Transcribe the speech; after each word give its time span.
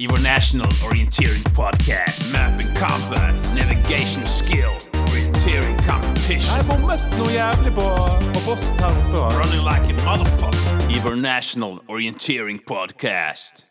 Your 0.00 0.20
national 0.20 0.70
orienteering 0.86 1.42
podcast. 1.54 2.32
Map 2.32 2.60
and 2.60 2.76
compass, 2.76 3.52
navigation 3.52 4.24
skill, 4.26 4.70
orienteering 5.10 5.76
competition. 5.90 6.54
Jeg 6.56 6.64
bommet 6.70 7.02
noe 7.18 7.32
jævlig 7.34 7.72
på, 7.74 7.86
på 8.34 8.40
posten 8.46 8.78
her 8.78 8.94
oppe. 8.94 9.18
Running 9.40 9.64
like 9.66 9.86
a 9.90 9.96
motherfucker. 10.06 10.86
Your 10.94 11.16
national 11.16 11.80
orienteering 11.88 12.60
podcast. 12.64 13.64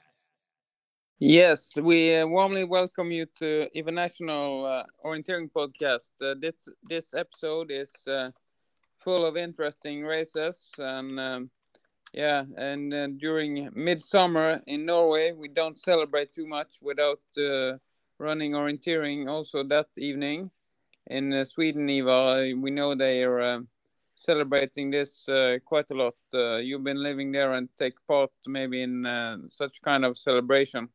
Yes, 1.22 1.78
we 1.78 2.20
uh, 2.20 2.28
warmly 2.28 2.66
welcome 2.66 3.10
you 3.10 3.26
to 3.40 3.70
International 3.74 4.66
uh, 4.66 4.84
Orienteering 5.06 5.50
Podcast. 5.50 6.12
Uh, 6.22 6.36
this 6.42 6.68
this 6.90 7.14
episode 7.14 7.72
is 7.72 7.92
uh, 8.06 8.32
full 9.00 9.26
of 9.26 9.38
interesting 9.38 10.04
races, 10.04 10.58
and 10.78 11.20
um, 11.20 11.50
yeah, 12.14 12.44
and 12.58 12.94
uh, 12.94 13.08
during 13.08 13.70
midsummer 13.74 14.62
in 14.68 14.86
Norway, 14.86 15.32
we 15.32 15.48
don't 15.48 15.78
celebrate 15.78 16.34
too 16.34 16.48
much 16.48 16.80
without 16.82 17.22
uh, 17.38 17.78
running 18.18 18.54
orienteering. 18.54 19.30
Also 19.30 19.64
that 19.64 19.88
evening 19.98 20.50
in 21.08 21.34
uh, 21.34 21.46
Sweden, 21.46 21.90
Eva, 21.90 22.54
we 22.58 22.72
know 22.72 22.96
they 22.96 23.24
are 23.24 23.40
uh, 23.40 23.60
celebrating 24.16 24.90
this 24.90 25.28
uh, 25.30 25.58
quite 25.66 25.92
a 25.92 25.94
lot. 25.94 26.16
Uh, 26.34 26.58
you've 26.58 26.84
been 26.84 27.02
living 27.04 27.32
there 27.32 27.54
and 27.54 27.70
take 27.78 27.96
part 28.08 28.32
maybe 28.48 28.82
in 28.82 29.48
such 29.50 29.82
kind 29.82 30.04
of 30.06 30.18
celebration. 30.18 30.90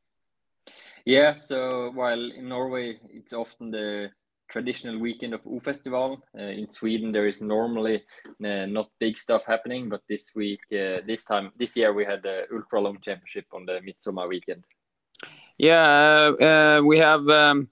Yeah, 1.05 1.35
so 1.35 1.91
while 1.95 2.31
in 2.31 2.49
Norway 2.49 2.99
it's 3.11 3.33
often 3.33 3.71
the 3.71 4.11
traditional 4.53 4.99
weekend 4.99 5.33
of 5.35 5.41
O-festival, 5.47 6.23
uh, 6.39 6.43
in 6.43 6.69
Sweden 6.69 7.11
there 7.11 7.27
is 7.27 7.41
normally 7.41 8.05
uh, 8.45 8.67
not 8.67 8.91
big 9.01 9.17
stuff 9.17 9.45
happening, 9.47 9.89
but 9.89 10.03
this 10.09 10.35
week, 10.35 10.61
uh, 10.73 11.01
this 11.07 11.25
time, 11.25 11.51
this 11.57 11.75
year 11.77 11.93
we 11.95 12.05
had 12.05 12.23
the 12.23 12.45
ultra 12.53 12.81
long 12.81 12.99
championship 13.01 13.47
on 13.53 13.65
the 13.65 13.81
midsummer 13.83 14.29
weekend. 14.29 14.63
Yeah, 15.59 16.35
uh, 16.41 16.45
uh, 16.45 16.83
we 16.85 16.99
have. 16.99 17.29
Um, 17.29 17.69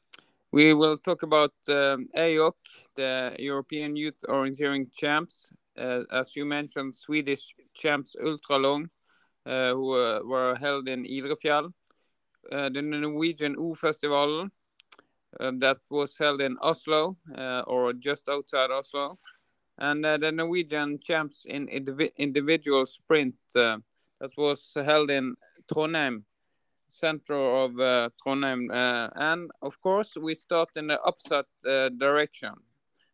we 0.53 0.75
will 0.75 0.97
talk 0.99 1.23
about 1.23 1.53
um, 1.69 2.09
the 2.15 3.37
European 3.39 3.95
Youth 3.95 4.25
Orienteering 4.29 4.93
Champs. 4.93 5.53
Uh, 5.79 6.03
as 6.11 6.35
you 6.35 6.45
mentioned, 6.45 6.95
Swedish 6.95 7.55
champs 7.73 8.17
ultra 8.25 8.59
long, 8.59 8.91
who 9.45 9.87
were 10.25 10.57
held 10.59 10.89
in 10.89 11.05
Idrefjell. 11.05 11.73
Uh, 12.51 12.69
the 12.69 12.83
Norwegian 12.83 13.55
O 13.59 13.75
Festival 13.75 14.49
that 15.39 15.79
was 15.91 16.17
held 16.19 16.41
in 16.41 16.57
Oslo 16.61 17.17
uh, 17.37 17.63
or 17.67 17.93
just 17.93 18.29
outside 18.29 18.71
Oslo, 18.71 19.19
and 19.79 20.05
uh, 20.05 20.17
the 20.17 20.33
Norwegian 20.33 20.99
champs 21.01 21.45
in 21.47 21.67
indivi- 21.69 22.15
individual 22.17 22.87
sprint 22.87 23.35
uh, 23.57 23.79
that 24.21 24.37
was 24.37 24.73
held 24.75 25.11
in 25.11 25.37
Trondheim 25.73 26.25
center 26.91 27.37
of 27.37 27.79
uh, 27.79 28.11
Trondheim. 28.21 28.71
Uh, 28.71 29.09
and 29.15 29.51
of 29.63 29.81
course, 29.81 30.17
we 30.21 30.35
start 30.35 30.71
in 30.77 30.89
the 30.89 31.01
opposite 31.03 31.47
uh, 31.67 31.89
direction. 31.91 32.55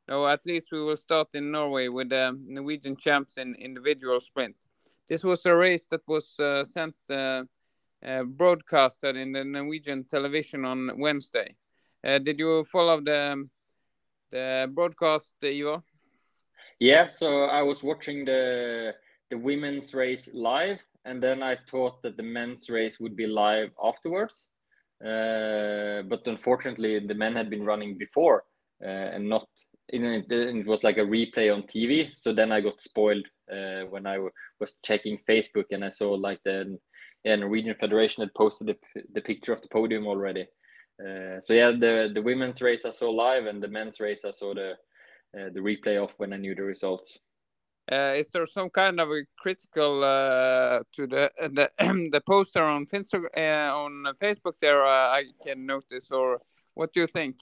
No, 0.08 0.26
at 0.26 0.46
least 0.46 0.68
we 0.72 0.82
will 0.82 0.96
start 0.96 1.28
in 1.34 1.50
Norway 1.50 1.88
with 1.88 2.10
the 2.10 2.38
Norwegian 2.46 2.96
champs 2.96 3.38
in 3.38 3.54
individual 3.56 4.20
sprint. 4.20 4.56
This 5.08 5.24
was 5.24 5.44
a 5.46 5.54
race 5.54 5.86
that 5.90 6.02
was 6.06 6.38
uh, 6.38 6.64
sent 6.64 6.94
uh, 7.10 7.44
uh, 8.04 8.22
broadcasted 8.24 9.16
in 9.16 9.32
the 9.32 9.44
Norwegian 9.44 10.04
television 10.04 10.64
on 10.64 10.98
Wednesday. 10.98 11.56
Uh, 12.06 12.18
did 12.18 12.38
you 12.38 12.64
follow 12.64 13.00
the 13.00 13.48
the 14.30 14.70
broadcast, 14.72 15.34
uh, 15.42 15.48
Ivo? 15.48 15.82
Yeah, 16.78 17.08
so 17.08 17.44
I 17.44 17.62
was 17.62 17.82
watching 17.82 18.24
the 18.24 18.94
the 19.30 19.38
women's 19.38 19.92
race 19.92 20.28
live, 20.32 20.78
and 21.04 21.20
then 21.20 21.42
I 21.42 21.56
thought 21.68 22.02
that 22.02 22.16
the 22.16 22.22
men's 22.22 22.70
race 22.70 23.00
would 23.00 23.16
be 23.16 23.26
live 23.26 23.70
afterwards. 23.82 24.46
Uh, 25.04 26.02
but 26.02 26.26
unfortunately, 26.26 27.00
the 27.00 27.14
men 27.14 27.34
had 27.34 27.50
been 27.50 27.64
running 27.64 27.98
before, 27.98 28.44
uh, 28.84 29.08
and 29.14 29.28
not. 29.28 29.48
It, 29.88 30.66
was 30.66 30.82
like 30.82 30.98
a 30.98 31.10
replay 31.16 31.52
on 31.52 31.62
TV. 31.62 32.10
So 32.16 32.32
then 32.32 32.50
I 32.50 32.60
got 32.60 32.80
spoiled 32.80 33.26
uh, 33.50 33.82
when 33.88 34.04
I 34.06 34.18
was 34.60 34.74
checking 34.84 35.18
Facebook, 35.28 35.66
and 35.72 35.84
I 35.84 35.90
saw 35.90 36.12
like 36.12 36.40
the 36.44 36.78
yeah, 37.24 37.36
Norwegian 37.36 37.74
Federation 37.74 38.22
had 38.22 38.34
posted 38.34 38.68
the, 38.68 39.02
the 39.12 39.20
picture 39.20 39.52
of 39.52 39.62
the 39.62 39.68
podium 39.68 40.06
already. 40.06 40.46
Uh, 41.00 41.40
so 41.40 41.52
yeah, 41.52 41.70
the 41.70 42.10
the 42.14 42.22
women's 42.22 42.62
race 42.62 42.84
I 42.84 42.90
saw 42.90 43.10
live, 43.10 43.46
and 43.46 43.62
the 43.62 43.68
men's 43.68 44.00
race 44.00 44.24
I 44.24 44.30
saw 44.30 44.54
the 44.54 44.72
uh, 45.38 45.50
the 45.52 45.60
replay 45.60 46.02
of 46.02 46.14
when 46.18 46.32
I 46.32 46.38
knew 46.38 46.54
the 46.54 46.62
results. 46.62 47.18
Uh, 47.90 48.14
is 48.16 48.28
there 48.28 48.46
some 48.46 48.68
kind 48.68 48.98
of 48.98 49.10
a 49.10 49.22
critical 49.38 50.02
uh, 50.02 50.80
to 50.92 51.06
the 51.06 51.30
the 51.52 51.70
the 52.10 52.20
poster 52.26 52.62
on 52.62 52.86
Finsta- 52.86 53.36
uh, 53.36 53.76
on 53.76 54.04
Facebook 54.20 54.58
there? 54.60 54.82
Uh, 54.82 55.18
I 55.18 55.24
can 55.46 55.64
notice, 55.66 56.10
or 56.10 56.40
what 56.74 56.92
do 56.92 57.00
you 57.00 57.06
think? 57.06 57.36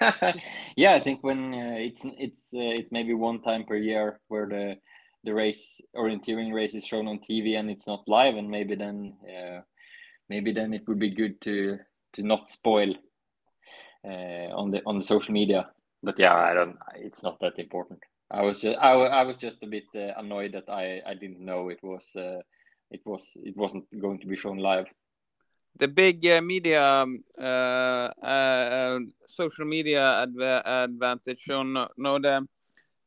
yeah, 0.76 0.94
I 0.94 1.00
think 1.00 1.24
when 1.24 1.54
uh, 1.54 1.76
it's 1.78 2.02
it's 2.04 2.54
uh, 2.54 2.60
it's 2.60 2.92
maybe 2.92 3.14
one 3.14 3.40
time 3.40 3.64
per 3.64 3.76
year 3.76 4.20
where 4.28 4.46
the 4.46 4.76
the 5.24 5.34
race 5.34 5.80
orienteering 5.96 6.54
race 6.54 6.74
is 6.74 6.86
shown 6.86 7.08
on 7.08 7.18
TV 7.18 7.58
and 7.58 7.70
it's 7.70 7.86
not 7.86 8.06
live, 8.06 8.36
and 8.36 8.48
maybe 8.48 8.76
then 8.76 9.16
uh, 9.26 9.60
maybe 10.28 10.52
then 10.52 10.72
it 10.72 10.86
would 10.86 11.00
be 11.00 11.10
good 11.10 11.40
to 11.40 11.78
to 12.14 12.22
not 12.22 12.48
spoil 12.48 12.94
uh, 14.04 14.48
on 14.54 14.70
the 14.70 14.82
on 14.86 14.98
the 14.98 15.04
social 15.04 15.32
media. 15.32 15.70
But 16.02 16.18
yeah, 16.18 16.34
I 16.34 16.54
don't. 16.54 16.78
It's 16.96 17.22
not 17.22 17.40
that 17.40 17.58
important. 17.58 18.00
I 18.30 18.42
was 18.42 18.58
just 18.60 18.78
I, 18.78 18.92
I 18.92 19.22
was 19.22 19.38
just 19.38 19.62
a 19.62 19.66
bit 19.66 19.86
uh, 19.94 20.12
annoyed 20.16 20.52
that 20.52 20.68
I 20.68 21.00
I 21.06 21.14
didn't 21.14 21.44
know 21.44 21.68
it 21.68 21.82
was 21.82 22.14
uh, 22.16 22.40
it 22.90 23.00
was 23.04 23.36
it 23.42 23.56
wasn't 23.56 23.84
going 24.00 24.18
to 24.20 24.26
be 24.26 24.36
shown 24.36 24.58
live. 24.58 24.86
The 25.78 25.88
big 25.88 26.26
uh, 26.26 26.42
media, 26.42 26.82
um, 26.82 27.22
uh, 27.38 28.10
uh, 28.22 28.98
social 29.26 29.64
media 29.64 30.26
adva- 30.26 30.62
advantage 30.66 31.48
on 31.50 31.72
no, 31.72 31.88
no 31.96 32.18
the 32.18 32.46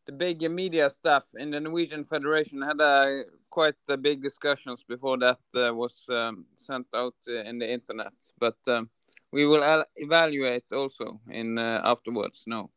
the 0.06 0.12
big 0.12 0.50
media 0.50 0.90
staff 0.90 1.24
in 1.36 1.52
the 1.52 1.60
Norwegian 1.60 2.04
Federation 2.04 2.62
had 2.62 2.80
a 2.82 3.24
quite 3.52 3.76
uh, 3.90 3.98
big 3.98 4.24
discussions 4.24 4.84
before 4.88 5.18
that 5.20 5.40
uh, 5.56 5.74
was 5.74 6.06
um, 6.10 6.46
sent 6.56 6.88
out 6.96 7.16
uh, 7.28 7.50
in 7.50 7.60
the 7.60 7.72
internet. 7.72 8.14
But 8.40 8.58
um, 8.68 8.90
we 9.32 9.46
will 9.46 9.64
al- 9.64 9.86
evaluate 9.98 10.72
also 10.72 11.20
in 11.30 11.58
uh, 11.58 11.82
afterwards. 11.84 12.46
No, 12.48 12.72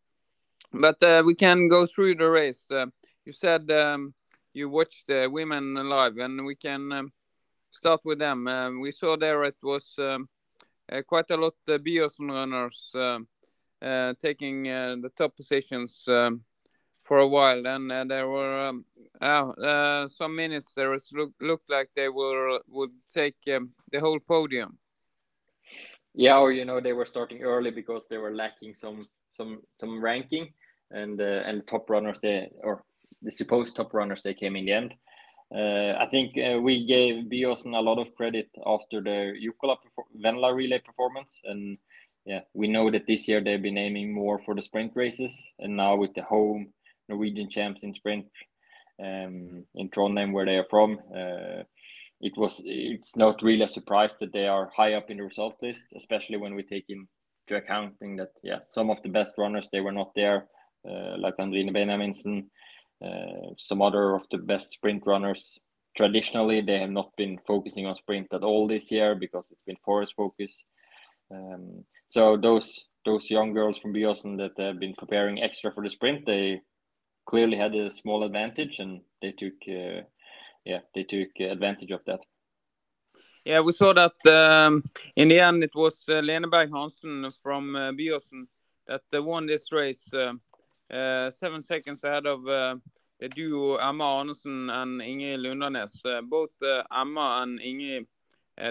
but 0.72 1.02
uh, 1.02 1.22
we 1.24 1.34
can 1.34 1.68
go 1.68 1.86
through 1.86 2.16
the 2.16 2.28
race. 2.28 2.70
Uh, 2.70 2.86
you 3.24 3.32
said 3.32 3.70
um, 3.70 4.14
you 4.52 4.68
watched 4.68 5.06
the 5.06 5.28
women 5.30 5.74
live, 5.74 6.18
and 6.18 6.44
we 6.44 6.56
can 6.56 6.92
um, 6.92 7.12
start 7.70 8.00
with 8.04 8.18
them. 8.18 8.46
Um, 8.48 8.80
we 8.80 8.90
saw 8.90 9.16
there 9.16 9.44
it 9.44 9.56
was 9.62 9.94
um, 9.98 10.28
uh, 10.92 11.02
quite 11.02 11.30
a 11.30 11.36
lot 11.36 11.54
of 11.68 11.80
Byåsen 11.80 12.30
runners 12.30 12.92
uh, 12.94 14.14
taking 14.20 14.68
uh, 14.68 14.96
the 15.00 15.10
top 15.10 15.36
positions 15.36 16.08
for 17.04 17.18
a 17.18 17.28
while, 17.28 17.66
and 17.66 17.92
uh, 17.92 18.04
there 18.04 18.28
were 18.28 18.68
um, 18.68 18.84
uh, 19.20 19.48
uh, 19.48 20.08
some 20.08 20.36
was 20.36 21.10
look, 21.12 21.32
looked 21.40 21.70
like 21.70 21.90
they 21.94 22.08
were 22.08 22.60
would 22.68 22.92
take 23.12 23.36
um, 23.54 23.70
the 23.92 24.00
whole 24.00 24.18
podium. 24.18 24.78
Yeah, 26.14 26.38
or 26.38 26.52
you 26.52 26.64
know 26.64 26.80
they 26.80 26.92
were 26.92 27.04
starting 27.04 27.42
early 27.42 27.70
because 27.70 28.06
they 28.08 28.18
were 28.18 28.34
lacking 28.34 28.74
some 28.74 29.00
some 29.36 29.62
some 29.78 30.02
ranking, 30.02 30.52
and 30.90 31.20
uh, 31.20 31.42
and 31.46 31.66
top 31.66 31.90
runners 31.90 32.20
they 32.20 32.50
or 32.62 32.84
the 33.22 33.30
supposed 33.30 33.76
top 33.76 33.94
runners 33.94 34.22
they 34.22 34.34
came 34.34 34.56
in 34.56 34.66
the 34.66 34.72
end. 34.72 34.94
Uh, 35.54 35.94
I 35.98 36.06
think 36.10 36.36
uh, 36.36 36.58
we 36.60 36.86
gave 36.86 37.24
Byåsen 37.26 37.76
a 37.76 37.80
lot 37.80 37.98
of 37.98 38.14
credit 38.14 38.48
after 38.66 39.00
the 39.00 39.34
Jukola 39.38 39.76
Venla 40.16 40.54
relay 40.54 40.80
performance, 40.80 41.40
and 41.44 41.78
yeah, 42.26 42.40
we 42.54 42.66
know 42.66 42.90
that 42.90 43.06
this 43.06 43.28
year 43.28 43.42
they've 43.42 43.62
been 43.62 43.78
aiming 43.78 44.12
more 44.12 44.38
for 44.38 44.54
the 44.54 44.62
sprint 44.62 44.92
races, 44.94 45.52
and 45.58 45.76
now 45.76 45.96
with 45.96 46.14
the 46.14 46.22
home 46.22 46.72
Norwegian 47.08 47.50
champs 47.50 47.82
in 47.82 47.94
sprint 47.94 48.26
um, 49.00 49.64
in 49.74 49.88
Trondheim, 49.90 50.32
where 50.32 50.46
they 50.46 50.56
are 50.56 50.66
from, 50.70 50.98
uh, 51.14 51.62
it 52.20 52.36
was 52.36 52.62
it's 52.64 53.16
not 53.16 53.42
really 53.42 53.62
a 53.62 53.68
surprise 53.68 54.14
that 54.20 54.32
they 54.32 54.46
are 54.46 54.70
high 54.74 54.94
up 54.94 55.10
in 55.10 55.18
the 55.18 55.24
result 55.24 55.56
list, 55.62 55.92
especially 55.96 56.36
when 56.36 56.54
we 56.54 56.62
take 56.62 56.86
into 56.88 57.62
accounting 57.62 58.16
that 58.16 58.30
yeah 58.42 58.60
some 58.64 58.90
of 58.90 59.02
the 59.02 59.08
best 59.08 59.34
runners 59.36 59.68
they 59.70 59.80
were 59.80 59.92
not 59.92 60.12
there, 60.14 60.46
uh, 60.88 61.16
like 61.18 61.36
Andrine 61.36 61.70
Benjaminsen, 61.70 62.46
uh, 63.04 63.52
some 63.58 63.82
other 63.82 64.14
of 64.14 64.22
the 64.30 64.38
best 64.38 64.72
sprint 64.72 65.02
runners. 65.06 65.58
Traditionally, 65.96 66.60
they 66.60 66.80
have 66.80 66.90
not 66.90 67.10
been 67.16 67.38
focusing 67.46 67.86
on 67.86 67.94
sprint 67.94 68.28
at 68.32 68.42
all 68.42 68.66
this 68.66 68.90
year 68.90 69.14
because 69.14 69.48
it's 69.50 69.62
been 69.66 69.76
forest 69.84 70.14
focus. 70.16 70.64
Um, 71.30 71.84
so 72.08 72.36
those 72.36 72.86
those 73.04 73.30
young 73.30 73.52
girls 73.52 73.78
from 73.78 73.92
Byåsen 73.92 74.38
that 74.38 74.62
have 74.62 74.80
been 74.80 74.94
preparing 74.94 75.42
extra 75.42 75.70
for 75.70 75.84
the 75.84 75.90
sprint, 75.90 76.24
they 76.24 76.60
clearly 77.26 77.56
had 77.56 77.74
a 77.74 77.90
small 77.90 78.24
advantage, 78.24 78.78
and 78.78 79.00
they 79.20 79.32
took 79.32 79.54
uh, 79.68 80.02
yeah 80.64 80.80
they 80.94 81.04
took 81.04 81.28
advantage 81.40 81.90
of 81.90 82.00
that. 82.06 82.20
Yeah, 83.44 83.60
we 83.60 83.72
saw 83.72 83.92
that 83.92 84.14
um, 84.26 84.82
in 85.16 85.28
the 85.28 85.40
end 85.40 85.62
it 85.62 85.74
was 85.74 86.04
uh, 86.08 86.20
Lene 86.20 86.48
Berg 86.48 86.70
Hansen 86.72 87.28
from 87.42 87.76
uh, 87.76 87.92
that 88.86 89.02
uh, 89.14 89.22
won 89.22 89.46
this 89.46 89.70
race, 89.72 90.12
um 90.14 90.40
uh, 90.90 91.30
seven 91.30 91.62
seconds 91.62 92.04
ahead 92.04 92.26
of 92.26 92.46
uh, 92.46 92.76
the 93.18 93.28
duo 93.28 93.76
Emma 93.76 94.04
Arnesen 94.04 94.70
and 94.70 95.00
Inge 95.00 95.38
Lundanes. 95.40 96.04
Uh, 96.04 96.20
both 96.22 96.54
Emma 96.62 97.40
and 97.42 97.60
Inge, 97.60 98.06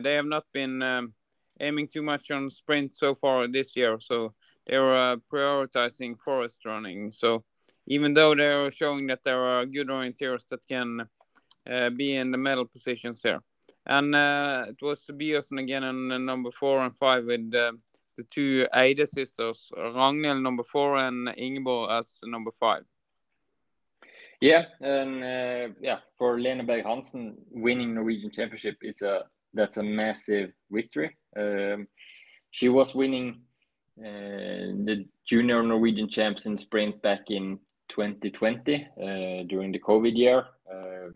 they 0.01 0.13
have 0.13 0.25
not 0.25 0.45
been 0.53 0.81
um, 0.81 1.13
aiming 1.59 1.87
too 1.87 2.03
much 2.03 2.31
on 2.31 2.49
sprint 2.49 2.95
so 2.95 3.15
far 3.15 3.47
this 3.47 3.75
year. 3.75 3.99
So 3.99 4.33
they 4.67 4.77
were 4.77 5.17
prioritizing 5.31 6.19
forest 6.19 6.65
running. 6.65 7.11
So 7.11 7.43
even 7.87 8.13
though 8.13 8.35
they 8.35 8.47
are 8.47 8.71
showing 8.71 9.07
that 9.07 9.23
there 9.23 9.43
are 9.43 9.65
good 9.65 9.87
orienteers 9.87 10.47
that 10.47 10.67
can 10.67 11.07
uh, 11.69 11.89
be 11.89 12.15
in 12.15 12.31
the 12.31 12.37
medal 12.37 12.65
positions 12.65 13.21
here. 13.21 13.41
And 13.85 14.15
uh, 14.15 14.65
it 14.69 14.77
was 14.81 15.05
Byåsen 15.11 15.59
again 15.59 15.83
on 15.83 16.25
number 16.25 16.51
four 16.51 16.81
and 16.81 16.95
five 16.95 17.25
with 17.25 17.53
uh, 17.53 17.73
the 18.17 18.23
two 18.29 18.67
Eide 18.73 19.07
sisters, 19.07 19.71
Ragnhild 19.75 20.41
number 20.41 20.63
four 20.63 20.97
and 20.97 21.33
Ingeborg 21.37 21.91
as 21.91 22.19
number 22.23 22.51
five. 22.51 22.83
Yeah, 24.39 24.65
and 24.81 25.23
uh, 25.23 25.73
yeah, 25.79 25.99
for 26.17 26.39
Lene 26.39 26.65
Berg 26.65 26.85
Hansen, 26.85 27.37
winning 27.49 27.93
Norwegian 27.93 28.29
Championship 28.29 28.77
is 28.81 29.01
a 29.01 29.23
that's 29.53 29.77
a 29.77 29.83
massive 29.83 30.51
victory. 30.69 31.15
Um, 31.37 31.87
she 32.51 32.67
was 32.69 32.93
winning 32.93 33.41
uh, 33.99 34.73
the 34.85 35.05
junior 35.25 35.63
Norwegian 35.63 36.09
champs 36.09 36.45
in 36.45 36.57
sprint 36.57 37.01
back 37.01 37.29
in 37.29 37.59
2020 37.89 38.75
uh, 38.75 39.43
during 39.47 39.71
the 39.71 39.79
COVID 39.79 40.15
year. 40.15 40.45
Uh, 40.71 41.09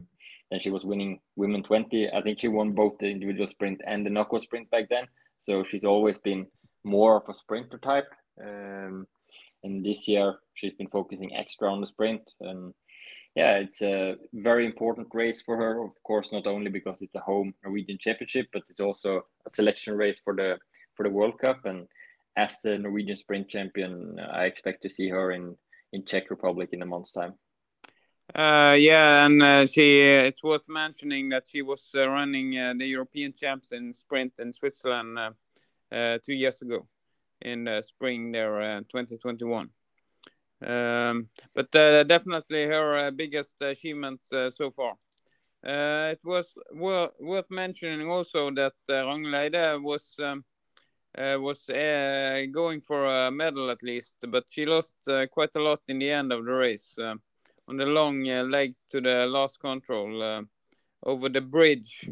and 0.52 0.62
she 0.62 0.70
was 0.70 0.86
winning 0.86 1.20
women 1.36 1.64
20. 1.64 2.10
I 2.12 2.22
think 2.22 2.40
she 2.40 2.48
won 2.48 2.72
both 2.72 2.98
the 3.00 3.10
individual 3.10 3.48
sprint 3.48 3.82
and 3.86 4.06
the 4.06 4.10
knockout 4.10 4.42
sprint 4.42 4.70
back 4.72 4.90
then. 4.90 5.06
So 5.44 5.64
she's 5.64 5.84
always 5.84 6.18
been 6.18 6.48
more 6.84 7.18
of 7.18 7.30
a 7.30 7.34
sprinter 7.34 7.78
type. 7.78 8.10
Um, 8.42 9.08
and 9.64 9.86
this 9.86 10.08
year 10.08 10.36
she's 10.54 10.74
been 10.74 10.90
focusing 10.90 11.36
extra 11.36 11.72
on 11.72 11.82
the 11.82 11.88
sprint. 11.88 12.22
And 12.40 12.74
yeah, 13.36 13.56
it's 13.58 13.82
a 13.82 14.16
very 14.34 14.66
important 14.66 15.08
race 15.14 15.42
for 15.42 15.58
her. 15.58 15.84
Of 15.84 15.92
course, 16.04 16.32
not 16.32 16.48
only 16.48 16.72
because 16.72 17.02
it's 17.02 17.16
a 17.16 17.20
home 17.20 17.54
Norwegian 17.64 17.98
championship, 18.00 18.48
but 18.52 18.64
it's 18.70 18.80
also 18.80 19.22
a 19.46 19.52
selection 19.52 19.96
race 19.96 20.20
for 20.24 20.36
the 20.36 20.58
for 20.96 21.04
the 21.04 21.14
World 21.14 21.38
Cup. 21.40 21.66
And 21.66 21.88
as 22.36 22.58
the 22.64 22.78
Norwegian 22.78 23.16
sprint 23.16 23.48
champion, 23.48 24.20
I 24.20 24.46
expect 24.46 24.82
to 24.84 24.90
see 24.90 25.10
her 25.10 25.32
in 25.32 25.56
in 25.94 26.04
Czech 26.06 26.30
Republic 26.30 26.70
in 26.74 26.82
a 26.82 26.86
month's 26.86 27.12
time. 27.12 27.34
Uh, 28.36 28.76
yeah, 28.78 29.26
and 29.26 29.42
uh, 29.42 29.66
she 29.66 30.02
uh, 30.02 30.24
it's 30.24 30.44
worth 30.44 30.68
mentioning 30.68 31.30
that 31.30 31.44
she 31.48 31.62
was 31.62 31.92
uh, 31.96 32.08
running 32.10 32.58
uh, 32.58 32.74
the 32.78 32.86
European 32.86 33.32
champs 33.32 33.72
in 33.72 33.94
sprint 33.94 34.34
in 34.40 34.52
Switzerland 34.52 35.18
uh, 35.18 36.18
two 36.24 36.34
years 36.34 36.62
ago 36.62 36.88
in 37.42 37.64
the 37.64 37.82
spring 37.82 38.32
there 38.32 38.82
2021. 38.82 39.70
Um, 40.66 41.30
but 41.54 41.72
definitely 41.72 42.66
her 42.66 43.12
biggest 43.12 43.62
achievement 43.62 44.20
so 44.26 44.72
far. 44.72 44.96
it 45.64 46.20
was 46.24 46.54
wor 46.72 47.12
worth 47.20 47.50
mentioning 47.50 48.10
also 48.10 48.52
that 48.52 48.74
uh, 48.90 49.06
Ragnhild 49.06 49.84
was 49.84 50.16
um, 50.20 50.44
Uh, 51.18 51.40
was 51.40 51.68
uh, 51.70 52.46
going 52.52 52.80
for 52.80 53.06
a 53.08 53.32
medal 53.32 53.72
at 53.72 53.82
least, 53.82 54.18
but 54.28 54.44
she 54.50 54.68
lost 54.68 54.96
uh, 55.08 55.26
quite 55.32 55.56
a 55.56 55.60
lot 55.60 55.82
in 55.88 55.98
the 55.98 56.12
end 56.12 56.32
of 56.32 56.46
the 56.46 56.52
race 56.52 57.00
on 57.68 57.78
the 57.78 57.86
long 57.86 58.30
uh, 58.30 58.44
leg 58.44 58.76
to 58.90 59.02
the 59.02 59.26
last 59.26 59.60
control 59.60 60.22
uh, 60.24 60.42
over 61.04 61.30
the 61.30 61.42
bridge 61.42 62.10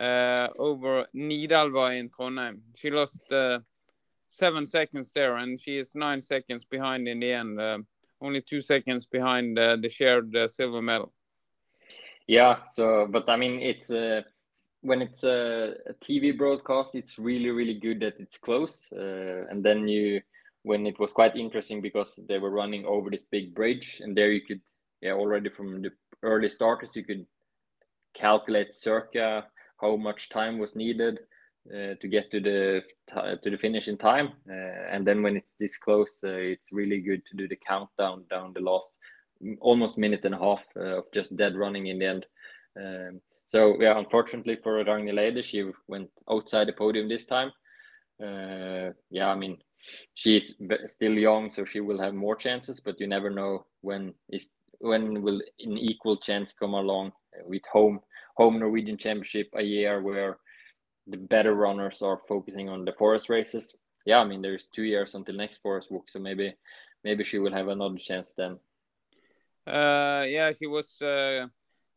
uh, 0.00 0.48
over 0.58 1.06
Nidalva 1.14 1.98
in 1.98 2.08
Trondheim. 2.08 2.60
She 2.74 2.90
lost 2.90 3.32
seven 4.26 4.66
seconds 4.66 5.10
there, 5.12 5.36
and 5.36 5.58
she 5.60 5.78
is 5.78 5.94
nine 5.94 6.22
seconds 6.22 6.64
behind 6.64 7.08
in 7.08 7.20
the 7.20 7.32
end. 7.32 7.60
only 8.20 8.42
two 8.42 8.60
seconds 8.60 9.06
behind 9.06 9.56
the 9.56 9.88
shared 9.88 10.36
silver 10.50 10.82
medal. 10.82 11.12
Yeah. 12.26 12.58
So, 12.70 13.06
but 13.10 13.28
I 13.28 13.36
mean, 13.36 13.60
it's 13.60 13.90
when 14.82 15.02
it's 15.02 15.24
a, 15.24 15.74
a, 15.86 15.94
TV 15.94 16.36
broadcast, 16.36 16.94
it's 16.94 17.18
really, 17.18 17.50
really 17.50 17.74
good 17.74 18.00
that 18.00 18.14
it's 18.18 18.38
close. 18.38 18.88
Uh, 18.92 19.44
and 19.50 19.64
then 19.64 19.88
you, 19.88 20.20
when 20.62 20.86
it 20.86 20.98
was 20.98 21.12
quite 21.12 21.36
interesting 21.36 21.80
because 21.80 22.18
they 22.28 22.38
were 22.38 22.50
running 22.50 22.84
over 22.84 23.10
this 23.10 23.24
big 23.30 23.54
bridge, 23.54 24.00
and 24.02 24.16
there 24.16 24.30
you 24.30 24.40
could 24.40 24.60
yeah, 25.00 25.12
already 25.12 25.50
from 25.50 25.82
the 25.82 25.90
early 26.22 26.48
starters, 26.48 26.96
you 26.96 27.04
could 27.04 27.26
calculate 28.14 28.72
circa 28.72 29.46
how 29.80 29.96
much 29.96 30.28
time 30.28 30.58
was 30.58 30.74
needed 30.74 31.20
uh, 31.70 31.94
to 32.00 32.08
get 32.08 32.30
to 32.30 32.40
the 32.40 32.82
to 33.42 33.50
the 33.50 33.56
finish 33.56 33.88
in 33.88 33.96
time. 33.96 34.32
Uh, 34.50 34.86
and 34.90 35.06
then 35.06 35.22
when 35.22 35.36
it's 35.36 35.54
this 35.58 35.76
close, 35.76 36.20
uh, 36.24 36.28
it's 36.28 36.72
really 36.72 37.00
good 37.00 37.24
to 37.26 37.36
do 37.36 37.48
the 37.48 37.56
countdown 37.56 38.24
down 38.30 38.52
the 38.54 38.60
last 38.60 38.92
almost 39.60 39.98
minute 39.98 40.24
and 40.24 40.34
a 40.34 40.38
half 40.38 40.64
uh, 40.76 40.98
of 40.98 41.04
just 41.12 41.36
dead 41.36 41.56
running 41.56 41.86
in 41.86 41.98
the 41.98 42.06
end. 42.06 42.26
Um, 42.76 43.20
so 43.48 43.76
yeah, 43.80 43.98
unfortunately 43.98 44.56
for 44.62 44.84
Ragnhild 44.84 45.18
Eide, 45.18 45.42
she 45.42 45.64
went 45.88 46.10
outside 46.30 46.68
the 46.68 46.72
podium 46.74 47.08
this 47.08 47.26
time. 47.26 47.50
Uh, 48.22 48.92
yeah, 49.10 49.28
I 49.28 49.34
mean 49.34 49.58
she's 50.14 50.54
still 50.86 51.12
young, 51.12 51.48
so 51.48 51.64
she 51.64 51.80
will 51.80 52.00
have 52.00 52.14
more 52.14 52.36
chances, 52.36 52.78
but 52.80 53.00
you 53.00 53.06
never 53.06 53.30
know 53.30 53.66
when 53.80 54.14
is 54.28 54.50
when 54.80 55.22
will 55.22 55.40
an 55.60 55.78
equal 55.78 56.16
chance 56.16 56.52
come 56.52 56.74
along 56.74 57.12
with 57.44 57.62
home 57.72 58.00
home 58.36 58.58
Norwegian 58.58 58.98
Championship 58.98 59.48
a 59.56 59.62
year 59.62 60.02
where 60.02 60.38
the 61.06 61.16
better 61.16 61.54
runners 61.54 62.02
are 62.02 62.20
focusing 62.28 62.68
on 62.68 62.84
the 62.84 62.92
forest 62.92 63.28
races? 63.28 63.74
Yeah, 64.04 64.18
I 64.18 64.24
mean 64.24 64.42
there's 64.42 64.68
two 64.68 64.84
years 64.84 65.14
until 65.14 65.36
next 65.36 65.58
forest 65.58 65.90
walk, 65.90 66.10
so 66.10 66.18
maybe 66.18 66.54
maybe 67.02 67.24
she 67.24 67.38
will 67.38 67.52
have 67.52 67.68
another 67.68 67.96
chance 67.96 68.34
then. 68.36 68.58
Uh, 69.66 70.24
yeah, 70.26 70.52
she 70.52 70.66
was 70.66 71.00
uh, 71.02 71.46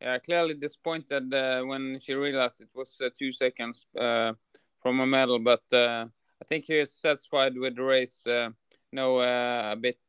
yeah, 0.02 0.18
clearly 0.18 0.56
disappointed 0.56 1.32
uh, 1.34 1.62
when 1.62 2.00
she 2.00 2.16
realized 2.16 2.62
it 2.62 2.70
was 2.74 3.00
uh, 3.02 3.10
two 3.18 3.32
seconds 3.32 3.86
uh, 4.00 4.34
from 4.82 5.00
a 5.00 5.06
medal, 5.06 5.38
but 5.38 5.62
uh, 5.72 6.08
I 6.42 6.46
think 6.50 6.66
she 6.66 6.80
is 6.80 6.92
satisfied 6.92 7.56
with 7.56 7.76
the 7.76 7.84
race. 7.84 8.26
Uh, 8.26 8.50
no, 8.92 9.20
uh, 9.20 9.74
a 9.74 9.76
bit 9.76 10.00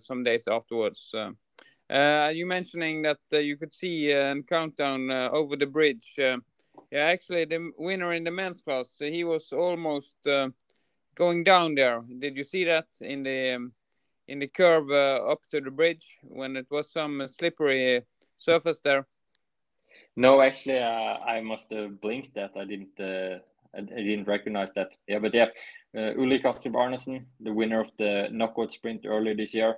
some 0.00 0.24
days 0.24 0.48
afterwards. 0.48 1.14
You 1.14 2.46
mentioning 2.46 3.02
that 3.02 3.18
you 3.30 3.56
could 3.56 3.72
see 3.72 4.12
and 4.12 4.46
countdown 4.46 5.10
over 5.10 5.56
the 5.56 5.66
bridge. 5.66 6.14
Yeah, 6.18 6.38
actually, 6.92 7.44
the 7.44 7.70
winner 7.78 8.12
in 8.12 8.24
the 8.24 8.30
men's 8.32 8.60
class, 8.60 8.96
he 8.98 9.22
was 9.24 9.52
almost 9.52 10.16
going 11.14 11.44
down 11.44 11.76
there. 11.76 12.02
Did 12.18 12.36
you 12.36 12.44
see 12.44 12.64
that 12.64 12.88
in 13.00 13.22
the 13.22 13.54
um, 13.54 13.72
in 14.28 14.40
the 14.40 14.48
curve 14.48 14.90
up 14.90 15.46
to 15.50 15.60
the 15.60 15.70
bridge 15.70 16.18
when 16.22 16.56
it 16.56 16.66
was 16.68 16.92
some 16.92 17.26
slippery 17.26 18.02
surface 18.36 18.80
there? 18.80 19.06
No, 20.16 20.40
actually, 20.42 20.78
I 20.78 21.40
must 21.40 21.72
have 21.72 22.00
blinked 22.00 22.34
that. 22.34 22.50
I 22.56 22.64
didn't. 22.64 23.00
I 23.72 23.80
didn't 23.80 24.26
recognize 24.26 24.72
that. 24.74 24.88
Yeah, 25.06 25.20
but 25.20 25.32
yeah, 25.32 25.46
uh, 25.96 26.14
Ulrik 26.18 26.42
Astrup 26.42 26.72
Arnesen, 26.72 27.26
the 27.38 27.52
winner 27.52 27.80
of 27.80 27.90
the 27.98 28.28
knockout 28.32 28.72
sprint 28.72 29.06
earlier 29.06 29.34
this 29.34 29.54
year, 29.54 29.76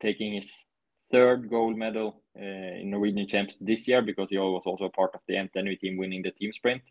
taking 0.00 0.34
his 0.34 0.50
third 1.12 1.48
gold 1.48 1.76
medal 1.76 2.22
uh, 2.36 2.42
in 2.42 2.90
Norwegian 2.90 3.28
champs 3.28 3.56
this 3.60 3.86
year 3.86 4.02
because 4.02 4.30
he 4.30 4.38
was 4.38 4.64
also 4.66 4.88
part 4.88 5.12
of 5.14 5.20
the 5.28 5.34
NTNU 5.34 5.78
team 5.78 5.96
winning 5.96 6.22
the 6.22 6.32
team 6.32 6.52
sprint. 6.52 6.82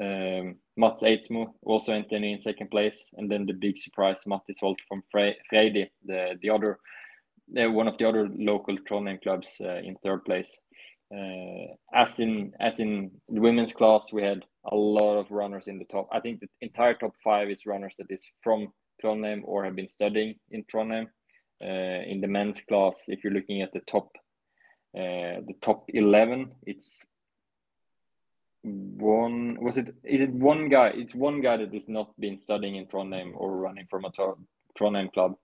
Um, 0.00 0.56
Mats 0.76 1.02
Eidsmo 1.02 1.52
also 1.62 1.92
NTNU 1.92 2.32
in 2.34 2.40
second 2.40 2.70
place, 2.70 3.10
and 3.16 3.30
then 3.30 3.46
the 3.46 3.52
big 3.52 3.76
surprise 3.78 4.24
Mattis 4.26 4.60
Holt 4.60 4.78
from 4.88 5.02
Fre- 5.10 5.38
the 5.52 5.88
the 6.42 6.50
other 6.50 6.78
uh, 7.60 7.70
one 7.70 7.88
of 7.88 7.98
the 7.98 8.08
other 8.08 8.28
local 8.36 8.76
Trondheim 8.78 9.20
clubs 9.22 9.60
uh, 9.60 9.78
in 9.78 9.96
third 10.02 10.24
place. 10.24 10.56
Uh, 11.12 11.74
as 11.92 12.20
in 12.20 12.52
as 12.60 12.78
in 12.78 13.10
the 13.28 13.40
women's 13.40 13.72
class, 13.72 14.12
we 14.12 14.22
had 14.22 14.44
a 14.70 14.76
lot 14.76 15.16
of 15.18 15.30
runners 15.30 15.66
in 15.66 15.78
the 15.78 15.84
top. 15.86 16.08
I 16.12 16.20
think 16.20 16.40
the 16.40 16.48
entire 16.60 16.94
top 16.94 17.14
five 17.24 17.50
is 17.50 17.66
runners 17.66 17.94
that 17.98 18.10
is 18.10 18.24
from 18.42 18.72
Trondheim 19.02 19.42
or 19.44 19.64
have 19.64 19.74
been 19.74 19.88
studying 19.88 20.36
in 20.50 20.64
Trondheim. 20.64 21.08
Uh, 21.62 22.02
in 22.06 22.20
the 22.20 22.28
men's 22.28 22.62
class, 22.62 23.04
if 23.08 23.22
you're 23.22 23.34
looking 23.34 23.60
at 23.60 23.72
the 23.72 23.80
top 23.80 24.10
uh, 24.92 25.38
the 25.46 25.54
top 25.60 25.84
11 25.88 26.52
it's 26.66 27.06
one 28.62 29.56
was 29.60 29.78
it 29.78 29.94
is 30.02 30.20
it 30.20 30.32
one 30.32 30.68
guy 30.68 30.88
it's 30.88 31.14
one 31.14 31.40
guy 31.40 31.56
that 31.56 31.72
has 31.72 31.88
not 31.88 32.10
been 32.18 32.36
studying 32.36 32.74
in 32.74 32.86
Trondheim 32.86 33.30
or 33.36 33.56
running 33.56 33.86
from 33.88 34.04
a 34.04 34.10
Trondheim 34.76 35.12
club 35.12 35.36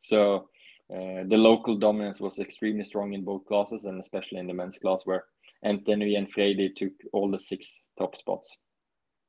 so 0.00 0.48
uh, 0.90 1.24
the 1.28 1.36
local 1.36 1.76
dominance 1.76 2.20
was 2.20 2.38
extremely 2.38 2.84
strong 2.84 3.12
in 3.12 3.24
both 3.24 3.46
classes 3.46 3.84
and 3.84 4.00
especially 4.00 4.38
in 4.38 4.46
the 4.46 4.54
men's 4.54 4.78
class 4.78 5.02
where 5.04 5.24
NTNU 5.64 6.16
and 6.16 6.32
Freidig 6.32 6.76
took 6.76 6.92
all 7.12 7.30
the 7.30 7.38
six 7.38 7.82
top 7.98 8.16
spots 8.16 8.56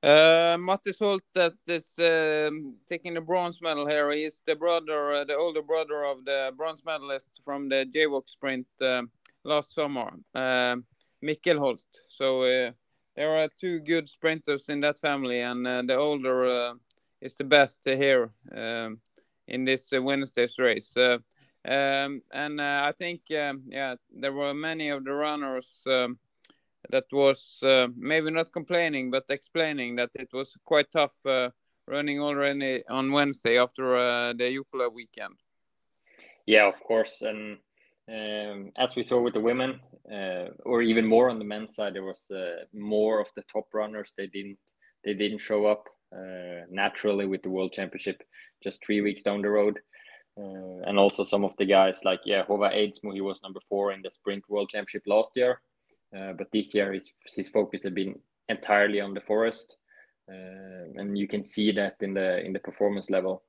uh, 0.02 0.56
Mattis 0.58 0.98
Holt 0.98 1.24
that 1.34 1.56
is 1.68 1.94
um, 2.00 2.76
taking 2.88 3.14
the 3.14 3.22
bronze 3.22 3.62
medal 3.62 3.86
here. 3.86 4.10
He's 4.12 4.42
the 4.46 4.56
brother, 4.56 5.14
uh, 5.14 5.24
the 5.26 5.36
older 5.36 5.62
brother 5.62 6.06
of 6.06 6.24
the 6.24 6.54
bronze 6.56 6.84
medalist 6.86 7.42
from 7.44 7.68
the 7.68 7.86
JWOC 7.86 8.30
sprint 8.30 8.68
uh, 8.82 9.02
last 9.44 9.74
summer, 9.74 10.12
uh, 10.34 10.78
Mikkel 11.24 11.60
Holt. 11.60 11.84
So 12.08 12.44
uh, 12.44 12.72
there 13.16 13.38
are 13.38 13.50
two 13.60 13.80
good 13.80 14.08
sprinters 14.08 14.70
in 14.70 14.80
that 14.82 15.00
family, 15.00 15.42
and 15.42 15.68
uh, 15.68 15.82
the 15.86 15.96
older 15.96 16.76
is 17.20 17.36
the 17.36 17.44
best 17.44 17.80
here 17.84 18.32
in 18.54 19.66
this 19.66 19.90
Wednesday's 19.92 20.58
race. 20.58 20.96
Um, 21.70 22.22
and 22.32 22.60
uh, 22.60 22.82
I 22.86 22.94
think, 22.98 23.22
um, 23.32 23.64
yeah, 23.68 23.96
there 24.12 24.34
were 24.34 24.54
many 24.54 24.90
of 24.90 25.04
the 25.04 25.14
runners. 25.14 25.84
Um, 25.88 26.18
that 26.90 27.04
was 27.12 27.60
uh, 27.62 27.88
maybe 27.98 28.32
not 28.32 28.54
complaining 28.54 29.12
but 29.12 29.26
explaining 29.30 29.98
that 29.98 30.10
it 30.16 30.30
was 30.32 30.56
quite 30.64 30.90
tough 30.90 31.14
uh, 31.26 31.50
running 31.88 32.22
already 32.22 32.82
on 32.88 33.12
Wednesday 33.12 33.58
after 33.60 34.34
the 34.34 34.44
Jukola 34.44 34.92
weekend. 34.92 35.36
Yeah, 36.46 36.68
of 36.68 36.82
course, 36.84 37.22
and 37.22 37.58
um, 38.10 38.72
as 38.76 38.96
we 38.96 39.04
saw 39.04 39.22
with 39.22 39.36
the 39.36 39.40
women, 39.40 39.80
uh, 40.12 40.46
or 40.66 40.82
even 40.82 41.06
more 41.06 41.30
on 41.30 41.38
the 41.38 41.46
men's 41.46 41.76
side, 41.76 41.94
there 41.94 42.04
was 42.04 42.32
uh, 42.32 42.64
more 42.74 43.20
of 43.20 43.28
the 43.36 43.44
top 43.44 43.68
runners. 43.74 44.14
They 44.18 44.28
didn't 44.28 44.58
they 45.06 45.14
didn't 45.14 45.40
show 45.40 45.68
up 45.68 45.88
uh, 46.12 46.66
naturally 46.72 47.28
with 47.28 47.44
the 47.44 47.50
World 47.50 47.72
Championship 47.74 48.24
just 48.64 48.84
three 48.84 49.02
weeks 49.02 49.22
down 49.22 49.44
the 49.44 49.50
road. 49.50 49.80
Uh, 50.40 50.88
and 50.88 50.98
also 50.98 51.24
some 51.24 51.44
of 51.46 51.54
the 51.58 51.66
guys 51.66 52.00
like 52.06 52.22
yeah 52.26 52.46
Håvard 52.46 52.74
Eidsmo, 52.74 53.14
he 53.14 53.22
was 53.22 53.44
number 53.44 53.60
four 53.70 53.92
in 53.94 54.02
the 54.02 54.12
sprint 54.12 54.44
world 54.50 54.70
championship 54.70 55.04
last 55.08 55.32
year, 55.36 55.62
uh, 56.18 56.34
but 56.38 56.48
this 56.52 56.74
year 56.76 56.94
his 56.94 57.12
his 57.36 57.50
focus 57.50 57.84
has 57.84 57.94
been 57.94 58.16
entirely 58.48 59.02
on 59.02 59.14
the 59.14 59.22
forest, 59.22 59.78
uh, 60.32 61.00
and 61.02 61.18
you 61.18 61.28
can 61.28 61.44
see 61.44 61.72
that 61.74 61.96
in 62.02 62.14
the 62.14 62.46
in 62.46 62.54
the 62.54 62.60
performance 62.60 63.10
level. 63.14 63.44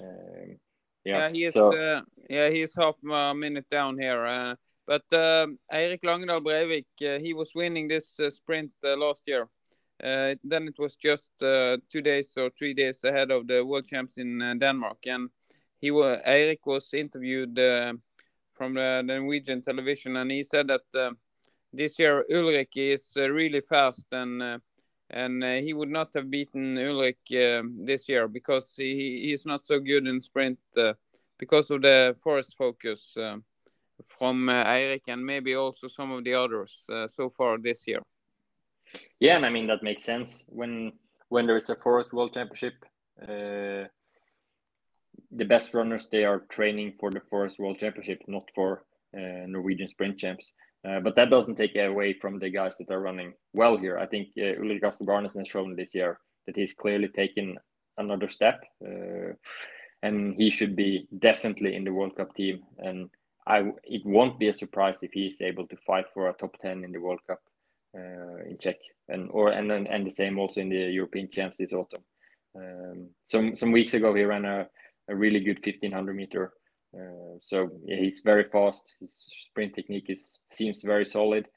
Um, 0.00 0.58
Yeah, 1.06 1.18
yeah, 1.18 1.32
he 1.32 1.44
is. 1.44 1.54
so 1.54 1.72
Uh, 1.72 2.02
yeah, 2.30 2.48
he 2.50 2.62
is 2.62 2.74
half 2.74 2.96
a 3.04 3.34
minute 3.34 3.68
down 3.68 3.98
here. 3.98 4.24
Uh, 4.24 4.54
but 4.86 5.04
um 5.12 5.58
Eirik 5.68 6.02
Langdal 6.02 6.40
Breivik, 6.40 6.86
uh, 7.02 7.20
he 7.20 7.34
was 7.34 7.54
winning 7.54 7.88
this 7.88 8.18
uh, 8.20 8.30
sprint 8.30 8.72
uh, 8.84 8.96
last 8.96 9.28
year. 9.28 9.48
Uh, 10.04 10.34
then 10.50 10.68
it 10.68 10.78
was 10.78 10.96
just 10.96 11.30
uh, 11.42 11.76
two 11.92 12.02
days 12.02 12.36
or 12.36 12.50
three 12.58 12.74
days 12.74 13.04
ahead 13.04 13.30
of 13.30 13.46
the 13.46 13.62
world 13.64 13.86
champs 13.86 14.16
in 14.18 14.42
uh, 14.42 14.54
Denmark, 14.58 15.06
and 15.06 15.30
he 15.84 15.90
was 15.90 16.18
Eirik 16.26 16.60
was 16.64 16.94
interviewed 16.94 17.58
uh, 17.58 17.92
from 18.54 18.72
the, 18.74 19.02
Norwegian 19.04 19.60
television, 19.60 20.16
and 20.16 20.30
he 20.30 20.42
said 20.42 20.68
that 20.68 20.86
uh, 20.94 21.10
this 21.74 21.98
year 21.98 22.24
Ulrik 22.30 22.74
is 22.74 23.12
uh, 23.18 23.28
really 23.28 23.60
fast, 23.60 24.06
and 24.12 24.60
and 25.10 25.44
uh, 25.44 25.56
he 25.66 25.74
would 25.74 25.90
not 25.90 26.08
have 26.14 26.30
beaten 26.30 26.76
Ulrik 26.78 27.20
uh, 27.32 27.62
this 27.84 28.08
year 28.08 28.28
because 28.28 28.74
he 28.76 29.26
he's 29.26 29.44
not 29.44 29.66
so 29.66 29.78
good 29.78 30.06
in 30.06 30.22
sprint 30.22 30.58
uh, 30.78 30.94
because 31.38 31.70
of 31.70 31.82
the 31.82 32.16
forest 32.22 32.54
focus 32.56 33.14
from 34.06 34.48
uh, 34.48 34.64
Eirik 34.64 35.02
and 35.08 35.24
maybe 35.24 35.54
also 35.54 35.86
some 35.88 36.12
of 36.12 36.24
the 36.24 36.34
others 36.34 36.86
so 37.08 37.28
far 37.28 37.58
this 37.58 37.86
year. 37.86 38.00
Yeah, 39.20 39.36
and 39.36 39.44
I 39.44 39.50
mean 39.50 39.66
that 39.66 39.82
makes 39.82 40.02
sense 40.02 40.46
when 40.48 40.92
when 41.28 41.46
there 41.46 41.58
is 41.58 41.68
a 41.68 41.76
forest 41.76 42.14
world 42.14 42.32
championship. 42.32 42.74
The 45.36 45.44
best 45.44 45.74
runners 45.74 46.08
they 46.08 46.24
are 46.24 46.40
training 46.48 46.94
for 47.00 47.10
the 47.10 47.20
forest 47.20 47.58
world 47.58 47.78
championship, 47.78 48.22
not 48.26 48.50
for 48.54 48.84
uh, 49.16 49.46
Norwegian 49.46 49.88
sprint 49.88 50.18
champs. 50.18 50.52
Uh, 50.86 51.00
but 51.00 51.16
that 51.16 51.30
doesn't 51.30 51.56
take 51.56 51.76
away 51.76 52.12
from 52.12 52.38
the 52.38 52.50
guys 52.50 52.76
that 52.76 52.90
are 52.90 53.00
running 53.00 53.32
well 53.52 53.76
here. 53.76 53.98
I 53.98 54.06
think 54.06 54.28
uh, 54.36 54.60
Ulrik 54.60 54.82
Astrup 54.82 55.08
Arnesen 55.08 55.38
has 55.38 55.48
shown 55.48 55.74
this 55.74 55.94
year 55.94 56.18
that 56.46 56.56
he's 56.56 56.74
clearly 56.74 57.08
taken 57.08 57.58
another 57.96 58.28
step, 58.28 58.62
uh, 58.86 59.32
and 60.02 60.34
he 60.36 60.50
should 60.50 60.76
be 60.76 61.08
definitely 61.18 61.74
in 61.74 61.84
the 61.84 61.92
World 61.92 62.14
Cup 62.16 62.34
team. 62.34 62.62
And 62.78 63.08
I, 63.46 63.72
it 63.82 64.02
won't 64.04 64.38
be 64.38 64.48
a 64.48 64.52
surprise 64.52 65.02
if 65.02 65.12
he 65.12 65.26
is 65.26 65.40
able 65.40 65.66
to 65.68 65.76
fight 65.86 66.06
for 66.12 66.28
a 66.28 66.34
top 66.34 66.56
ten 66.60 66.84
in 66.84 66.92
the 66.92 67.00
World 67.00 67.20
Cup 67.26 67.40
uh, 67.96 68.44
in 68.48 68.58
Czech, 68.58 68.76
and 69.08 69.30
or 69.30 69.48
and 69.48 69.72
and 69.72 69.88
and 69.88 70.06
the 70.06 70.10
same 70.10 70.38
also 70.38 70.60
in 70.60 70.68
the 70.68 70.92
European 70.92 71.30
champs 71.30 71.56
this 71.56 71.72
autumn. 71.72 72.04
Um, 72.56 73.08
some 73.24 73.54
some 73.56 73.72
weeks 73.72 73.94
ago, 73.94 74.14
he 74.14 74.24
ran 74.24 74.44
a, 74.44 74.68
a 75.08 75.14
really 75.14 75.40
good 75.40 75.58
1500 75.64 76.14
meter. 76.14 76.52
Uh, 76.94 77.38
so 77.40 77.68
yeah, 77.84 77.96
he's 77.96 78.20
very 78.20 78.44
fast. 78.44 78.94
His 79.00 79.28
sprint 79.48 79.74
technique 79.74 80.08
is 80.08 80.38
seems 80.50 80.82
very 80.82 81.04
solid. 81.04 81.48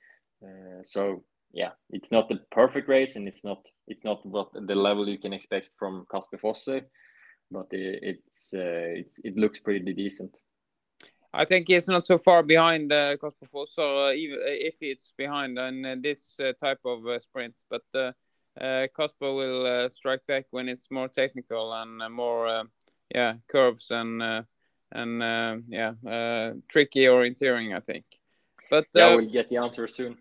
Uh, 0.44 0.84
so 0.84 1.24
yeah, 1.54 1.72
it's 1.92 2.12
not 2.12 2.28
the 2.28 2.40
perfect 2.52 2.88
race, 2.88 3.16
and 3.16 3.28
it's 3.28 3.44
not 3.44 3.66
it's 3.88 4.04
not 4.04 4.26
what 4.26 4.50
the 4.54 4.76
level 4.76 5.08
you 5.08 5.18
can 5.18 5.34
expect 5.34 5.70
from 5.78 6.06
Kasper 6.12 6.38
Fosser, 6.38 6.82
but 7.52 7.68
it, 7.72 8.00
it's 8.02 8.54
uh, 8.54 8.98
it's 9.00 9.20
it 9.24 9.38
looks 9.38 9.60
pretty 9.60 9.94
decent. 9.94 10.36
I 11.34 11.46
think 11.46 11.68
he's 11.68 11.88
not 11.88 12.08
so 12.08 12.18
far 12.18 12.42
behind 12.42 12.92
uh, 12.92 13.16
Kasper 13.18 13.46
Fosser, 13.54 14.10
uh, 14.10 14.14
even 14.14 14.40
if 14.44 14.76
it's 14.82 15.14
behind 15.18 15.60
on 15.60 15.86
uh, 15.86 15.96
this 16.02 16.40
uh, 16.40 16.54
type 16.54 16.80
of 16.84 17.06
uh, 17.06 17.20
sprint. 17.20 17.54
But 17.70 17.84
uh, 17.94 18.12
uh, 18.60 18.88
will 19.22 19.66
uh, 19.66 19.90
strike 19.90 20.26
back 20.28 20.46
when 20.52 20.70
it's 20.70 20.90
more 20.90 21.08
technical 21.08 21.74
and 21.74 22.02
uh, 22.02 22.10
more, 22.10 22.48
uh, 22.48 22.64
yeah, 23.14 23.36
curves 23.48 23.92
and 23.92 24.22
uh, 24.22 24.44
and 24.92 25.22
uh, 25.24 25.58
yeah, 25.68 25.94
uh, 26.06 26.54
tricky 26.68 27.06
orienteering. 27.06 27.76
I 27.76 27.80
think. 27.80 28.06
But 28.70 28.88
Yeah, 28.94 29.14
uh, 29.14 29.16
we'll 29.16 29.32
get 29.32 29.50
the 29.50 29.58
answer 29.58 29.88
soon. 29.88 30.18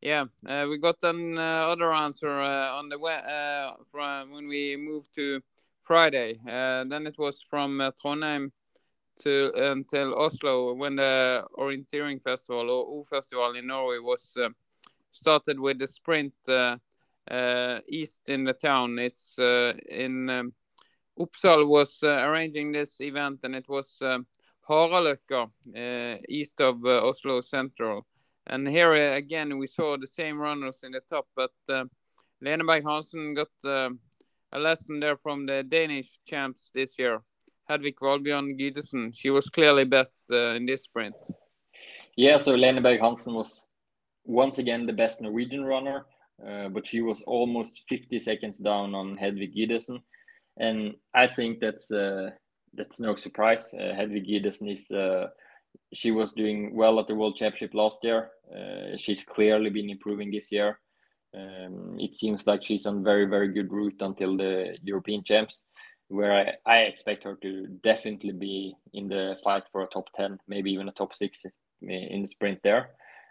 yeah, 0.00 0.24
uh, 0.46 0.66
we 0.68 0.78
got 0.78 1.02
an 1.02 1.38
uh, 1.38 1.66
other 1.68 1.92
answer 1.92 2.28
uh, 2.40 2.72
on 2.78 2.88
the 2.88 2.98
uh, 2.98 3.74
from 3.90 4.32
when 4.32 4.48
we 4.48 4.76
moved 4.76 5.14
to 5.14 5.40
Friday. 5.82 6.38
Uh, 6.46 6.84
then 6.84 7.06
it 7.06 7.18
was 7.18 7.42
from 7.42 7.80
uh, 7.80 7.90
Trondheim 7.92 8.50
to 9.22 9.52
until 9.54 10.14
Oslo 10.18 10.74
when 10.74 10.96
the 10.96 11.44
orienteering 11.56 12.22
festival 12.22 12.70
or 12.70 12.86
O 12.86 13.04
festival 13.04 13.54
in 13.54 13.66
Norway 13.66 13.98
was 13.98 14.36
started 15.10 15.58
with 15.60 15.78
the 15.78 15.86
sprint 15.86 16.34
uh, 16.48 16.76
uh, 17.30 17.80
east 17.88 18.28
in 18.28 18.44
the 18.44 18.52
town. 18.52 18.98
It's 18.98 19.38
uh, 19.38 19.74
in 19.88 20.28
um, 20.28 20.52
Oppsal 21.18 21.66
was 21.66 21.98
uh, 22.02 22.24
arranging 22.26 22.72
this 22.72 23.00
event, 23.00 23.40
and 23.44 23.54
it 23.54 23.68
was 23.68 23.96
um, 24.00 24.26
Haraløkka, 24.68 25.50
uh, 25.76 26.18
east 26.28 26.60
of 26.60 26.84
uh, 26.84 27.06
Oslo 27.06 27.40
Central. 27.40 28.06
And 28.46 28.68
here 28.68 28.92
uh, 28.92 29.16
again, 29.16 29.58
we 29.58 29.66
saw 29.66 29.96
the 29.96 30.06
same 30.06 30.38
runners 30.38 30.80
in 30.82 30.92
the 30.92 31.00
top, 31.08 31.26
but 31.36 31.52
uh, 31.68 31.84
Lene 32.40 32.66
Berg 32.66 32.84
Hansen 32.84 33.34
got 33.34 33.48
uh, 33.64 33.90
a 34.52 34.58
lesson 34.58 35.00
there 35.00 35.16
from 35.16 35.46
the 35.46 35.62
Danish 35.62 36.18
champs 36.26 36.70
this 36.74 36.98
year. 36.98 37.22
Hedvig 37.70 37.96
Valbjørn 38.00 38.58
Gydesen, 38.58 39.12
she 39.14 39.30
was 39.30 39.48
clearly 39.48 39.84
best 39.84 40.16
uh, 40.30 40.54
in 40.56 40.66
this 40.66 40.84
sprint. 40.84 41.16
Yeah, 42.16 42.38
so 42.38 42.54
Lene 42.54 42.82
Berg 42.82 43.00
Hansen 43.00 43.34
was 43.34 43.66
once 44.24 44.58
again 44.58 44.86
the 44.86 44.92
best 44.92 45.22
Norwegian 45.22 45.64
runner, 45.64 46.04
uh, 46.46 46.68
but 46.68 46.86
she 46.86 47.00
was 47.00 47.22
almost 47.26 47.84
50 47.88 48.18
seconds 48.18 48.58
down 48.58 48.94
on 48.94 49.16
Hedvig 49.16 49.54
Gydesen, 49.56 50.02
and 50.56 50.94
I 51.14 51.26
think 51.26 51.60
that's 51.60 51.90
uh, 51.90 52.30
that's 52.74 53.00
no 53.00 53.14
surprise. 53.14 53.72
Uh, 53.74 53.94
Hedvig 53.94 54.26
Gydesen 54.26 54.68
is 54.68 54.90
uh, 54.90 55.28
she 55.92 56.10
was 56.10 56.32
doing 56.32 56.74
well 56.74 56.98
at 57.00 57.06
the 57.08 57.14
World 57.14 57.36
Championship 57.36 57.74
last 57.74 57.98
year. 58.02 58.30
Uh, 58.54 58.96
she's 58.96 59.24
clearly 59.24 59.70
been 59.70 59.90
improving 59.90 60.30
this 60.30 60.52
year. 60.52 60.78
Um, 61.34 61.96
it 61.98 62.14
seems 62.14 62.46
like 62.46 62.64
she's 62.64 62.86
on 62.86 63.02
very 63.02 63.26
very 63.26 63.52
good 63.52 63.72
route 63.72 64.00
until 64.00 64.36
the 64.36 64.76
European 64.82 65.24
Champs, 65.24 65.64
where 66.08 66.32
I, 66.32 66.52
I 66.70 66.78
expect 66.82 67.24
her 67.24 67.36
to 67.42 67.66
definitely 67.82 68.32
be 68.32 68.74
in 68.92 69.08
the 69.08 69.36
fight 69.42 69.64
for 69.72 69.82
a 69.82 69.88
top 69.88 70.08
10, 70.16 70.38
maybe 70.46 70.70
even 70.70 70.88
a 70.88 70.92
top 70.92 71.14
six 71.14 71.42
in 71.82 72.20
the 72.22 72.26
sprint 72.26 72.60
there. 72.62 72.90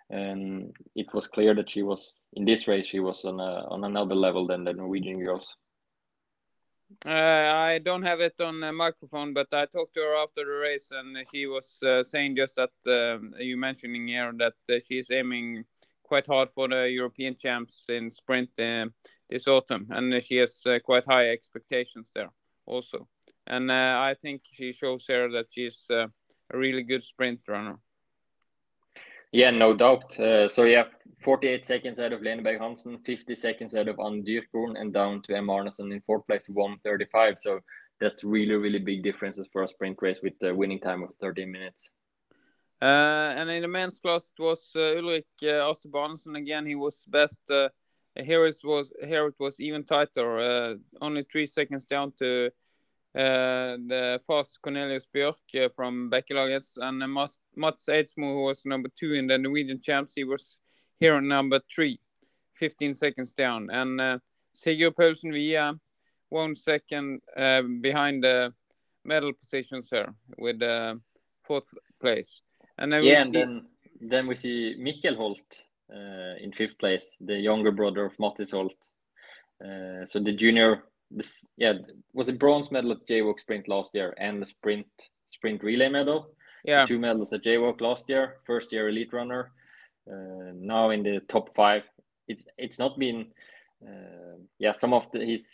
And 0.10 0.75
it 0.96 1.08
was 1.13 1.27
clear 1.27 1.56
that 1.56 1.72
she 1.72 1.82
was 1.82 2.22
in 2.34 2.46
this 2.46 2.68
race. 2.68 2.86
She 2.86 3.00
was 3.00 3.24
on 3.25 3.39
a, 3.39 3.65
on 3.70 3.84
another 3.86 4.15
level 4.15 4.46
than 4.46 4.63
the 4.65 4.74
Norwegian 4.74 5.24
girls. 5.24 5.56
Uh, 7.06 7.10
I 7.10 7.80
don't 7.80 8.04
have 8.04 8.22
it 8.22 8.40
on 8.40 8.63
a 8.63 8.72
microphone, 8.72 9.34
but 9.34 9.54
I 9.54 9.66
talked 9.66 9.96
to 9.96 10.02
her 10.02 10.16
after 10.16 10.46
the 10.46 10.52
race, 10.52 10.90
and 10.92 11.18
she 11.32 11.48
was 11.48 11.82
uh, 11.84 12.04
saying 12.04 12.36
just 12.36 12.56
that 12.56 12.72
um 12.88 13.34
you 13.40 13.58
mentioning 13.58 14.08
here 14.08 14.32
that 14.38 14.54
uh, 14.70 14.80
she's 14.88 15.12
aiming 15.12 15.66
quite 16.04 16.28
hard 16.28 16.52
for 16.52 16.68
the 16.68 16.90
European 16.90 17.36
champs 17.36 17.86
in 17.90 18.10
sprint 18.10 18.50
uh, 18.60 18.86
this 19.30 19.48
autumn, 19.48 19.88
and 19.90 20.24
she 20.24 20.38
has 20.38 20.63
uh, 20.66 20.80
quite 20.80 21.06
high 21.06 21.30
expectations 21.30 22.12
there 22.13 22.32
also. 22.66 23.08
And 23.48 23.72
uh, 23.72 24.00
I 24.00 24.13
think 24.13 24.44
she 24.52 24.72
shows 24.72 25.06
here 25.08 25.32
that 25.32 25.48
she's 25.50 25.88
uh, 25.90 26.08
a 26.52 26.58
really 26.58 26.84
good 26.84 27.04
sprint 27.04 27.42
runner. 27.48 27.80
Yeah, 29.34 29.50
no 29.50 29.74
doubt. 29.74 30.18
Uh, 30.20 30.48
so 30.48 30.63
yeah, 30.63 30.84
48 31.24 31.66
seconds 31.66 31.98
ahead 31.98 32.13
of 32.13 32.22
Lene 32.22 32.44
Berg 32.44 32.62
Hansen, 32.62 33.00
50 33.00 33.36
seconds 33.36 33.74
ahead 33.74 33.88
of 33.88 34.00
Ann 34.00 34.24
Dyrkorn, 34.24 34.80
and 34.80 34.94
down 34.94 35.24
to 35.24 35.36
Emma 35.36 35.54
Arnesen 35.54 35.92
in 35.92 36.02
fourth 36.02 36.28
place, 36.28 36.48
135. 36.48 37.40
So 37.40 37.60
that's 38.00 38.24
really, 38.24 38.54
really 38.54 38.78
big 38.78 39.02
differences 39.02 39.48
for 39.52 39.63
a 39.63 39.68
sprint 39.68 39.98
race 40.02 40.22
with 40.22 40.34
a 40.44 40.54
winning 40.54 40.80
time 40.80 41.02
of 41.02 41.10
13 41.20 41.52
minutes. 41.52 41.90
Uh, 42.80 43.34
and 43.36 43.50
in 43.50 43.63
the 43.63 43.68
men's 43.68 43.98
class, 43.98 44.32
it 44.38 44.42
was 44.42 44.72
uh, 44.75 44.94
Ulrik 44.98 45.25
uh, 45.42 46.32
again. 46.36 46.68
He 46.68 46.75
was 46.75 47.04
best. 47.08 47.40
Uh, 47.50 47.70
here 48.16 48.46
it 48.46 48.58
was 48.63 48.92
here 49.04 49.25
it 49.25 49.36
was 49.40 49.60
even 49.60 49.84
tighter. 49.84 50.78
Only 51.02 51.24
three 51.24 51.48
seconds 51.48 51.86
down 51.86 52.13
to 52.20 52.52
uh, 53.15 53.77
the 53.88 54.20
fast 54.25 54.60
Cornelius 54.62 55.08
Björk 55.13 55.39
uh, 55.55 55.70
from 55.75 56.10
Bekkelaget, 56.10 56.77
and 56.77 57.00
Mats, 57.13 57.39
Mats 57.55 57.86
Eidsmo, 57.88 58.34
who 58.34 58.43
was 58.43 58.65
number 58.65 58.89
two 58.98 59.13
in 59.13 59.27
the 59.27 59.38
Norwegian 59.38 59.79
champs, 59.82 60.13
he 60.15 60.24
was 60.24 60.60
here 61.00 61.15
on 61.15 61.27
number 61.27 61.60
three, 61.74 62.00
15 62.55 62.96
seconds 62.96 63.34
down. 63.34 63.70
And 63.72 64.01
uh, 64.01 64.20
Sigurd 64.53 64.96
Paulsen 64.96 65.34
Via, 65.34 65.74
one 66.29 66.55
second 66.55 67.22
uh, 67.38 67.62
behind 67.82 68.24
the 68.24 68.53
medal 69.05 69.34
positions 69.34 69.89
here 69.89 70.13
with 70.38 70.62
uh, 70.62 70.96
fourth 71.43 71.70
place. 72.01 72.41
And 72.77 72.91
then 72.91 73.01
we 73.01 73.12
Yeah, 73.12 73.22
and 73.22 73.34
see- 73.34 73.39
then 73.39 73.65
then 74.01 74.27
we 74.27 74.36
see 74.36 74.75
Mikkel 74.79 75.15
Holt 75.15 75.39
uh, 75.93 76.36
in 76.41 76.51
fifth 76.51 76.77
place, 76.77 77.15
the 77.22 77.36
younger 77.36 77.72
brother 77.72 78.05
of 78.05 78.17
Mattis 78.17 78.51
Holt. 78.51 78.74
Uh, 79.63 80.05
so 80.05 80.20
the 80.20 80.34
junior, 80.34 80.84
this 81.15 81.46
yeah, 81.58 81.74
was 82.13 82.27
a 82.27 82.34
bronze 82.34 82.72
medal 82.72 82.91
at 82.91 83.08
JWOC 83.08 83.39
sprint 83.39 83.67
last 83.67 83.91
year 83.93 84.13
and 84.17 84.41
the 84.41 84.46
sprint 84.46 84.88
sprint 85.32 85.63
relay 85.63 85.89
medal. 85.89 86.36
Yeah. 86.65 86.86
Two 86.86 87.00
medals 87.00 87.34
at 87.34 87.43
JWOC 87.43 87.82
last 87.82 88.08
year, 88.08 88.38
first 88.46 88.72
year 88.72 88.89
elite 88.89 89.13
runner. 89.13 89.51
Uh, 90.10 90.51
now 90.55 90.89
in 90.89 91.03
the 91.03 91.22
top 91.29 91.53
five. 91.55 91.84
It's 92.27 92.43
it's 92.58 92.79
not 92.79 92.98
been 92.98 93.27
uh, 93.86 94.38
yeah 94.60 94.72
some 94.72 94.93
of 94.93 95.12
the, 95.12 95.20
his 95.25 95.46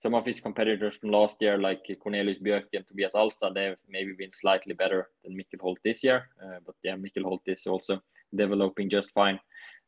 some 0.00 0.14
of 0.14 0.24
his 0.24 0.40
competitors 0.40 0.96
from 0.96 1.10
last 1.10 1.36
year 1.40 1.58
like 1.58 1.80
Cornelius 2.00 2.38
Björk 2.38 2.64
and 2.72 2.86
Tobias 2.86 3.14
Alstad 3.14 3.54
they've 3.54 3.76
maybe 3.88 4.12
been 4.12 4.30
slightly 4.30 4.74
better 4.74 5.08
than 5.24 5.36
Mikkel 5.36 5.60
Holt 5.60 5.78
this 5.84 6.04
year. 6.04 6.28
Uh, 6.42 6.58
but 6.64 6.76
yeah, 6.84 6.94
Mikkel 6.94 7.24
Holt 7.24 7.42
is 7.46 7.66
also 7.66 8.00
developing 8.34 8.88
just 8.90 9.10
fine, 9.12 9.40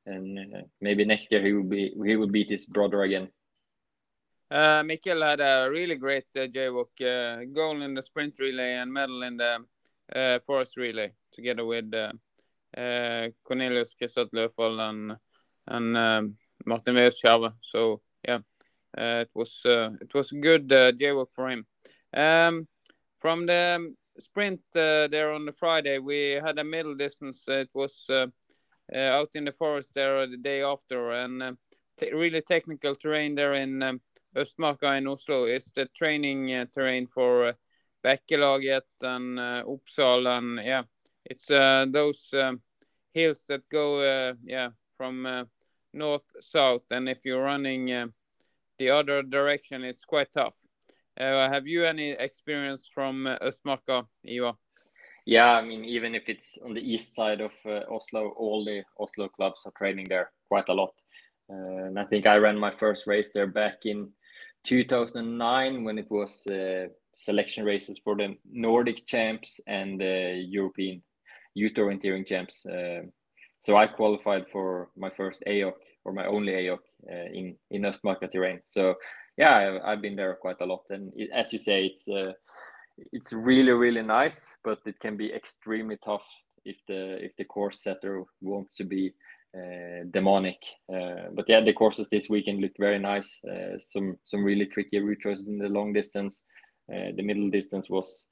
and 0.06 0.54
uh, 0.54 0.62
maybe 0.80 1.04
next 1.04 1.30
year 1.30 1.42
he 1.44 1.52
will 1.52 1.68
be 1.68 1.94
he 2.04 2.16
will 2.16 2.28
beat 2.28 2.50
his 2.50 2.66
brother 2.66 3.02
again. 3.02 3.28
Uh, 4.50 4.82
Mikkel 4.82 5.22
had 5.22 5.40
a 5.40 5.68
really 5.70 5.96
great 5.96 6.24
uh, 6.34 6.46
JWOC 6.46 6.86
uh, 7.02 7.44
goal 7.52 7.82
in 7.82 7.92
the 7.92 8.00
sprint 8.00 8.38
relay 8.38 8.74
and 8.76 8.90
medal 8.90 9.22
in 9.22 9.36
the 9.36 9.58
uh, 10.14 10.38
forest 10.40 10.78
relay 10.78 11.12
together 11.34 11.66
with 11.66 11.92
uh, 11.92 12.12
uh, 12.76 13.28
Cornelius 13.44 13.94
Kristoff 13.94 14.30
Løfvold 14.32 14.80
and 14.80 15.16
and 15.66 15.96
um, 15.96 16.36
Martin 16.64 16.94
Weusskjærve. 16.94 17.52
So 17.60 18.00
yeah, 18.26 18.38
uh, 18.96 19.20
it 19.20 19.30
was 19.34 19.60
it 19.66 20.14
was 20.14 20.32
good 20.32 20.72
uh, 20.72 20.92
JWOC 20.92 21.28
for 21.34 21.50
him. 21.50 21.66
Um, 22.14 22.66
from 23.18 23.44
the 23.44 23.74
um, 23.76 23.96
sprint 24.18 24.60
there 24.72 25.30
on 25.32 25.44
the 25.44 25.52
Friday, 25.52 25.98
we 25.98 26.40
had 26.42 26.58
a 26.58 26.64
middle 26.64 26.94
distance. 26.94 27.44
It 27.48 27.68
was 27.74 28.06
out 28.94 29.28
in 29.34 29.44
the 29.44 29.52
forest 29.52 29.92
there 29.92 30.26
the 30.26 30.38
day 30.38 30.62
after, 30.62 31.10
and 31.10 31.58
really 32.00 32.40
technical 32.40 32.94
terrain 32.94 33.34
there 33.34 33.54
in 33.54 33.82
um, 33.82 34.00
Østmarka 34.38 34.96
in 34.96 35.06
Oslo. 35.08 35.44
is 35.44 35.72
the 35.74 35.86
training 35.86 36.54
uh, 36.54 36.66
terrain 36.72 37.06
for 37.06 37.48
uh, 37.48 37.52
Bekkelaget 38.04 38.86
and 39.02 39.38
uh, 39.38 39.64
and 39.98 40.60
yeah, 40.64 40.84
it's 41.24 41.50
uh, 41.50 41.86
those 41.90 42.32
hills 43.14 43.44
that 43.48 43.68
go 43.68 44.00
uh, 44.00 44.34
yeah 44.44 44.70
from 44.96 45.26
uh, 45.26 45.44
north 45.92 46.26
south, 46.40 46.84
and 46.90 47.08
if 47.08 47.24
you're 47.24 47.42
running 47.42 48.12
the 48.78 48.90
other 48.90 49.22
direction, 49.22 49.84
it's 49.84 50.04
quite 50.04 50.32
tough. 50.32 50.56
Have 51.16 51.66
you 51.66 51.84
any 51.84 52.10
experience 52.10 52.88
from 52.94 53.26
uh, 53.26 53.36
Østmarka, 53.42 54.06
Ivar? 54.24 54.54
Yeah, 55.26 55.50
I 55.50 55.62
mean, 55.62 55.84
even 55.84 56.14
if 56.14 56.28
it's 56.28 56.58
on 56.64 56.74
the 56.74 56.80
east 56.80 57.14
side 57.14 57.40
of 57.40 57.52
Oslo, 57.90 58.28
all 58.36 58.64
the 58.64 58.84
Oslo 58.98 59.28
clubs 59.28 59.66
are 59.66 59.72
training 59.76 60.06
there 60.08 60.30
quite 60.48 60.68
a 60.68 60.74
lot. 60.74 60.94
And 61.48 61.98
I 61.98 62.04
think 62.04 62.26
I 62.26 62.36
ran 62.36 62.58
my 62.58 62.70
first 62.70 63.06
race 63.06 63.32
there 63.32 63.46
back 63.46 63.84
in 63.84 64.12
2009 64.68 65.82
when 65.82 65.98
it 65.98 66.10
was 66.10 66.46
uh, 66.46 66.88
selection 67.14 67.64
races 67.64 67.98
for 68.04 68.14
the 68.16 68.36
Nordic 68.52 69.06
champs 69.06 69.60
and 69.66 69.98
the 69.98 70.44
European 70.46 71.02
youth 71.54 71.72
orienteering 71.74 72.26
champs. 72.26 72.66
Uh, 72.66 73.00
so 73.60 73.76
I 73.76 73.86
qualified 73.86 74.44
for 74.52 74.90
my 74.94 75.08
first 75.08 75.42
EYOC 75.46 75.72
or 76.04 76.12
my 76.12 76.26
only 76.26 76.52
EYOC 76.52 76.78
uh, 77.10 77.28
in 77.32 77.56
in 77.70 77.82
Østmarka 77.84 78.30
terrain. 78.30 78.60
So 78.66 78.94
yeah, 79.38 79.56
I've, 79.56 79.80
I've 79.84 80.02
been 80.02 80.16
there 80.16 80.34
quite 80.34 80.60
a 80.60 80.66
lot, 80.66 80.84
and 80.90 81.12
it, 81.16 81.30
as 81.32 81.52
you 81.52 81.58
say, 81.58 81.86
it's 81.86 82.06
uh, 82.08 82.32
it's 83.12 83.32
really 83.32 83.72
really 83.72 84.02
nice, 84.02 84.40
but 84.64 84.78
it 84.86 85.00
can 85.00 85.16
be 85.16 85.32
extremely 85.32 85.96
tough 86.04 86.26
if 86.64 86.76
the 86.86 87.24
if 87.24 87.32
the 87.36 87.44
course 87.44 87.82
setter 87.82 88.22
wants 88.42 88.76
to 88.76 88.84
be 88.84 89.14
demonic. 90.10 90.58
Uh, 90.92 91.30
but 91.32 91.48
yeah, 91.48 91.60
the 91.60 91.72
courses 91.72 92.08
this 92.08 92.28
weekend 92.28 92.60
looked 92.60 92.78
very 92.78 92.98
nice. 92.98 93.40
Uh, 93.44 93.78
some 93.78 94.16
some 94.24 94.44
really 94.44 94.66
tricky 94.66 94.98
route 95.00 95.20
choices 95.20 95.48
in 95.48 95.58
the 95.58 95.68
long 95.68 95.92
distance. 95.92 96.44
Uh, 96.92 97.12
the 97.16 97.22
middle 97.22 97.50
distance 97.50 97.90
was 97.90 98.26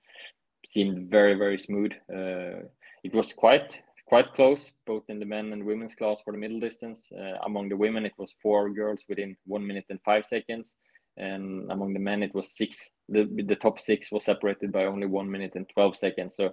seemed 0.67 1.11
very 1.11 1.35
very 1.35 1.59
smooth. 1.59 1.93
Uh, 2.13 2.65
it 3.05 3.15
was 3.15 3.33
quite 3.33 3.81
quite 4.07 4.33
close 4.35 4.73
both 4.87 5.03
in 5.09 5.19
the 5.19 5.27
men 5.27 5.53
and 5.53 5.65
women's 5.65 5.95
class 5.95 6.21
for 6.25 6.33
the 6.33 6.39
middle 6.39 6.61
distance. 6.61 7.09
Uh, 7.13 7.37
among 7.45 7.69
the 7.69 7.77
women, 7.77 8.07
it 8.07 8.15
was 8.19 8.35
four 8.43 8.71
girls 8.71 9.05
within 9.09 9.37
one 9.47 9.67
minute 9.67 9.87
and 9.91 10.01
five 10.05 10.25
seconds, 10.25 10.77
and 11.17 11.71
among 11.71 11.93
the 11.93 12.01
men, 12.01 12.23
it 12.23 12.35
was 12.35 12.57
six. 12.57 12.91
The 13.09 13.25
the 13.47 13.57
top 13.57 13.81
six 13.81 14.11
was 14.11 14.25
separated 14.25 14.73
by 14.73 14.85
only 14.85 15.07
one 15.07 15.31
minute 15.31 15.53
and 15.55 15.69
twelve 15.69 15.97
seconds. 15.97 16.37
So 16.37 16.51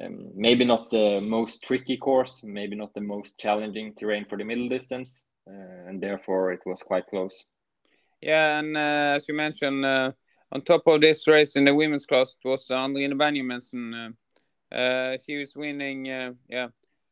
um, 0.00 0.30
maybe 0.34 0.64
not 0.64 0.90
the 0.90 1.20
most 1.20 1.62
tricky 1.62 1.96
course, 1.96 2.42
maybe 2.44 2.76
not 2.76 2.94
the 2.94 3.00
most 3.00 3.38
challenging 3.38 3.94
terrain 3.94 4.24
for 4.28 4.38
the 4.38 4.44
middle 4.44 4.68
distance, 4.68 5.24
uh, 5.48 5.88
and 5.88 6.02
therefore 6.02 6.52
it 6.52 6.60
was 6.66 6.82
quite 6.82 7.06
close. 7.06 7.44
Yeah, 8.20 8.58
and 8.58 8.76
uh, 8.76 9.16
as 9.16 9.28
you 9.28 9.34
mentioned, 9.34 9.84
uh, 9.84 10.12
on 10.52 10.62
top 10.62 10.82
of 10.86 11.00
this 11.00 11.26
race 11.26 11.56
in 11.56 11.64
the 11.64 11.74
women's 11.74 12.06
class, 12.06 12.36
it 12.42 12.48
was 12.48 12.66
Andrine 12.68 13.14
Benjaminsen. 13.14 14.14
Uh, 14.72 14.74
uh, 14.74 15.18
she 15.24 15.36
was 15.36 15.54
winning, 15.56 16.10
uh, 16.10 16.32
yeah, 16.48 16.68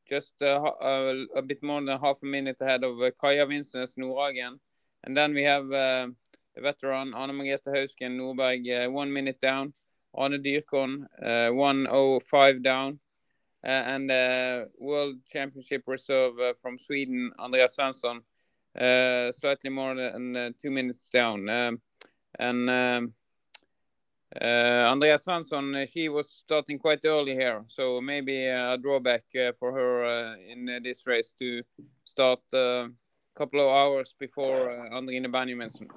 just 0.08 0.34
a, 0.40 1.26
a 1.34 1.42
bit 1.42 1.62
more 1.62 1.82
than 1.82 1.98
half 2.00 2.18
a 2.22 2.26
minute 2.26 2.56
ahead 2.60 2.84
of 2.84 3.00
uh, 3.00 3.10
Kaja 3.22 3.46
Vinsnes 3.46 3.96
Nordhagen. 3.98 4.58
And 5.04 5.16
then 5.16 5.34
we 5.34 5.44
have 5.44 5.64
uh, 5.64 6.08
the 6.54 6.60
veteran 6.60 7.14
Anna 7.14 7.32
Margrethe 7.32 7.68
Hausken 7.68 8.16
Nordberg, 8.16 8.86
uh, 8.86 8.90
one 8.90 9.12
minute 9.12 9.40
down. 9.40 9.72
Arne 10.14 10.42
Dyrkorn, 10.42 11.06
uh, 11.22 11.52
105 11.52 12.62
down. 12.62 12.98
Uh, 13.64 13.70
and 13.70 14.10
uh, 14.10 14.64
World 14.78 15.16
Championship 15.30 15.82
reserve 15.86 16.38
uh, 16.38 16.54
from 16.62 16.78
Sweden, 16.78 17.32
Andrea 17.40 17.66
Svensson, 17.66 18.20
slightly 19.34 19.70
more 19.70 19.96
than 19.96 20.54
two 20.62 20.70
minutes 20.70 21.10
down. 21.10 21.48
Um, 21.48 21.80
and 22.38 22.70
um, 22.70 23.14
Andrea 24.40 25.18
Svensson, 25.18 25.90
she 25.92 26.08
was 26.08 26.30
starting 26.30 26.78
quite 26.78 27.04
early 27.04 27.34
here, 27.34 27.64
so 27.66 28.00
maybe 28.00 28.46
a 28.46 28.78
drawback 28.78 29.24
for 29.58 29.72
her 29.72 30.36
in 30.48 30.80
this 30.84 31.04
race 31.06 31.32
to 31.40 31.62
start 32.04 32.40
a 32.52 32.88
couple 33.38 33.60
of 33.60 33.68
hours 33.68 34.14
before 34.18 34.70
uh, 34.70 34.90
Andrine 34.90 35.26
Benjaminsen. 35.26 35.88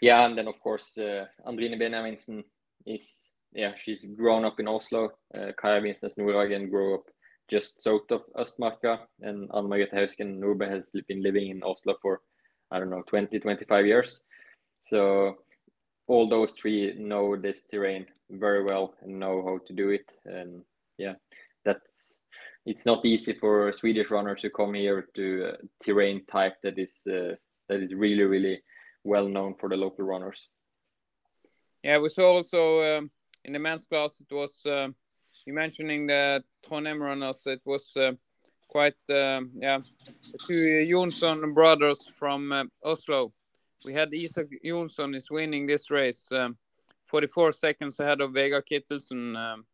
Yeah, 0.00 0.26
and 0.26 0.36
then 0.36 0.46
of 0.46 0.60
course 0.60 0.98
uh, 0.98 1.26
Andrine 1.46 1.78
Benjaminsen 1.80 2.44
is 2.88 3.32
yeah 3.52 3.72
she's 3.76 4.06
grown 4.16 4.44
up 4.44 4.60
in 4.60 4.68
Oslo. 4.68 5.10
Uh, 5.36 5.52
Kaja 5.60 5.82
Vinsnes 5.82 6.16
Nordhagen 6.18 6.70
grew 6.70 6.94
up 6.94 7.04
just 7.48 7.80
south 7.80 8.10
of 8.10 8.22
Østmarka, 8.36 8.98
and 9.20 9.50
Anne 9.54 9.68
Margrethe 9.68 9.94
Hausken 9.94 10.38
Nordberg 10.38 10.70
has 10.70 10.92
been 11.08 11.22
living 11.22 11.48
in 11.50 11.62
Oslo 11.62 11.94
for 12.02 12.20
I 12.70 12.78
don't 12.78 12.90
know 12.90 13.02
20 13.06 13.38
25 13.38 13.86
years. 13.86 14.22
So 14.80 15.36
all 16.06 16.28
those 16.28 16.52
three 16.52 16.94
know 16.98 17.36
this 17.36 17.64
terrain 17.70 18.06
very 18.30 18.64
well 18.64 18.94
and 19.02 19.18
know 19.18 19.42
how 19.42 19.58
to 19.66 19.72
do 19.72 19.90
it. 19.90 20.04
And 20.24 20.62
yeah, 20.98 21.14
that's 21.64 22.20
it's 22.66 22.84
not 22.84 23.04
easy 23.04 23.32
for 23.32 23.72
Swedish 23.72 24.10
runners 24.10 24.42
to 24.42 24.50
come 24.50 24.74
here 24.74 25.08
to 25.16 25.52
uh, 25.52 25.56
terrain 25.82 26.24
type 26.30 26.56
that 26.62 26.78
is 26.78 27.02
uh, 27.06 27.34
that 27.68 27.82
is 27.82 27.94
really 27.94 28.24
really 28.24 28.62
well 29.04 29.28
known 29.28 29.54
for 29.58 29.68
the 29.68 29.76
local 29.76 30.04
runners. 30.04 30.48
Yeah, 31.82 31.98
we 31.98 32.08
saw 32.08 32.36
also 32.36 32.98
um, 32.98 33.10
in 33.44 33.52
the 33.52 33.58
men's 33.58 33.84
class 33.86 34.20
it 34.20 34.34
was 34.34 34.64
uh, 34.66 34.88
you 35.46 35.52
mentioning 35.52 36.06
the 36.06 36.42
Trondheim 36.66 37.00
runners. 37.00 37.42
It 37.46 37.62
was 37.64 37.92
uh, 37.96 38.12
quite 38.68 38.96
um, 39.10 39.50
yeah 39.54 39.78
the 40.32 40.38
two 40.46 40.86
Jonsson 40.86 41.54
brothers 41.54 42.10
from 42.18 42.52
uh, 42.52 42.64
Oslo. 42.84 43.32
We 43.84 43.94
had 43.94 44.12
Isak 44.12 44.48
Jonsson 44.64 45.14
is 45.14 45.30
winning 45.30 45.66
this 45.66 45.90
race, 45.90 46.30
um, 46.32 46.56
44 47.06 47.52
seconds 47.52 48.00
ahead 48.00 48.20
of 48.20 48.32
Vegard 48.32 48.64
Kittelsen, 48.66 49.36
um, 49.36 49.64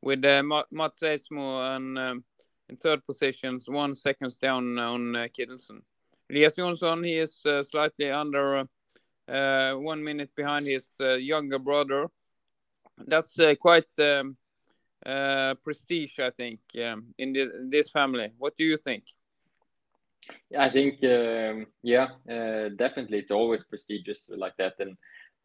with 0.00 0.24
uh, 0.24 0.42
Mats 0.70 1.00
Eidsmo 1.00 1.76
and 1.76 2.24
in 2.72 2.76
third 2.78 3.04
positions, 3.06 3.68
one 3.68 3.94
seconds 3.94 4.36
down 4.36 4.78
on 4.78 5.14
uh, 5.14 5.28
Kittelsen. 5.28 5.82
Elias 6.30 6.56
Jonsson, 6.56 7.04
he 7.04 7.18
is 7.18 7.44
uh, 7.44 7.62
slightly 7.62 8.10
under 8.10 8.66
uh, 9.28 9.74
one 9.74 10.02
minute 10.02 10.30
behind 10.34 10.66
his 10.66 10.86
uh, 11.00 11.14
younger 11.14 11.58
brother. 11.58 12.08
That's 13.06 13.38
uh, 13.38 13.54
quite 13.54 13.88
um, 13.98 14.36
uh, 15.04 15.54
prestige, 15.62 16.18
I 16.18 16.30
think, 16.30 16.60
um, 16.84 17.14
in 17.18 17.32
the, 17.32 17.68
this 17.70 17.90
family. 17.90 18.32
What 18.38 18.56
do 18.56 18.64
you 18.64 18.76
think? 18.76 19.04
I 20.56 20.70
think, 20.70 21.02
um, 21.04 21.66
yeah, 21.82 22.08
uh, 22.30 22.68
definitely, 22.76 23.18
it's 23.18 23.32
always 23.32 23.64
prestigious 23.64 24.30
like 24.36 24.56
that, 24.58 24.74
and 24.78 24.96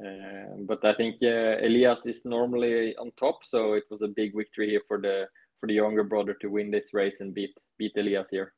uh, 0.05 0.55
but 0.67 0.85
I 0.85 0.93
think 0.93 1.15
Elias 1.23 2.05
is 2.05 2.23
normally 2.25 2.95
on 2.97 3.11
top, 3.17 3.43
so 3.43 3.73
it 3.73 3.85
was 3.89 4.03
a 4.03 4.07
big 4.07 4.35
victory 4.35 4.69
here 4.69 4.81
for 4.87 5.01
the 5.01 5.27
for 5.59 5.65
the 5.65 5.73
younger 5.73 6.03
brother 6.03 6.35
to 6.35 6.49
win 6.49 6.69
this 6.69 6.93
race 6.93 7.21
and 7.21 7.33
beat 7.33 7.57
beat 7.79 7.97
Elias 7.97 8.29
here. 8.29 8.53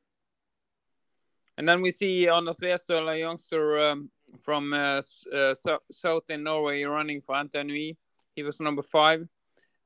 And 1.60 1.68
then 1.68 1.82
we 1.82 1.92
see 1.92 2.30
Anders 2.30 2.62
Westøl, 2.62 3.12
a 3.12 3.20
youngster 3.20 3.78
um, 3.80 4.10
from 4.42 4.72
uh, 4.72 5.02
uh, 5.34 5.54
so 5.56 5.80
south 5.92 6.30
in 6.30 6.44
Norway, 6.44 6.84
running 6.84 7.20
for 7.20 7.36
NTNUI. 7.36 7.98
He 8.34 8.44
was 8.44 8.62
number 8.62 8.82
five, 8.82 9.28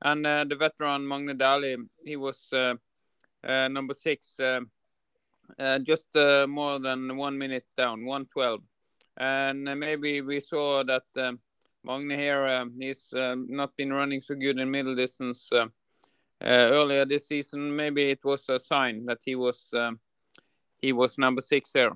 and 0.00 0.24
uh, 0.24 0.44
the 0.44 0.54
veteran 0.54 1.04
Magne 1.04 1.34
Dæhli, 1.34 1.76
he 2.04 2.14
was 2.14 2.48
uh, 2.52 2.76
uh, 3.42 3.66
number 3.66 3.92
six. 3.92 4.38
Um, 4.38 4.70
uh, 5.58 5.80
just 5.80 6.06
more 6.46 6.78
than 6.78 7.16
one 7.16 7.36
minute 7.36 7.66
down, 7.76 8.06
112. 8.06 8.60
And 9.16 9.64
maybe 9.80 10.20
we 10.20 10.38
saw 10.38 10.84
that 10.84 11.02
um, 11.16 11.40
Magne 11.82 12.16
here, 12.16 12.44
uh, 12.44 12.66
he's 12.78 13.12
uh, 13.12 13.34
not 13.48 13.76
been 13.76 13.92
running 13.92 14.20
so 14.20 14.36
good 14.36 14.60
in 14.60 14.70
middle 14.70 14.94
distance 14.94 15.50
earlier 16.40 17.04
this 17.04 17.26
season. 17.26 17.74
Maybe 17.74 18.10
it 18.10 18.20
was 18.22 18.48
a 18.48 18.60
sign 18.60 19.06
that 19.06 19.18
he 19.24 19.34
was 19.34 19.74
um, 19.74 19.98
he 20.84 20.92
was 20.92 21.18
number 21.18 21.40
six 21.40 21.72
there. 21.72 21.92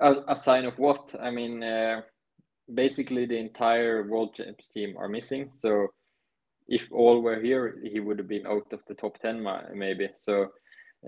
A, 0.00 0.14
a 0.28 0.36
sign 0.36 0.64
of 0.64 0.78
what? 0.78 1.14
I 1.20 1.30
mean, 1.30 1.62
uh, 1.62 2.02
basically 2.72 3.26
the 3.26 3.38
entire 3.38 4.08
World 4.08 4.34
Champs 4.34 4.68
team 4.68 4.96
are 4.96 5.08
missing. 5.08 5.50
So 5.50 5.88
if 6.68 6.88
all 6.92 7.20
were 7.20 7.40
here, 7.40 7.64
he 7.82 8.00
would 8.00 8.18
have 8.18 8.28
been 8.28 8.46
out 8.46 8.72
of 8.72 8.80
the 8.88 8.94
top 8.94 9.18
ten, 9.20 9.46
maybe. 9.74 10.08
So 10.14 10.44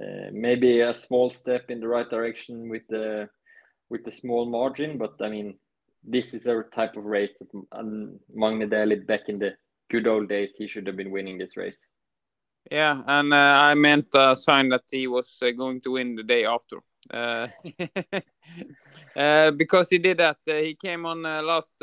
uh, 0.01 0.29
maybe 0.33 0.81
a 0.81 0.93
small 0.93 1.31
step 1.31 1.71
in 1.71 1.81
the 1.81 1.89
right 1.89 2.11
direction 2.11 2.69
with 2.69 2.87
the 2.89 3.29
with 3.89 4.05
the 4.05 4.11
small 4.11 4.45
margin. 4.47 4.99
But 4.99 5.15
I 5.21 5.29
mean, 5.29 5.59
this 6.05 6.35
is 6.35 6.47
a 6.47 6.65
type 6.75 6.97
of 6.97 7.05
race 7.05 7.35
that 7.39 7.51
um, 7.73 8.19
Magne 8.35 8.67
back 9.07 9.29
in 9.29 9.39
the 9.39 9.53
good 9.91 10.07
old 10.07 10.29
days, 10.29 10.55
he 10.59 10.67
should 10.67 10.87
have 10.87 10.97
been 10.97 11.13
winning 11.13 11.39
this 11.39 11.57
race. 11.57 11.87
Yeah, 12.71 13.03
and 13.07 13.33
uh, 13.33 13.37
I 13.37 13.75
meant 13.75 14.09
a 14.15 14.35
sign 14.35 14.71
that 14.71 14.85
he 14.91 15.07
was 15.07 15.39
uh, 15.41 15.53
going 15.53 15.81
to 15.83 15.93
win 15.93 16.17
the 16.17 16.23
day 16.25 16.45
after. 16.45 16.79
Uh, 17.09 17.47
uh 19.17 19.53
because 19.53 19.89
he 19.89 19.99
did 19.99 20.19
that. 20.19 20.39
Uh, 20.49 20.55
he 20.55 20.75
came 20.75 21.07
on 21.07 21.25
uh, 21.25 21.43
last 21.43 21.75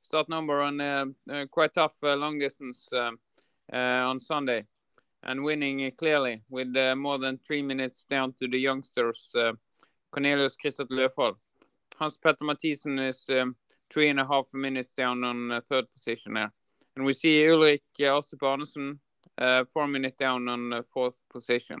start 0.00 0.28
number 0.28 0.60
on 0.60 1.14
quite 1.50 1.74
tough 1.74 1.96
long 2.02 2.38
distance 2.38 2.88
on 3.72 4.20
Sunday 4.20 4.64
and 5.24 5.42
winning 5.42 5.90
clearly 5.96 6.42
with 6.50 6.68
more 6.96 7.18
than 7.18 7.38
three 7.38 7.62
minutes 7.62 8.04
down 8.08 8.32
to 8.34 8.46
the 8.46 8.58
youngsters 8.58 9.34
Cornelius 10.12 10.56
Christoph 10.56 10.88
Løfald. 10.88 11.36
Hans 11.96 12.18
Petter 12.18 12.44
Mathisen 12.44 13.08
is 13.08 13.24
um, 13.30 13.56
three 13.92 14.10
and 14.10 14.20
a 14.20 14.26
half 14.26 14.46
minutes 14.52 14.92
down 14.92 15.24
on 15.24 15.62
third 15.62 15.86
position 15.94 16.34
there. 16.34 16.52
And 16.96 17.04
we 17.06 17.12
see 17.14 17.46
Ulrik 17.46 17.82
uh, 18.00 18.20
four 19.72 19.86
minutes 19.86 20.16
down 20.16 20.48
on 20.48 20.72
uh, 20.72 20.82
fourth 20.82 21.18
position. 21.28 21.80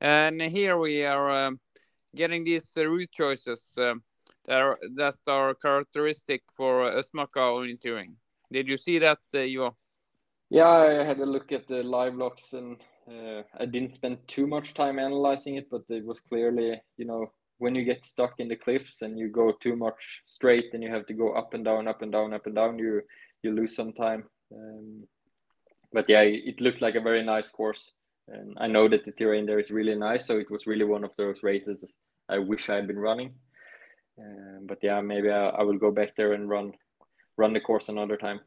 And 0.00 0.42
here 0.42 0.76
we 0.76 1.04
are 1.04 1.30
uh, 1.30 1.50
getting 2.14 2.44
these 2.44 2.72
route 2.76 3.12
choices 3.12 3.72
that 4.44 4.60
are 4.60 4.78
that 4.96 5.16
are 5.26 5.54
characteristic 5.54 6.42
for 6.56 6.90
Østmarka 6.90 7.40
orienteering. 7.40 8.16
Did 8.52 8.68
you 8.68 8.76
see 8.76 8.98
that, 8.98 9.20
uh, 9.34 9.38
Ivar? 9.38 9.72
Yeah, 10.50 10.68
I 10.68 11.04
had 11.04 11.20
a 11.20 11.26
look 11.26 11.52
at 11.52 11.66
the 11.66 11.82
live 11.82 12.14
logs 12.14 12.52
and 12.52 12.76
uh, 13.08 13.42
I 13.58 13.66
didn't 13.66 13.94
spend 13.94 14.18
too 14.26 14.46
much 14.46 14.74
time 14.74 14.98
analyzing 14.98 15.56
it, 15.56 15.70
but 15.70 15.82
it 15.88 16.04
was 16.04 16.20
clearly, 16.20 16.80
you 16.98 17.06
know, 17.06 17.32
when 17.58 17.74
you 17.74 17.84
get 17.84 18.04
stuck 18.04 18.34
in 18.38 18.48
the 18.48 18.56
cliffs 18.56 19.02
and 19.02 19.18
you 19.18 19.28
go 19.28 19.52
too 19.60 19.76
much 19.76 20.22
straight 20.26 20.74
and 20.74 20.82
you 20.82 20.90
have 20.90 21.06
to 21.06 21.14
go 21.14 21.32
up 21.32 21.54
and 21.54 21.64
down, 21.64 21.88
up 21.88 22.02
and 22.02 22.12
down, 22.12 22.34
up 22.34 22.46
and 22.46 22.54
down, 22.54 22.78
you 22.78 23.02
you 23.42 23.52
lose 23.52 23.74
some 23.74 23.92
time. 23.92 24.24
Um, 24.54 25.06
but 25.92 26.08
yeah, 26.08 26.22
it 26.22 26.60
looked 26.60 26.80
like 26.80 26.94
a 26.94 27.00
very 27.00 27.22
nice 27.22 27.50
course. 27.50 27.92
And 28.28 28.56
I 28.60 28.66
know 28.66 28.88
that 28.88 29.04
the 29.04 29.12
terrain 29.12 29.46
there 29.46 29.58
is 29.58 29.70
really 29.70 29.94
nice, 29.94 30.26
so 30.26 30.38
it 30.38 30.50
was 30.50 30.66
really 30.66 30.84
one 30.84 31.04
of 31.04 31.10
those 31.16 31.42
races 31.42 31.96
I 32.28 32.38
wish 32.38 32.70
I 32.70 32.76
had 32.76 32.86
been 32.86 32.98
running. 32.98 33.34
Um, 34.18 34.66
but 34.66 34.78
yeah, 34.82 35.00
maybe 35.00 35.30
I, 35.30 35.48
I, 35.48 35.62
will 35.62 35.78
go 35.78 35.90
back 35.90 36.14
there 36.16 36.34
and 36.34 36.48
run 36.48 36.72
run 37.38 37.52
the 37.52 37.60
course 37.60 37.88
another 37.88 38.16
time. 38.16 38.40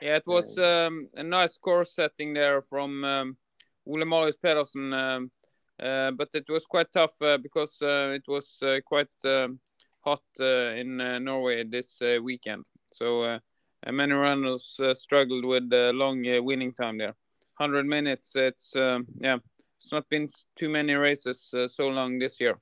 Yeah, 0.00 0.16
it 0.16 0.26
was 0.26 0.56
um, 0.58 1.08
a 1.14 1.22
nice 1.22 1.58
course 1.58 1.94
setting 1.94 2.32
there 2.32 2.62
from 2.62 3.04
um, 3.04 3.36
Ole 3.86 4.04
Marius 4.04 4.36
Pedersen, 4.36 4.92
um, 4.92 5.30
uh, 5.82 6.12
but 6.12 6.28
it 6.34 6.48
was 6.48 6.64
quite 6.64 6.92
tough 6.92 7.20
uh, 7.20 7.38
because 7.38 7.76
uh, 7.82 8.12
it 8.14 8.22
was 8.28 8.58
uh, 8.62 8.80
quite 8.86 9.08
um, 9.24 9.58
hot 10.00 10.22
uh, 10.38 10.74
in 10.76 11.00
uh, 11.00 11.18
Norway 11.18 11.64
this 11.64 11.98
weekend. 12.22 12.64
So 12.92 13.40
many 13.86 14.12
runners 14.12 14.78
uh, 14.80 14.94
struggled 14.94 15.44
with 15.44 15.70
the 15.70 15.92
long 15.94 16.26
uh, 16.26 16.42
winning 16.42 16.72
time 16.72 16.98
there. 16.98 17.14
100 17.56 17.86
minutes, 17.86 18.32
it's, 18.36 18.74
um, 18.76 19.06
yeah, 19.20 19.38
it's 19.78 19.92
not 19.92 20.08
been 20.08 20.28
too 20.56 20.68
many 20.68 20.94
races 20.94 21.50
uh, 21.54 21.68
so 21.68 21.88
long 21.88 22.18
this 22.18 22.40
year. 22.40 22.58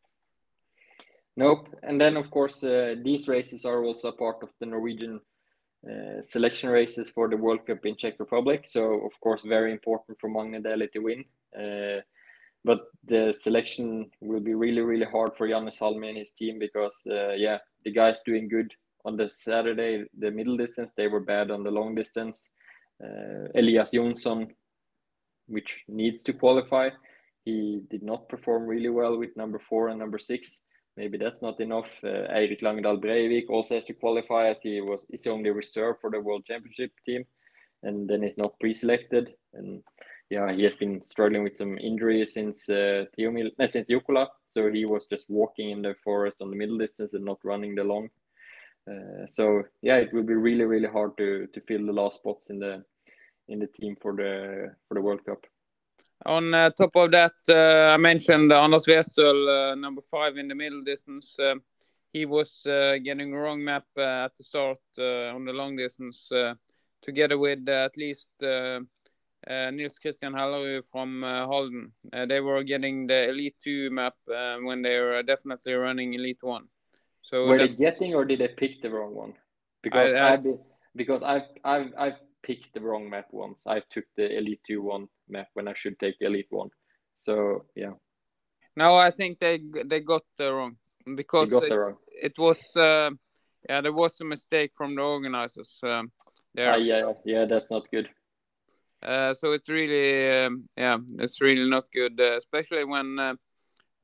Nope. 1.36 1.68
And 1.82 2.00
then, 2.00 2.16
of 2.16 2.30
course, 2.30 2.64
uh, 2.64 2.96
these 3.02 3.28
races 3.28 3.64
are 3.64 3.84
also 3.84 4.10
part 4.10 4.42
of 4.42 4.48
the 4.58 4.66
Norwegian 4.66 5.20
uh, 5.88 6.20
selection 6.20 6.68
races 6.68 7.10
for 7.10 7.28
the 7.28 7.36
World 7.36 7.64
Cup 7.64 7.86
in 7.86 7.94
Czech 7.94 8.18
Republic. 8.18 8.66
So, 8.66 9.06
of 9.06 9.12
course, 9.20 9.42
very 9.42 9.70
important 9.70 10.18
for 10.20 10.28
Magne 10.28 10.60
Dæhli 10.60 10.90
to 10.92 10.98
win. 10.98 11.24
Uh, 11.56 12.00
but 12.64 12.80
the 13.04 13.32
selection 13.40 14.10
will 14.20 14.40
be 14.40 14.54
really, 14.54 14.80
really 14.80 15.06
hard 15.06 15.36
for 15.36 15.46
Janne 15.46 15.72
Salmi 15.72 16.08
and 16.08 16.18
his 16.18 16.32
team 16.32 16.58
because, 16.58 16.96
yeah, 17.06 17.58
the 17.84 17.92
guy's 17.92 18.20
doing 18.22 18.48
good 18.48 18.74
on 19.04 19.16
the 19.16 19.28
Saturday, 19.28 20.04
the 20.18 20.30
middle 20.30 20.56
distance, 20.56 20.92
they 20.96 21.08
were 21.08 21.20
bad 21.20 21.50
on 21.50 21.62
the 21.62 21.70
long 21.70 21.94
distance. 21.94 22.50
Uh, 23.02 23.48
Elias 23.54 23.92
Jonsson, 23.92 24.48
which 25.46 25.82
needs 25.88 26.22
to 26.24 26.32
qualify, 26.32 26.90
he 27.44 27.82
did 27.90 28.02
not 28.02 28.28
perform 28.28 28.66
really 28.66 28.90
well 28.90 29.16
with 29.16 29.36
number 29.36 29.58
four 29.58 29.88
and 29.88 29.98
number 29.98 30.18
six. 30.18 30.62
Maybe 30.96 31.16
that's 31.16 31.42
not 31.42 31.60
enough. 31.60 31.96
Uh, 32.02 32.26
Eirik 32.34 32.60
Langdal 32.60 33.00
Breivik 33.00 33.48
also 33.48 33.76
has 33.76 33.84
to 33.84 33.94
qualify 33.94 34.48
as 34.48 34.60
he 34.62 34.80
was 34.80 35.06
is 35.10 35.26
only 35.26 35.50
reserved 35.50 36.00
for 36.00 36.10
the 36.10 36.20
World 36.20 36.44
Championship 36.44 36.90
team, 37.06 37.24
and 37.84 38.08
then 38.08 38.22
he's 38.22 38.36
not 38.36 38.58
pre-selected. 38.58 39.32
And 39.54 39.82
yeah, 40.28 40.52
he 40.52 40.64
has 40.64 40.74
been 40.74 41.00
struggling 41.00 41.44
with 41.44 41.56
some 41.56 41.78
injuries 41.78 42.34
since 42.34 42.68
uh, 42.68 43.04
Tiomila, 43.16 43.50
uh, 43.60 43.66
since 43.68 43.88
Jukola. 43.88 44.26
So 44.48 44.70
he 44.70 44.84
was 44.84 45.06
just 45.06 45.30
walking 45.30 45.70
in 45.70 45.82
the 45.82 45.94
forest 46.02 46.38
on 46.40 46.50
the 46.50 46.56
middle 46.56 46.78
distance 46.78 47.14
and 47.14 47.24
not 47.24 47.38
running 47.44 47.76
the 47.76 47.84
long. 47.84 48.10
Uh, 48.88 49.26
so 49.26 49.62
yeah, 49.82 49.96
it 49.96 50.12
will 50.12 50.22
be 50.22 50.34
really 50.34 50.64
really 50.64 50.88
hard 50.88 51.16
to 51.18 51.46
to 51.52 51.60
fill 51.62 51.84
the 51.84 51.92
last 51.92 52.18
spots 52.18 52.50
in 52.50 52.58
the 52.58 52.84
in 53.48 53.58
the 53.58 53.66
team 53.66 53.96
for 54.00 54.14
the 54.16 54.74
for 54.86 54.94
the 54.94 55.00
World 55.00 55.24
Cup. 55.24 55.46
On 56.26 56.52
uh, 56.52 56.70
top 56.70 56.96
of 56.96 57.10
that, 57.12 57.32
uh, 57.48 57.94
I 57.94 57.96
mentioned 57.96 58.52
Anders 58.52 58.86
Westøl, 58.86 59.48
uh, 59.48 59.74
number 59.76 60.02
five 60.10 60.36
in 60.36 60.48
the 60.48 60.54
middle 60.54 60.82
distance. 60.82 61.38
Uh, 61.38 61.54
he 62.12 62.24
was 62.24 62.62
getting 62.64 63.34
wrong 63.34 63.62
map 63.62 63.84
at 63.96 64.34
the 64.36 64.42
start 64.42 64.78
on 64.98 65.44
the 65.44 65.52
long 65.52 65.76
distance, 65.76 66.30
together 67.02 67.36
with 67.36 67.68
at 67.68 67.96
least 67.98 68.30
Nils 68.40 69.98
Christian 69.98 70.32
Hellerud 70.32 70.88
from 70.90 71.22
Halden. 71.22 71.92
they 72.26 72.40
were 72.40 72.64
getting 72.64 73.06
the 73.06 73.28
Elite 73.28 73.56
Two 73.62 73.90
map 73.90 74.14
when 74.26 74.80
they 74.80 74.98
were 74.98 75.22
definitely 75.22 75.74
running 75.74 76.14
Elite 76.14 76.42
One. 76.42 76.68
So 77.28 77.44
were 77.44 77.58
they 77.58 77.68
guessing 77.68 78.14
or 78.14 78.24
did 78.24 78.40
they 78.40 78.48
pick 78.48 78.80
the 78.80 78.88
wrong 78.88 79.14
one? 79.14 79.34
Because 79.82 80.14
I, 80.14 80.28
I, 80.28 80.34
I 80.34 80.38
because 80.96 81.22
I've 81.22 81.48
I've 81.62 81.92
I've 81.98 82.20
picked 82.42 82.72
the 82.72 82.80
wrong 82.80 83.10
map 83.10 83.26
once. 83.32 83.66
I 83.66 83.80
took 83.90 84.06
the 84.16 84.34
Elite 84.38 84.62
Two 84.66 84.80
one 84.80 85.08
map 85.28 85.48
when 85.52 85.68
I 85.68 85.74
should 85.74 85.98
take 85.98 86.18
the 86.18 86.26
Elite 86.26 86.46
one. 86.48 86.70
So 87.20 87.66
yeah. 87.76 87.92
No, 88.76 88.96
I 88.96 89.10
think 89.10 89.40
they 89.40 89.60
they 89.84 90.00
got 90.00 90.22
the 90.38 90.54
wrong 90.54 90.76
because 91.16 91.52
it, 91.52 91.70
wrong. 91.70 91.96
it, 92.08 92.38
was 92.38 92.74
uh, 92.76 93.10
yeah 93.68 93.82
there 93.82 93.92
was 93.92 94.18
a 94.22 94.24
mistake 94.24 94.72
from 94.74 94.94
the 94.94 95.02
organizers 95.02 95.78
um, 95.82 96.10
there. 96.54 96.72
Uh, 96.72 96.78
yeah, 96.78 97.12
yeah, 97.26 97.44
that's 97.44 97.70
not 97.70 97.90
good. 97.90 98.08
Uh, 99.02 99.34
so 99.34 99.52
it's 99.52 99.68
really 99.68 100.46
um, 100.46 100.66
yeah 100.78 100.96
it's 101.18 101.42
really 101.42 101.68
not 101.68 101.84
good, 101.92 102.18
uh, 102.18 102.38
especially 102.38 102.84
when 102.84 103.18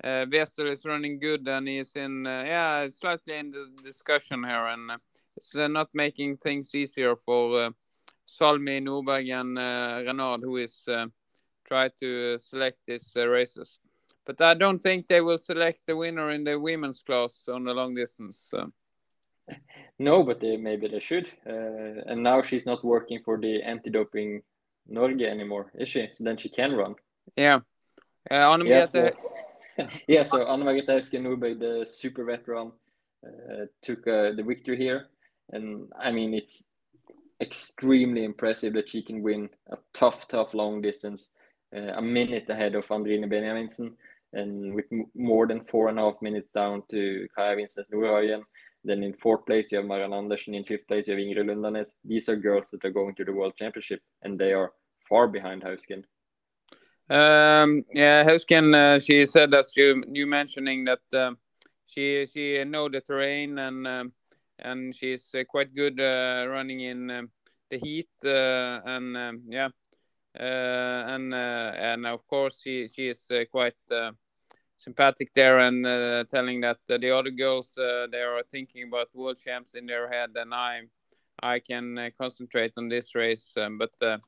uh, 0.03 0.27
is 0.31 0.85
running 0.85 1.19
good 1.19 1.47
and 1.47 1.69
he's 1.69 1.95
in 1.97 2.27
uh, 2.27 2.43
yeah 2.47 2.89
slightly 2.89 3.37
in 3.37 3.51
the 3.51 3.71
discussion 3.83 4.43
here 4.43 4.67
and 4.67 4.91
uh, 4.91 4.99
it's 5.37 5.55
uh, 5.57 5.69
not 5.69 5.89
making 5.95 6.37
things 6.37 6.75
easier 6.75 7.17
for 7.17 7.65
uh, 7.65 7.71
Salmi, 8.27 8.81
Nordberg 8.81 9.31
and 9.33 9.59
uh, 9.59 10.03
Renard 10.07 10.43
who 10.43 10.57
is 10.57 10.85
uh, 10.89 11.07
try 11.67 11.89
to 12.01 12.39
select 12.39 12.79
these 12.87 13.17
races. 13.17 13.79
But 14.27 14.41
I 14.41 14.55
don't 14.55 14.83
think 14.83 15.07
they 15.07 15.21
will 15.21 15.39
select 15.39 15.87
the 15.87 15.97
winner 15.97 16.31
in 16.31 16.45
the 16.45 16.59
women's 16.59 17.03
class 17.03 17.47
on 17.49 17.65
the 17.65 17.75
long 17.75 17.95
distance. 17.95 18.39
So. 18.51 18.73
No, 19.99 20.23
but 20.23 20.41
they, 20.41 20.57
maybe 20.57 20.89
they 20.89 21.01
should. 21.01 21.31
and 21.45 22.23
now 22.23 22.43
she's 22.43 22.65
not 22.65 22.83
working 22.83 23.21
for 23.23 23.39
the 23.39 23.63
anti-doping 23.63 24.43
Norge 24.91 25.23
anymore, 25.23 25.71
is 25.75 25.91
she? 25.91 26.09
So 26.13 26.25
then 26.25 26.39
she 26.39 26.49
can 26.49 26.73
run. 26.73 26.95
Yeah. 27.37 27.61
Uh, 28.31 28.59
yes, 28.65 28.95
yeah, 30.09 30.23
so 30.23 30.47
Anna 30.47 30.65
Margrethe 30.65 30.89
Hausken 30.89 31.23
Nordberg, 31.23 31.59
the 31.59 31.87
super 31.89 32.25
veteran, 32.25 32.73
uh, 33.27 33.67
took 33.83 34.07
uh, 34.07 34.33
the 34.33 34.45
victory 34.47 34.77
here. 34.77 35.07
And 35.51 35.89
I 36.01 36.11
mean, 36.11 36.35
it's 36.35 36.65
extremely 37.41 38.25
impressive 38.25 38.73
that 38.75 38.89
she 38.89 39.03
can 39.03 39.23
win 39.23 39.49
a 39.71 39.77
tough, 39.93 40.29
tough 40.29 40.55
long 40.55 40.81
distance, 40.81 41.31
uh, 41.77 41.93
a 41.97 42.03
minute 42.03 42.49
ahead 42.49 42.75
of 42.75 42.87
Andrine 42.89 43.29
Benjaminsen, 43.29 43.93
and 44.33 44.75
with 44.75 44.87
more 45.15 45.47
than 45.47 45.65
four 45.65 45.89
and 45.89 45.99
a 45.99 46.03
half 46.03 46.23
minutes 46.23 46.51
down 46.55 46.83
to 46.91 47.27
Kaja 47.37 47.57
Vinsnes 47.57 47.91
Nordhagen. 47.93 48.43
Then 48.87 49.03
in 49.03 49.15
fourth 49.15 49.47
place, 49.47 49.73
you 49.73 49.79
have 49.79 49.87
Marianne 49.87 50.13
Andersen. 50.13 50.55
In 50.55 50.65
fifth 50.65 50.87
place, 50.87 51.09
you 51.09 51.15
have 51.15 51.23
Ingrid 51.23 51.47
Lundanes. 51.47 51.93
These 52.05 52.29
are 52.29 52.37
girls 52.37 52.71
that 52.71 52.85
are 52.85 52.91
going 52.91 53.15
to 53.15 53.25
the 53.25 53.33
World 53.33 53.57
Championship, 53.57 54.01
and 54.23 54.39
they 54.39 54.53
are 54.53 54.73
far 55.09 55.27
behind 55.27 55.63
Hausken. 55.63 56.05
Um, 57.11 57.85
yeah, 57.93 58.25
Hausken, 58.25 58.75
uh, 58.75 58.99
she 58.99 59.27
said 59.27 59.53
as 59.53 59.77
you 59.77 60.03
you 60.11 60.27
mentioning 60.27 60.85
that 60.85 61.03
um, 61.13 61.39
she 61.87 62.25
she 62.27 62.65
know 62.65 62.89
the 62.89 63.01
terrain 63.03 63.59
and 63.59 63.87
um, 63.87 64.13
and 64.59 64.95
she's 64.95 65.35
uh, 65.35 65.45
quite 65.47 65.75
good 65.75 66.01
uh, 66.01 66.47
running 66.49 66.81
in 66.81 67.11
um, 67.11 67.31
the 67.71 67.79
heat 67.79 68.09
uh, 68.25 68.81
and 68.87 69.17
um, 69.17 69.43
yeah 69.49 69.69
uh, 70.39 71.05
and 71.15 71.35
uh, 71.35 71.73
and 71.77 72.07
of 72.07 72.27
course 72.27 72.61
she 72.63 72.89
she 72.89 73.09
is 73.09 73.31
quite 73.51 73.77
sympathetic 74.79 75.33
there 75.35 75.59
and 75.59 75.85
telling 76.31 76.61
that 76.63 76.79
the 76.87 77.11
other 77.11 77.31
girls 77.31 77.75
they 77.77 78.23
are 78.23 78.43
thinking 78.51 78.89
about 78.89 79.15
world 79.15 79.39
champs 79.39 79.75
in 79.75 79.85
their 79.87 80.09
head 80.11 80.31
and 80.37 80.55
I 80.55 80.83
I 81.43 81.59
can 81.59 82.11
concentrate 82.19 82.73
on 82.79 82.89
this 82.89 83.15
race 83.15 83.55
um, 83.59 83.79
but 83.79 84.21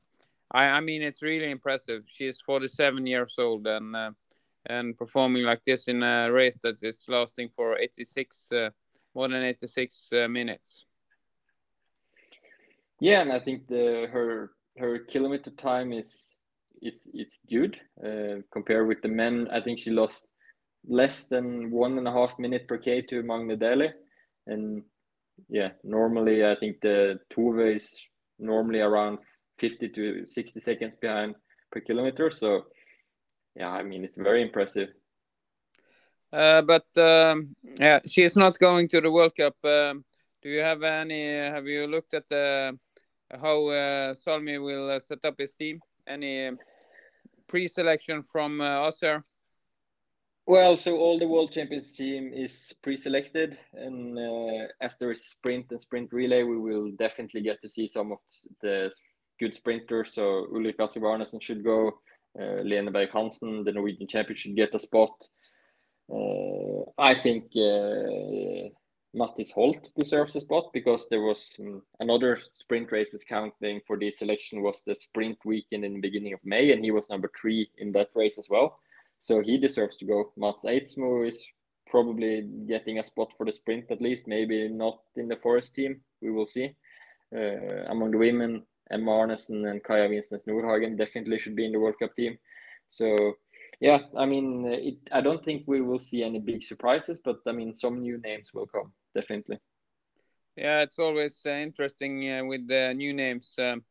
I 0.51 0.65
I 0.69 0.79
mean 0.81 1.01
it's 1.01 1.21
really 1.21 1.51
impressive. 1.51 2.03
She's 2.07 2.41
47 2.41 3.05
years 3.05 3.35
old 3.37 3.67
and 3.67 3.95
uh, 3.95 4.11
and 4.69 4.97
performing 4.97 5.43
like 5.43 5.63
this 5.63 5.87
in 5.87 6.03
a 6.03 6.31
race 6.31 6.57
that 6.63 6.83
is 6.83 7.05
lasting 7.07 7.49
for 7.55 7.77
86 7.77 8.51
uh, 8.51 8.69
more 9.15 9.27
than 9.27 9.43
86 9.43 10.09
uh, 10.13 10.27
minutes. 10.27 10.85
Yeah, 12.99 13.21
and 13.21 13.31
I 13.31 13.39
think 13.39 13.67
the 13.67 14.07
her 14.11 14.51
her 14.77 14.99
kilometer 14.99 15.51
time 15.51 15.93
is 15.93 16.35
is 16.81 17.09
it's 17.13 17.39
good 17.49 17.79
uh, 18.03 18.41
compared 18.51 18.87
with 18.87 19.01
the 19.01 19.07
men. 19.07 19.47
I 19.51 19.61
think 19.61 19.79
she 19.79 19.91
lost 19.91 20.27
less 20.87 21.25
than 21.25 21.71
one 21.71 21.97
and 21.97 22.07
a 22.07 22.11
half 22.11 22.37
minute 22.39 22.67
per 22.67 22.77
k 22.77 23.01
to 23.01 23.23
Magne 23.23 23.55
Dæhli, 23.55 23.91
and 24.47 24.83
yeah, 25.49 25.71
normally 25.83 26.45
I 26.45 26.55
think 26.55 26.81
the 26.81 27.19
Tuve 27.31 27.75
is 27.75 27.95
normally 28.39 28.81
around 28.81 29.19
50 29.59 29.89
to 29.89 30.25
60 30.25 30.59
seconds 30.59 30.95
behind 30.99 31.35
per 31.71 31.81
kilometer. 31.81 32.29
So 32.31 32.65
yeah, 33.55 33.69
I 33.69 33.83
mean 33.83 34.03
it's 34.03 34.15
very 34.15 34.41
impressive. 34.41 34.89
Uh, 36.31 36.61
but 36.61 36.85
um, 36.97 37.55
yeah, 37.79 37.99
she's 38.05 38.35
not 38.35 38.59
going 38.59 38.87
to 38.89 39.01
the 39.01 39.11
World 39.11 39.35
Cup. 39.35 39.55
Um, 39.63 40.03
do 40.41 40.49
you 40.49 40.59
have 40.61 40.83
any? 40.83 41.23
Have 41.25 41.67
you 41.67 41.87
looked 41.87 42.13
at 42.13 42.27
the, 42.27 42.77
how 43.31 43.67
uh, 43.67 44.13
Salmi 44.13 44.57
will 44.57 44.89
uh, 44.91 44.99
set 44.99 45.23
up 45.23 45.35
his 45.37 45.55
team? 45.55 45.79
Any 46.05 46.51
pre-selection 47.47 48.23
from 48.23 48.61
uh, 48.61 48.87
us 48.87 48.99
here? 48.99 49.23
Well, 50.45 50.77
so 50.77 50.97
all 50.97 51.19
the 51.19 51.27
world 51.27 51.51
champions 51.51 51.91
team 51.91 52.31
is 52.33 52.73
pre-selected, 52.81 53.57
and 53.73 54.17
uh, 54.17 54.67
as 54.79 54.97
there 54.97 55.11
is 55.11 55.25
sprint 55.25 55.65
and 55.71 55.81
sprint 55.81 56.13
relay, 56.13 56.43
we 56.43 56.57
will 56.57 56.91
definitely 56.91 57.41
get 57.41 57.61
to 57.61 57.69
see 57.69 57.87
some 57.87 58.13
of 58.13 58.19
the 58.61 58.91
good 59.39 59.55
sprinters. 59.55 60.13
So 60.13 60.47
Ulrik 60.53 60.77
Astrup 60.77 61.41
should 61.41 61.63
go. 61.63 61.99
Uh, 62.39 62.61
Lene 62.61 62.91
Berg 62.91 63.09
Hansen, 63.11 63.63
the 63.63 63.71
Norwegian 63.71 64.07
champion, 64.07 64.35
should 64.35 64.55
get 64.55 64.75
a 64.75 64.79
spot. 64.79 65.27
Uh, 66.11 66.83
I 66.97 67.19
think 67.19 67.45
uh, 67.55 68.69
Mattis 69.15 69.51
Holt 69.51 69.91
deserves 69.97 70.35
a 70.35 70.41
spot 70.41 70.71
because 70.73 71.07
there 71.09 71.21
was 71.21 71.55
um, 71.59 71.81
another 71.99 72.37
sprint 72.53 72.91
races 72.91 73.25
counting 73.27 73.81
for 73.87 73.97
this 73.97 74.19
selection 74.19 74.61
was 74.61 74.83
the 74.85 74.95
sprint 74.95 75.37
weekend 75.45 75.83
in 75.83 75.95
the 75.95 75.99
beginning 75.99 76.33
of 76.33 76.39
May, 76.43 76.71
and 76.71 76.83
he 76.83 76.91
was 76.91 77.09
number 77.09 77.31
three 77.39 77.69
in 77.79 77.91
that 77.93 78.09
race 78.15 78.37
as 78.37 78.47
well. 78.49 78.79
So 79.19 79.41
he 79.41 79.57
deserves 79.57 79.95
to 79.97 80.05
go. 80.05 80.31
Mats 80.37 80.63
Eidsmo 80.63 81.27
is 81.27 81.43
probably 81.89 82.47
getting 82.67 82.99
a 82.99 83.03
spot 83.03 83.33
for 83.35 83.45
the 83.45 83.51
sprint 83.51 83.89
at 83.89 84.01
least, 84.01 84.27
maybe 84.27 84.67
not 84.67 84.99
in 85.15 85.27
the 85.27 85.37
forest 85.37 85.73
team. 85.75 86.01
We 86.21 86.31
will 86.31 86.45
see. 86.45 86.75
Uh, 87.35 87.85
among 87.87 88.11
the 88.11 88.17
women, 88.17 88.63
Emma 88.91 89.11
Arnesen 89.11 89.69
and 89.69 89.83
Kaja 89.83 90.09
Vinsnes 90.09 90.45
Nordhagen 90.47 90.97
definitely 90.97 91.39
should 91.39 91.55
be 91.55 91.65
in 91.65 91.71
the 91.71 91.79
World 91.79 91.99
Cup 91.99 92.15
team. 92.15 92.37
So 92.89 93.35
yeah, 93.79 93.99
I 94.17 94.25
mean, 94.25 94.65
it, 94.65 94.97
I 95.11 95.21
don't 95.21 95.43
think 95.43 95.63
we 95.67 95.81
will 95.81 95.99
see 95.99 96.23
any 96.23 96.39
big 96.39 96.63
surprises, 96.63 97.19
but 97.23 97.37
I 97.45 97.51
mean, 97.51 97.73
some 97.73 98.01
new 98.01 98.17
names 98.17 98.53
will 98.53 98.67
come 98.67 98.91
definitely. 99.13 99.59
Yeah, 100.55 100.81
it's 100.81 100.97
always 100.97 101.39
uh, 101.45 101.49
interesting 101.49 102.31
uh, 102.31 102.43
with 102.43 102.67
the 102.67 102.93
new 102.95 103.13
names. 103.13 103.53
Um, 103.59 103.83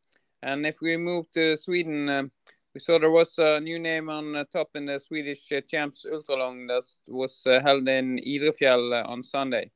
and 0.43 0.67
if 0.67 0.81
we 0.81 0.97
move 0.97 1.31
to 1.33 1.57
Sweden, 1.57 2.09
um, 2.09 2.33
we 2.75 2.81
saw 2.81 2.99
there 2.99 3.11
was 3.11 3.39
a 3.39 3.61
new 3.61 3.79
name 3.79 4.11
on 4.11 4.45
top 4.53 4.71
in 4.75 4.87
the 4.87 4.99
Swedish 4.99 5.53
uh, 5.53 5.61
Champs 5.61 6.05
Ultralong 6.05 6.67
that 6.67 6.83
was 7.07 7.43
uh, 7.47 7.61
held 7.61 7.89
in 7.89 8.19
Idrefjell 8.19 9.01
uh, 9.01 9.09
on 9.09 9.23
Sunday. 9.23 9.71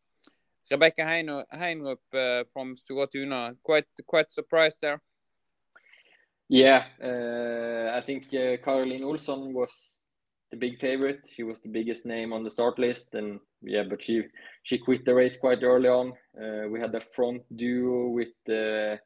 Rebecca 0.71 1.05
Hein- 1.05 1.45
Heinrup 1.55 2.47
from 2.53 2.77
Stora 2.77 3.11
Tuna, 3.11 3.55
quite 3.63 3.87
quite 4.07 4.31
surprised 4.31 4.79
there. 4.81 5.01
Yeah, 6.51 6.87
uh, 7.01 7.97
I 7.97 8.03
think 8.05 8.25
uh, 8.35 8.57
Caroline 8.65 9.03
Olsson 9.05 9.53
was 9.53 9.99
the 10.51 10.57
big 10.57 10.81
favorite. 10.81 11.21
She 11.33 11.45
was 11.45 11.61
the 11.61 11.69
biggest 11.69 12.05
name 12.05 12.33
on 12.33 12.43
the 12.43 12.51
start 12.51 12.77
list, 12.77 13.15
and 13.15 13.39
yeah, 13.63 13.85
but 13.89 14.03
she 14.03 14.25
she 14.65 14.79
quit 14.79 15.05
the 15.05 15.15
race 15.15 15.37
quite 15.37 15.63
early 15.63 15.89
on. 15.89 16.13
Uh, 16.37 16.69
we 16.69 16.81
had 16.81 16.91
the 16.91 17.03
front 17.15 17.43
duo 17.57 18.09
with 18.09 18.35
uh, 18.49 18.97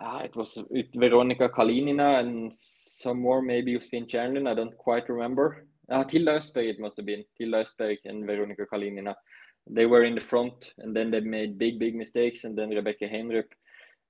ah, 0.00 0.18
it 0.24 0.34
was 0.34 0.58
with 0.68 0.86
Veronica 0.96 1.48
Kalinina 1.48 2.18
and 2.18 2.52
some 2.52 3.20
more, 3.20 3.40
maybe 3.40 3.76
Josefin 3.76 4.10
Chandlin. 4.10 4.48
I 4.48 4.54
don't 4.54 4.76
quite 4.78 5.08
remember. 5.08 5.64
Ah, 5.88 6.02
Tilda 6.02 6.32
Östberg 6.38 6.70
it 6.70 6.80
must 6.80 6.96
have 6.96 7.06
been 7.06 7.24
Tilda 7.36 7.62
Östberg 7.62 7.98
and 8.04 8.26
Veronica 8.26 8.66
Kalinina. 8.66 9.14
They 9.70 9.86
were 9.86 10.02
in 10.02 10.16
the 10.16 10.20
front, 10.20 10.72
and 10.78 10.96
then 10.96 11.12
they 11.12 11.20
made 11.20 11.56
big 11.56 11.78
big 11.78 11.94
mistakes, 11.94 12.42
and 12.42 12.58
then 12.58 12.70
Rebecca 12.70 13.06
Henrup 13.06 13.54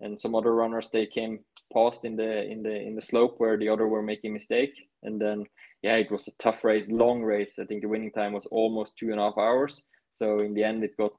and 0.00 0.20
some 0.20 0.34
other 0.34 0.54
runners 0.54 0.90
they 0.90 1.06
came 1.06 1.40
past 1.72 2.04
in 2.04 2.16
the 2.16 2.44
in 2.44 2.62
the 2.62 2.74
in 2.74 2.94
the 2.94 3.02
slope 3.02 3.34
where 3.38 3.56
the 3.56 3.68
other 3.68 3.88
were 3.88 4.02
making 4.02 4.32
mistake 4.32 4.72
and 5.02 5.20
then 5.20 5.44
yeah 5.82 5.96
it 5.96 6.10
was 6.10 6.28
a 6.28 6.32
tough 6.38 6.64
race 6.64 6.86
long 6.88 7.22
race 7.22 7.58
i 7.58 7.64
think 7.64 7.82
the 7.82 7.88
winning 7.88 8.12
time 8.12 8.32
was 8.32 8.46
almost 8.46 8.96
two 8.96 9.10
and 9.10 9.20
a 9.20 9.24
half 9.24 9.38
hours 9.38 9.82
so 10.14 10.36
in 10.38 10.54
the 10.54 10.64
end 10.64 10.82
it 10.84 10.96
got 10.96 11.12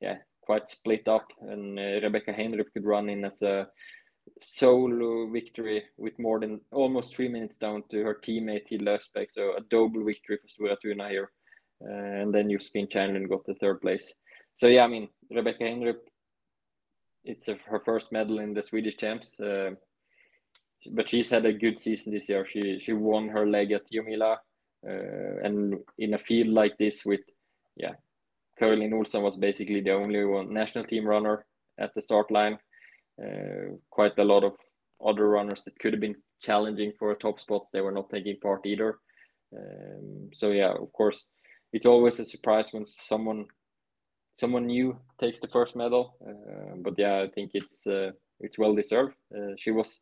yeah 0.00 0.16
quite 0.42 0.68
split 0.68 1.06
up 1.08 1.26
and 1.42 1.78
uh, 1.78 2.00
rebecca 2.02 2.32
henrup 2.32 2.72
could 2.72 2.84
run 2.84 3.08
in 3.08 3.24
as 3.24 3.42
a 3.42 3.66
solo 4.40 5.28
victory 5.30 5.82
with 5.96 6.18
more 6.18 6.40
than 6.40 6.60
almost 6.72 7.14
three 7.14 7.28
minutes 7.28 7.56
down 7.56 7.82
to 7.90 8.02
her 8.02 8.14
teammate 8.14 8.68
Hilda 8.68 8.98
Östberg. 8.98 9.26
So 9.30 9.56
a 9.56 9.60
double 9.68 10.04
victory 10.04 10.38
for 10.38 10.48
Stora 10.48 10.76
Tuna 10.80 11.08
here. 11.08 11.30
Uh, 11.82 12.22
and 12.22 12.34
then 12.34 12.48
Josefin 12.48 12.90
Chandlin 12.90 13.28
got 13.28 13.44
the 13.46 13.54
third 13.54 13.80
place. 13.80 14.14
So 14.56 14.66
yeah, 14.66 14.84
I 14.84 14.88
mean, 14.88 15.08
Rebecca 15.30 15.64
Henrup 15.64 16.02
it's 17.24 17.48
a, 17.48 17.56
her 17.66 17.80
first 17.80 18.12
medal 18.12 18.38
in 18.38 18.54
the 18.54 18.62
Swedish 18.62 18.96
champs. 18.96 19.38
Uh, 19.40 19.70
but 20.92 21.08
she's 21.08 21.30
had 21.30 21.44
a 21.44 21.52
good 21.52 21.78
season 21.78 22.12
this 22.12 22.28
year. 22.28 22.46
She 22.46 22.78
she 22.80 22.92
won 22.92 23.28
her 23.28 23.46
leg 23.46 23.72
at 23.72 23.82
Tiomila, 23.90 24.36
uh, 24.88 25.44
and 25.44 25.78
in 25.98 26.14
a 26.14 26.18
field 26.18 26.48
like 26.48 26.78
this 26.78 27.04
with, 27.04 27.22
yeah, 27.76 27.92
Caroline 28.58 28.92
Olsson 28.92 29.22
was 29.22 29.36
basically 29.36 29.80
the 29.80 29.92
only 29.92 30.24
one 30.24 30.52
national 30.52 30.84
team 30.84 31.06
runner 31.06 31.46
at 31.78 31.94
the 31.94 32.02
start 32.02 32.30
line. 32.30 32.58
Uh, 33.22 33.76
quite 33.90 34.18
a 34.18 34.24
lot 34.24 34.44
of 34.44 34.54
other 35.04 35.28
runners 35.28 35.62
that 35.64 35.78
could 35.78 35.92
have 35.92 36.00
been 36.00 36.16
challenging 36.40 36.92
for 36.98 37.14
top 37.14 37.38
spots. 37.38 37.68
They 37.70 37.82
were 37.82 37.92
not 37.92 38.08
taking 38.08 38.38
part 38.40 38.64
either. 38.64 38.98
Um, 39.54 40.30
so 40.34 40.52
yeah, 40.52 40.72
of 40.72 40.92
course, 40.92 41.26
it's 41.72 41.86
always 41.86 42.18
a 42.20 42.24
surprise 42.24 42.68
when 42.72 42.86
someone 42.86 43.46
someone 44.40 44.66
new 44.66 44.98
takes 45.20 45.38
the 45.38 45.48
first 45.48 45.76
medal. 45.76 46.16
Uh, 46.26 46.76
but 46.76 46.94
yeah, 46.98 47.22
I 47.22 47.28
think 47.28 47.50
it's 47.54 47.86
uh, 47.86 48.10
it's 48.40 48.58
well 48.58 48.74
deserved. 48.74 49.14
Uh, 49.36 49.54
she 49.58 49.70
was 49.70 50.00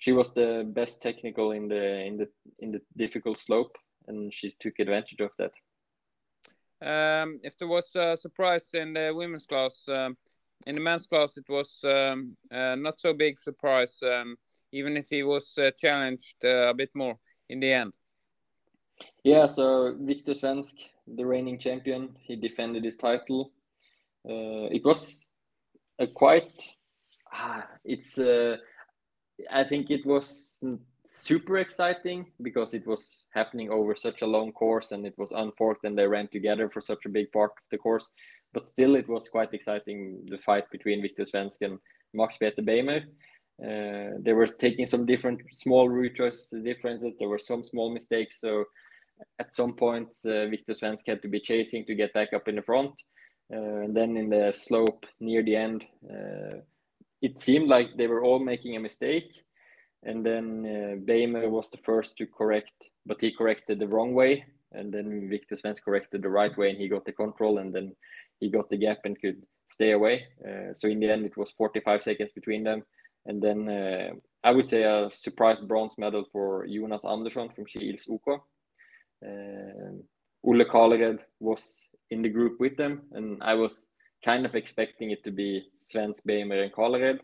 she 0.00 0.12
was 0.12 0.32
the 0.32 0.64
best 0.66 1.02
technical 1.02 1.52
in 1.52 1.68
the 1.68 2.04
in 2.06 2.16
the 2.16 2.28
in 2.58 2.72
the 2.72 2.80
difficult 2.96 3.38
slope, 3.38 3.76
and 4.08 4.32
she 4.32 4.54
took 4.60 4.78
advantage 4.78 5.20
of 5.20 5.30
that. 5.38 5.52
Um, 6.80 7.40
if 7.42 7.56
there 7.58 7.68
was 7.68 7.94
a 7.94 8.16
surprise 8.16 8.68
in 8.72 8.94
the 8.94 9.12
women's 9.14 9.46
class, 9.46 9.84
um, 9.88 10.16
in 10.66 10.76
the 10.76 10.80
men's 10.80 11.06
class, 11.06 11.36
it 11.36 11.48
was 11.48 11.80
um, 11.84 12.36
uh, 12.52 12.76
not 12.76 13.00
so 13.00 13.12
big 13.12 13.38
surprise, 13.38 13.98
um, 14.02 14.36
even 14.72 14.96
if 14.96 15.06
he 15.10 15.22
was 15.22 15.58
uh, 15.58 15.70
challenged 15.72 16.36
uh, 16.44 16.70
a 16.70 16.74
bit 16.74 16.90
more 16.94 17.18
in 17.48 17.60
the 17.60 17.72
end. 17.72 17.94
Yeah, 19.24 19.46
so 19.46 19.96
Victor 20.00 20.32
Svensk, 20.32 20.74
the 21.06 21.24
reigning 21.26 21.58
champion, 21.58 22.16
he 22.20 22.36
defended 22.36 22.84
his 22.84 22.96
title. 22.96 23.52
Uh, 24.28 24.68
it 24.70 24.84
was 24.84 25.28
a 25.98 26.06
quite, 26.06 26.52
ah, 27.32 27.66
it's, 27.84 28.18
uh, 28.18 28.56
I 29.50 29.64
think 29.64 29.90
it 29.90 30.04
was 30.06 30.60
super 31.06 31.58
exciting 31.58 32.26
because 32.42 32.74
it 32.74 32.86
was 32.86 33.24
happening 33.34 33.70
over 33.70 33.94
such 33.94 34.22
a 34.22 34.26
long 34.26 34.52
course 34.52 34.92
and 34.92 35.06
it 35.06 35.14
was 35.16 35.32
unforked 35.32 35.84
and 35.84 35.96
they 35.96 36.06
ran 36.06 36.28
together 36.28 36.68
for 36.68 36.80
such 36.80 37.06
a 37.06 37.08
big 37.10 37.30
part 37.32 37.52
of 37.52 37.64
the 37.70 37.78
course. 37.78 38.10
But 38.52 38.66
still, 38.66 38.96
it 38.96 39.08
was 39.08 39.28
quite 39.28 39.52
exciting 39.54 40.26
the 40.28 40.38
fight 40.38 40.70
between 40.70 41.02
Victor 41.02 41.24
Svensk 41.24 41.60
and 41.62 41.78
Max 42.14 42.38
Peter 42.38 42.62
Bejmer. 42.62 43.02
Uh, 43.62 44.16
they 44.20 44.32
were 44.32 44.46
taking 44.46 44.86
some 44.86 45.04
different 45.04 45.40
small 45.52 45.88
route 45.88 46.14
choice 46.14 46.48
differences. 46.64 47.12
There 47.18 47.28
were 47.28 47.38
some 47.38 47.64
small 47.64 47.92
mistakes. 47.92 48.40
So 48.40 48.64
at 49.38 49.54
some 49.54 49.74
point, 49.74 50.08
uh, 50.24 50.46
Victor 50.46 50.74
Svensk 50.74 51.06
had 51.06 51.22
to 51.22 51.28
be 51.28 51.40
chasing 51.40 51.84
to 51.86 51.94
get 51.94 52.12
back 52.12 52.32
up 52.32 52.48
in 52.48 52.56
the 52.56 52.62
front. 52.62 52.92
Uh, 53.52 53.84
and 53.84 53.96
then 53.96 54.16
in 54.16 54.28
the 54.28 54.52
slope 54.52 55.06
near 55.20 55.42
the 55.42 55.56
end, 55.56 55.84
uh, 56.10 56.58
it 57.22 57.38
seemed 57.40 57.68
like 57.68 57.96
they 57.96 58.06
were 58.06 58.22
all 58.22 58.38
making 58.38 58.76
a 58.76 58.80
mistake. 58.80 59.44
and 60.04 60.24
then 60.24 60.46
uh, 60.64 61.48
was 61.50 61.70
the 61.70 61.82
first 61.84 62.16
to 62.16 62.26
correct, 62.26 62.90
but 63.04 63.20
he 63.20 63.32
corrected 63.32 63.78
the 63.78 63.88
wrong 63.88 64.14
way, 64.14 64.44
and 64.72 64.92
then 64.92 65.28
Victor 65.28 65.56
Svensson 65.56 65.82
corrected 65.82 66.22
the 66.22 66.28
right 66.28 66.56
way, 66.56 66.70
and 66.70 66.78
he 66.78 66.88
got 66.88 67.04
the 67.04 67.12
control, 67.12 67.58
and 67.58 67.74
then 67.74 67.96
he 68.38 68.48
got 68.48 68.68
the 68.70 68.76
gap 68.76 68.98
and 69.04 69.20
could 69.20 69.42
stay 69.68 69.92
away. 69.92 70.26
Uh, 70.46 70.72
so 70.72 70.88
in 70.88 71.00
the 71.00 71.10
end, 71.10 71.26
it 71.26 71.36
was 71.36 71.50
45 71.50 72.02
seconds 72.02 72.30
between 72.32 72.62
them, 72.64 72.84
and 73.26 73.42
then 73.42 73.68
uh, 73.68 74.10
I 74.44 74.52
would 74.52 74.68
say 74.68 74.84
a 74.84 75.10
surprise 75.10 75.60
bronze 75.60 75.94
medal 75.98 76.24
for 76.32 76.66
Jonas 76.66 77.04
Andersson 77.04 77.48
from 77.50 77.66
Kils 77.66 78.08
OK. 78.08 78.40
Uh, 79.24 79.98
Olle 80.44 80.64
Kalered 80.64 81.20
was 81.40 81.88
in 82.10 82.22
the 82.22 82.28
group 82.28 82.60
with 82.60 82.76
them, 82.76 83.02
and 83.12 83.42
I 83.42 83.54
was 83.54 83.88
kind 84.24 84.46
of 84.46 84.54
expecting 84.54 85.10
it 85.10 85.22
to 85.24 85.30
be 85.30 85.62
Svensk, 85.78 86.22
Bejmer, 86.26 86.62
and 86.62 86.72
Kalered. 86.72 87.20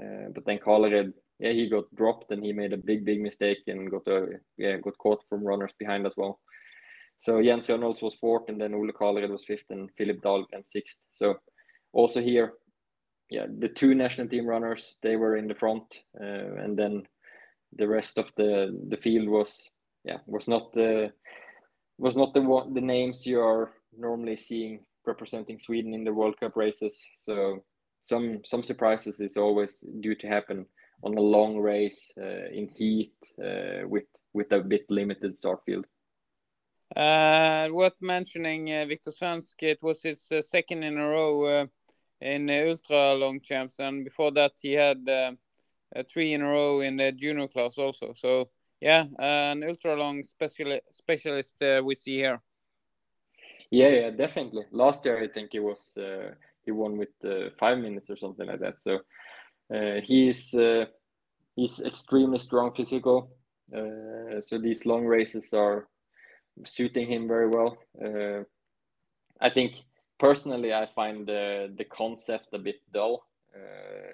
Uh, 0.00 0.30
but 0.34 0.44
then 0.44 0.58
Kalered, 0.58 1.12
yeah, 1.38 1.52
he 1.52 1.68
got 1.68 1.92
dropped 1.94 2.30
and 2.30 2.44
he 2.44 2.52
made 2.52 2.72
a 2.72 2.76
big, 2.76 3.04
big 3.04 3.20
mistake 3.20 3.58
and 3.66 3.90
got 3.90 4.06
a 4.08 4.26
yeah 4.56 4.76
got 4.76 4.98
caught 4.98 5.22
from 5.28 5.44
runners 5.44 5.72
behind 5.78 6.06
as 6.06 6.14
well. 6.16 6.40
So 7.18 7.42
Jens 7.42 7.66
Jönholz 7.66 8.02
was 8.02 8.14
fourth, 8.14 8.48
and 8.48 8.60
then 8.60 8.74
Olle 8.74 8.92
Kalered 8.92 9.30
was 9.30 9.44
fifth, 9.44 9.70
and 9.70 9.90
Philip 9.96 10.20
Dahlgren 10.20 10.64
sixth. 10.64 11.02
So 11.14 11.36
also 11.92 12.20
here, 12.20 12.52
yeah, 13.30 13.46
the 13.58 13.68
two 13.68 13.94
national 13.94 14.28
team 14.28 14.46
runners 14.46 14.96
they 15.02 15.16
were 15.16 15.36
in 15.36 15.48
the 15.48 15.54
front, 15.54 16.00
uh, 16.20 16.54
and 16.62 16.78
then 16.78 17.02
the 17.76 17.88
rest 17.88 18.18
of 18.18 18.32
the 18.36 18.78
the 18.88 18.96
field 18.96 19.28
was 19.28 19.68
yeah 20.08 20.18
was 20.26 20.48
not 20.48 20.72
the 20.72 21.12
was 21.98 22.16
not 22.16 22.32
the 22.34 22.40
one 22.40 22.74
the 22.74 22.80
names 22.80 23.26
you 23.26 23.40
are 23.40 23.72
normally 23.96 24.36
seeing 24.36 24.80
representing 25.08 25.58
Sweden 25.58 25.94
in 25.94 26.04
the 26.04 26.12
World 26.12 26.38
Cup 26.38 26.56
races. 26.56 26.94
So 27.18 27.64
some 28.02 28.40
some 28.44 28.62
surprises 28.62 29.20
is 29.20 29.36
always 29.36 29.84
due 30.00 30.14
to 30.14 30.26
happen 30.28 30.66
on 31.02 31.16
a 31.16 31.20
long 31.20 31.58
race 31.58 32.12
uh, 32.20 32.48
in 32.52 32.68
heat 32.76 33.14
uh, 33.42 33.88
with 33.88 34.08
with 34.32 34.52
a 34.52 34.60
bit 34.60 34.84
limited 34.88 35.36
start 35.36 35.60
field. 35.64 35.86
Uh, 36.96 37.68
worth 37.72 38.00
mentioning, 38.00 38.72
uh, 38.72 38.86
Victor 38.86 39.10
Svensk, 39.10 39.62
it 39.62 39.82
was 39.82 40.02
his 40.02 40.32
uh, 40.32 40.40
second 40.40 40.82
in 40.84 40.96
a 40.96 41.06
row 41.06 41.44
uh, 41.44 41.66
in 42.20 42.48
ultra 42.50 43.14
long 43.14 43.40
champs, 43.40 43.78
and 43.78 44.04
before 44.04 44.32
that 44.32 44.52
he 44.62 44.72
had 44.72 44.98
three 46.10 46.32
in 46.34 46.42
a 46.42 46.48
row 46.48 46.80
in 46.80 46.96
the 46.96 47.12
junior 47.12 47.48
class 47.48 47.78
also. 47.78 48.12
So 48.14 48.50
yeah, 48.80 49.04
an 49.18 49.64
ultra 49.64 49.96
long 49.96 50.22
special 50.22 50.78
specialist 50.90 51.56
we 51.84 51.94
see 51.94 52.16
here. 52.16 52.40
Yeah, 53.70 53.88
yeah, 53.88 54.10
definitely. 54.10 54.64
Last 54.70 55.04
year, 55.04 55.22
I 55.22 55.28
think 55.28 55.50
he 55.52 55.60
was 55.60 55.96
uh, 55.96 56.34
he 56.64 56.70
won 56.70 56.96
with 56.96 57.10
uh, 57.24 57.50
five 57.58 57.78
minutes 57.78 58.10
or 58.10 58.16
something 58.16 58.46
like 58.46 58.60
that. 58.60 58.80
So 58.80 59.00
uh, 59.74 60.00
he's 60.02 60.54
uh, 60.54 60.86
he's 61.56 61.80
extremely 61.80 62.38
strong 62.38 62.72
physical. 62.74 63.30
Uh, 63.74 64.40
so 64.40 64.58
these 64.58 64.86
long 64.86 65.04
races 65.04 65.52
are 65.52 65.88
suiting 66.64 67.10
him 67.10 67.28
very 67.28 67.48
well. 67.48 67.76
Uh, 68.02 68.44
I 69.40 69.50
think 69.50 69.74
personally, 70.18 70.72
I 70.72 70.88
find 70.94 71.26
the 71.26 71.74
the 71.76 71.84
concept 71.84 72.48
a 72.54 72.58
bit 72.58 72.76
dull, 72.92 73.24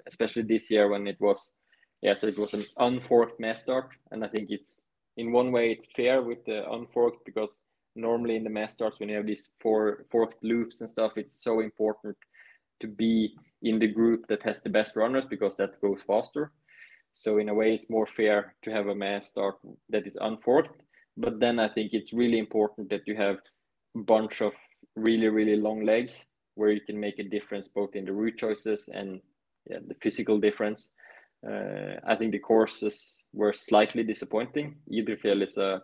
especially 0.05 0.43
this 0.43 0.69
year 0.69 0.89
when 0.89 1.07
it 1.07 1.17
was 1.21 1.53
yeah, 2.01 2.13
so 2.13 2.27
it 2.27 2.37
was 2.37 2.53
an 2.53 2.65
unforked 2.77 3.39
mass 3.39 3.63
start, 3.63 3.89
and 4.11 4.23
I 4.23 4.27
think 4.27 4.49
it's 4.51 4.81
in 5.17 5.31
one 5.31 5.51
way 5.51 5.71
it's 5.71 5.87
fair 5.95 6.21
with 6.21 6.43
the 6.45 6.69
unforked 6.71 7.25
because 7.25 7.57
normally 7.95 8.35
in 8.35 8.43
the 8.43 8.49
mass 8.49 8.73
starts 8.73 8.99
when 8.99 9.09
you 9.09 9.15
have 9.15 9.25
these 9.25 9.49
four 9.61 10.05
forked 10.11 10.43
loops 10.43 10.81
and 10.81 10.89
stuff 10.89 11.13
it's 11.15 11.41
so 11.41 11.61
important 11.61 12.17
to 12.81 12.87
be 12.87 13.33
in 13.61 13.79
the 13.79 13.87
group 13.87 14.27
that 14.27 14.43
has 14.43 14.61
the 14.61 14.69
best 14.69 14.97
runners 14.97 15.23
because 15.29 15.55
that 15.55 15.79
goes 15.79 16.01
faster. 16.05 16.51
So 17.13 17.37
in 17.37 17.47
a 17.47 17.53
way 17.53 17.73
it's 17.73 17.89
more 17.89 18.05
fair 18.05 18.55
to 18.63 18.71
have 18.71 18.87
a 18.87 18.95
mass 18.95 19.29
start 19.29 19.55
that 19.89 20.05
is 20.05 20.17
unforked 20.19 20.81
but 21.17 21.39
then 21.39 21.59
i 21.59 21.67
think 21.67 21.91
it's 21.93 22.13
really 22.13 22.39
important 22.39 22.89
that 22.89 23.07
you 23.07 23.15
have 23.15 23.37
a 23.95 23.99
bunch 23.99 24.41
of 24.41 24.53
really 24.95 25.27
really 25.27 25.55
long 25.55 25.85
legs 25.85 26.25
where 26.55 26.71
you 26.71 26.81
can 26.81 26.99
make 26.99 27.19
a 27.19 27.23
difference 27.23 27.67
both 27.67 27.95
in 27.95 28.05
the 28.05 28.13
route 28.13 28.37
choices 28.37 28.89
and 28.93 29.21
yeah, 29.69 29.79
the 29.87 29.95
physical 30.01 30.39
difference 30.39 30.91
i 31.47 32.15
think 32.15 32.31
the 32.31 32.39
courses 32.39 33.21
were 33.33 33.53
slightly 33.53 34.03
disappointing 34.03 34.75
Idrefjell 34.91 35.43
is 35.43 35.57
a 35.57 35.81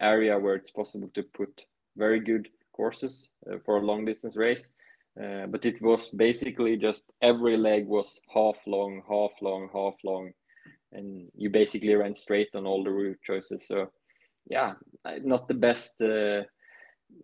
area 0.00 0.38
where 0.38 0.54
it's 0.54 0.70
possible 0.70 1.10
to 1.14 1.22
put 1.22 1.62
very 1.96 2.20
good 2.20 2.48
courses 2.72 3.30
uh, 3.50 3.56
for 3.64 3.76
a 3.76 3.86
long 3.86 4.04
distance 4.04 4.36
race. 4.36 4.72
Uh, 5.20 5.46
but 5.46 5.64
it 5.64 5.80
was 5.80 6.08
basically 6.08 6.76
just 6.76 7.04
every 7.22 7.56
leg 7.56 7.86
was 7.86 8.20
half 8.32 8.56
long, 8.66 9.00
half 9.08 9.30
long, 9.40 9.68
half 9.72 9.94
long, 10.02 10.32
and 10.92 11.28
you 11.36 11.48
basically 11.48 11.94
ran 11.94 12.14
straight 12.14 12.48
on 12.54 12.66
all 12.66 12.82
the 12.82 12.90
route 12.90 13.20
choices. 13.22 13.64
So, 13.68 13.90
yeah, 14.50 14.72
not 15.22 15.46
the 15.46 15.54
best 15.54 16.02
uh, 16.02 16.42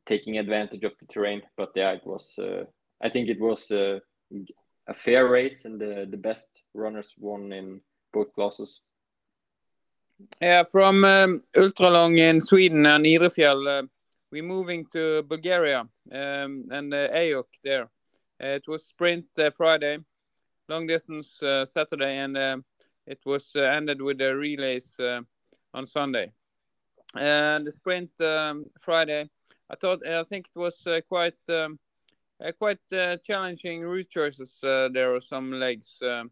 taking 0.07 0.38
advantage 0.38 0.85
of 0.85 0.93
the 1.01 1.07
terrain, 1.12 1.43
but 1.57 1.71
yeah, 1.75 1.90
it 1.90 2.07
was. 2.07 2.38
Uh, 2.38 2.64
I 3.03 3.09
think 3.09 3.29
it 3.29 3.40
was 3.40 3.73
uh, 3.73 3.99
a 4.90 4.94
fair 4.94 5.29
race, 5.29 5.64
and 5.64 5.81
the 5.81 6.07
the 6.11 6.16
best 6.16 6.62
runners 6.74 7.14
won 7.18 7.53
in 7.53 7.81
both 8.12 8.35
classes. 8.35 8.83
Yeah, 10.42 10.64
from 10.64 11.05
um, 11.05 11.42
ultralong 11.57 12.18
in 12.18 12.40
Sweden 12.40 12.85
and 12.87 13.07
Idrefjell, 13.07 13.66
uh, 13.66 13.87
we're 14.31 14.42
moving 14.42 14.85
to 14.92 15.22
Bulgaria 15.22 15.81
um, 16.12 16.68
and 16.70 16.92
uh, 16.92 17.09
EYOC 17.09 17.46
there. 17.64 17.88
Uh, 18.42 18.57
it 18.59 18.64
was 18.68 18.85
sprint 18.85 19.26
uh, 19.38 19.50
Friday, 19.50 19.98
long 20.68 20.87
distance 20.87 21.42
uh, 21.42 21.64
Saturday, 21.64 22.18
and 22.18 22.37
uh, 22.37 22.59
it 23.07 23.20
was 23.24 23.53
uh, 23.57 23.61
ended 23.61 24.03
with 24.03 24.18
the 24.18 24.37
relays 24.37 24.96
on 25.74 25.87
Sunday. 25.87 26.33
And 27.16 27.66
the 27.66 27.72
sprint 27.72 28.11
um, 28.20 28.66
Friday, 28.81 29.31
I 29.70 29.76
thought 29.76 30.07
I 30.07 30.22
think 30.24 30.46
it 30.46 30.59
was 30.59 30.87
quite 31.09 31.38
um, 31.48 31.79
quite 32.59 32.79
challenging 33.24 33.83
route 33.83 34.11
choices. 34.11 34.59
there 34.62 35.11
were 35.12 35.20
some 35.20 35.53
legs. 35.53 35.98
Um, 36.03 36.31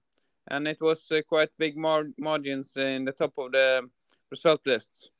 and 0.50 0.66
it 0.66 0.80
was 0.80 1.10
uh, 1.10 1.20
quite 1.28 1.50
big 1.58 1.76
mar 1.76 2.04
margins 2.18 2.76
in 2.76 3.04
the 3.04 3.12
top 3.12 3.32
of 3.38 3.52
the 3.52 3.88
result 4.30 4.60
lists. 4.66 5.10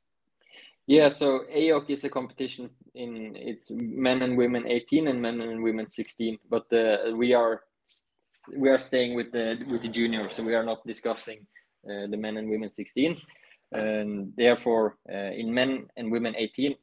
Yeah, 0.87 1.09
so 1.09 1.41
EYOC 1.55 1.91
is 1.91 2.03
a 2.03 2.09
competition 2.09 2.69
in 2.95 3.35
it's 3.35 3.69
men 3.71 4.23
and 4.23 4.35
women 4.35 4.65
18 4.67 5.07
and 5.07 5.21
men 5.21 5.39
and 5.41 5.63
women 5.63 5.87
16, 5.87 6.39
but 6.49 6.71
uh, 6.73 7.15
we 7.15 7.33
are 7.33 7.61
we 8.57 8.69
are 8.69 8.79
staying 8.79 9.15
with 9.15 9.31
the 9.31 9.63
with 9.69 9.83
the 9.83 9.87
juniors, 9.87 10.35
so 10.35 10.43
we 10.43 10.55
are 10.55 10.63
not 10.63 10.85
discussing 10.87 11.45
uh, 11.85 12.07
the 12.07 12.17
men 12.17 12.37
and 12.37 12.49
women 12.49 12.71
16, 12.71 13.17
and 13.71 14.33
therefore 14.35 14.97
uh, 15.13 15.31
in 15.31 15.53
men 15.53 15.87
and 15.95 16.11
women 16.11 16.33
18, 16.35 16.75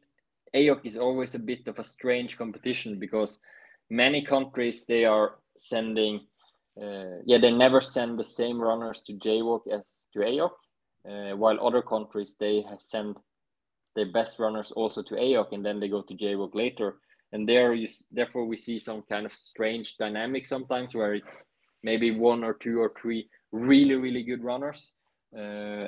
EYOC 0.54 0.86
is 0.86 0.96
always 0.96 1.34
a 1.34 1.40
bit 1.40 1.66
of 1.66 1.78
a 1.80 1.84
strange 1.84 2.38
competition 2.38 3.00
because 3.00 3.40
many 3.90 4.24
countries 4.24 4.84
they 4.86 5.04
are 5.04 5.36
sending 5.58 6.20
uh, 6.80 7.22
yeah, 7.24 7.38
they 7.38 7.50
never 7.50 7.80
send 7.80 8.18
the 8.18 8.24
same 8.24 8.60
runners 8.60 9.00
to 9.02 9.14
JWOC 9.14 9.60
as 9.72 10.06
to 10.12 10.18
EYOC 10.18 10.50
uh, 11.08 11.36
while 11.36 11.58
other 11.66 11.80
countries 11.80 12.36
they 12.38 12.64
send 12.80 13.16
their 13.94 14.12
best 14.12 14.38
runners 14.38 14.72
also 14.72 15.02
to 15.02 15.14
EYOC 15.14 15.52
and 15.52 15.64
then 15.64 15.80
they 15.80 15.88
go 15.88 16.02
to 16.02 16.14
JWOC 16.14 16.54
later. 16.54 16.98
And 17.32 17.48
there, 17.48 17.72
you, 17.72 17.88
therefore, 18.12 18.44
we 18.44 18.56
see 18.56 18.78
some 18.78 19.02
kind 19.08 19.26
of 19.26 19.32
strange 19.32 19.96
dynamic 19.96 20.44
sometimes 20.44 20.94
where 20.94 21.14
it's 21.14 21.44
maybe 21.82 22.10
one 22.10 22.44
or 22.44 22.54
two 22.54 22.78
or 22.80 22.92
three 23.00 23.28
really 23.52 23.94
really 23.94 24.22
good 24.22 24.44
runners, 24.44 24.92
uh, 25.36 25.40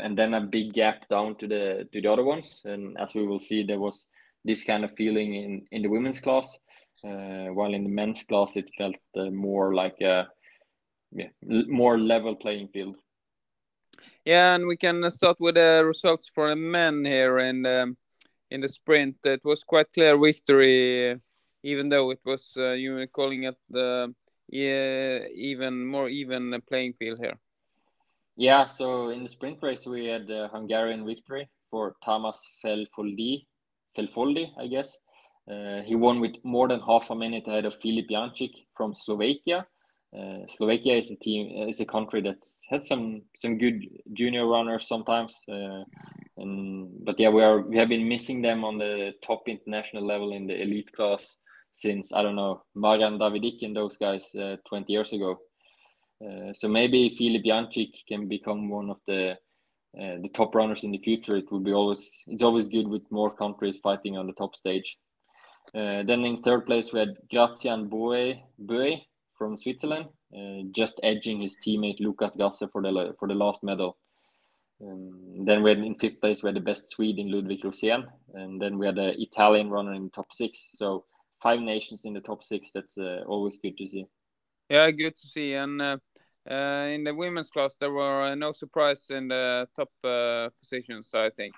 and 0.05 0.17
then 0.17 0.35
a 0.35 0.41
big 0.41 0.73
gap 0.73 1.09
down 1.09 1.37
to 1.37 1.47
the 1.47 1.89
to 1.93 2.01
the 2.01 2.11
other 2.11 2.25
ones. 2.25 2.63
And 2.65 2.99
as 2.99 3.15
we 3.15 3.27
will 3.27 3.39
see, 3.39 3.63
there 3.63 3.79
was 3.79 4.07
this 4.45 4.65
kind 4.65 4.85
of 4.85 4.97
feeling 4.97 5.35
in 5.35 5.67
in 5.71 5.83
the 5.83 5.89
women's 5.89 6.21
class, 6.21 6.59
while 7.03 7.75
in 7.75 7.85
the 7.85 7.91
men's 7.91 8.23
class 8.23 8.57
it 8.57 8.69
felt 8.77 8.97
uh, 9.17 9.31
more 9.31 9.75
like 9.75 10.01
a 10.01 10.29
yeah, 11.13 11.29
more 11.43 11.99
level 11.99 12.35
playing 12.37 12.69
field. 12.69 12.97
Yeah, 14.25 14.55
and 14.55 14.67
we 14.67 14.77
can 14.77 15.11
start 15.11 15.39
with 15.41 15.55
the 15.55 15.83
results 15.85 16.31
for 16.35 16.51
the 16.51 16.57
men 16.57 17.05
here 17.05 17.39
the, 17.63 17.95
in 18.51 18.61
the 18.61 18.69
sprint. 18.69 19.17
It 19.25 19.41
was 19.45 19.65
quite 19.65 19.93
clear 19.93 20.19
victory, 20.19 21.19
even 21.63 21.89
though 21.89 22.11
it 22.11 22.21
was 22.25 22.53
uh, 22.57 22.73
you 22.73 23.07
calling 23.09 23.45
it 23.45 23.57
the 23.71 24.15
yeah, 24.49 25.27
even 25.35 25.87
more 25.87 26.09
even 26.09 26.61
playing 26.69 26.95
field 26.95 27.19
here. 27.21 27.39
Yeah, 28.37 28.67
so 28.67 29.11
in 29.11 29.23
the 29.23 29.29
sprint 29.29 29.59
race 29.63 29.87
we 29.87 30.07
had 30.07 30.27
the 30.27 30.49
Hungarian 30.53 31.05
victory 31.05 31.49
for 31.71 31.97
Thomas 32.05 32.41
Felfoldi, 32.63 33.47
Felfoldi, 33.97 34.53
I 34.59 34.69
guess. 34.69 34.97
Uh, 35.51 35.83
he 35.83 35.95
won 35.95 36.21
with 36.21 36.35
more 36.45 36.69
than 36.69 36.81
half 36.81 37.11
a 37.11 37.15
minute 37.15 37.45
ahead 37.47 37.65
of 37.65 37.75
Filip 37.81 38.09
Jancic 38.11 38.53
from 38.77 38.95
Slovakia 38.95 39.67
uh, 40.17 40.47
Slovakia 40.49 40.97
is 40.97 41.11
a 41.11 41.17
team 41.17 41.69
is 41.69 41.81
a 41.81 41.85
country 41.85 42.23
that 42.23 42.39
has 42.71 42.89
some 42.89 43.23
some 43.39 43.59
good 43.59 43.85
junior 44.15 44.47
runners 44.47 44.89
sometimes, 44.89 45.37
uh, 45.51 45.85
and 46.39 46.89
but 47.05 47.21
yeah, 47.21 47.29
we 47.29 47.43
are 47.43 47.61
we 47.61 47.77
have 47.77 47.91
been 47.91 48.09
missing 48.09 48.41
them 48.41 48.65
on 48.65 48.79
the 48.79 49.13
top 49.23 49.43
international 49.49 50.07
level 50.07 50.33
in 50.33 50.47
the 50.47 50.63
elite 50.63 50.91
class 50.93 51.37
since 51.73 52.11
I 52.13 52.23
don't 52.23 52.37
know 52.37 52.63
Marian 52.75 53.19
Davidic 53.19 53.63
and 53.63 53.77
those 53.77 53.99
guys 53.99 54.35
uh, 54.35 54.57
20 54.67 54.91
years 54.91 55.13
ago. 55.13 55.39
Uh, 56.25 56.55
so 56.55 56.69
maybe 56.69 57.11
Filip 57.11 57.45
Jancic 57.45 57.93
can 58.09 58.29
become 58.29 58.71
one 58.71 58.89
of 58.89 59.01
the 59.07 59.33
uh, 60.01 60.17
the 60.23 60.31
top 60.33 60.55
runners 60.55 60.85
in 60.85 60.91
the 60.91 60.99
future, 60.99 61.37
it 61.37 61.51
will 61.53 61.61
be 61.61 61.73
always 61.73 62.11
it's 62.29 62.43
always 62.43 62.67
good 62.69 62.89
with 62.89 63.03
more 63.11 63.35
countries 63.35 63.79
fighting 63.83 64.17
on 64.17 64.27
the 64.27 64.33
top 64.33 64.57
stage. 64.57 64.97
Uh, 65.75 66.03
then 66.03 66.25
in 66.25 66.43
third 66.43 66.67
place 66.67 66.93
we 66.93 67.01
had 67.01 67.17
Grazian 67.31 67.89
Boe, 67.89 68.35
Boe 68.59 68.97
from 69.37 69.57
Switzerland, 69.57 70.07
uh, 70.37 70.63
just 70.73 71.01
edging 71.03 71.41
his 71.41 71.57
teammate 71.65 72.01
Lucas 72.01 72.37
Gasser 72.37 72.69
for 72.69 72.83
the 72.83 73.15
for 73.19 73.29
the 73.29 73.35
last 73.35 73.63
medal. 73.63 73.97
Um, 74.81 75.45
then 75.45 75.63
we 75.63 75.71
had 75.71 75.79
in 75.79 75.97
fifth 75.97 76.21
place 76.21 76.43
we 76.43 76.49
had 76.49 76.57
the 76.57 76.61
best 76.61 76.91
Swede 76.91 77.19
in 77.19 77.31
Ludwig 77.31 77.63
Rosén, 77.63 78.07
and 78.35 78.61
then 78.61 78.79
we 78.79 78.87
had 78.87 78.97
the 78.97 79.21
Italian 79.21 79.71
runner 79.71 79.95
in 79.95 80.05
the 80.05 80.11
top 80.11 80.33
six. 80.33 80.71
So 80.77 81.05
five 81.43 81.61
nations 81.61 82.05
in 82.05 82.15
the 82.15 82.21
top 82.21 82.45
six. 82.45 82.71
That's 82.73 82.97
uh, 82.99 83.25
always 83.27 83.59
good 83.59 83.77
to 83.79 83.89
see. 83.89 84.07
Yeah, 84.69 84.91
good 84.91 85.17
to 85.17 85.27
see. 85.27 85.55
And 85.55 85.81
uh, 85.81 85.99
uh, 86.49 86.89
in 86.93 87.05
the 87.05 87.15
women's 87.15 87.49
class, 87.49 87.77
there 87.79 87.93
were 87.93 88.23
uh, 88.23 88.35
no 88.35 88.53
surprise 88.53 89.07
in 89.11 89.29
the 89.29 89.69
top 89.75 89.91
uh, 90.05 90.51
positions. 90.61 91.11
I 91.15 91.31
think. 91.31 91.55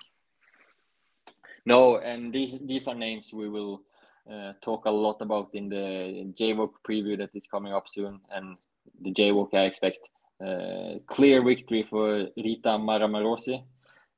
No, 1.65 1.97
and 1.97 2.33
these 2.33 2.57
these 2.65 2.87
are 2.87 2.95
names 2.95 3.31
we 3.33 3.49
will 3.49 3.83
uh, 4.29 4.53
talk 4.61 4.85
a 4.85 4.91
lot 4.91 5.21
about 5.21 5.49
in 5.53 5.69
the 5.69 6.33
JWOC 6.39 6.71
preview 6.87 7.17
that 7.17 7.29
is 7.33 7.47
coming 7.47 7.73
up 7.73 7.87
soon, 7.87 8.19
and 8.31 8.57
the 9.01 9.13
JWOC 9.13 9.53
I 9.53 9.65
expect 9.65 10.09
uh, 10.45 10.99
clear 11.07 11.43
victory 11.43 11.83
for 11.83 12.27
Rita 12.37 12.77
Maramarossi. 12.77 13.63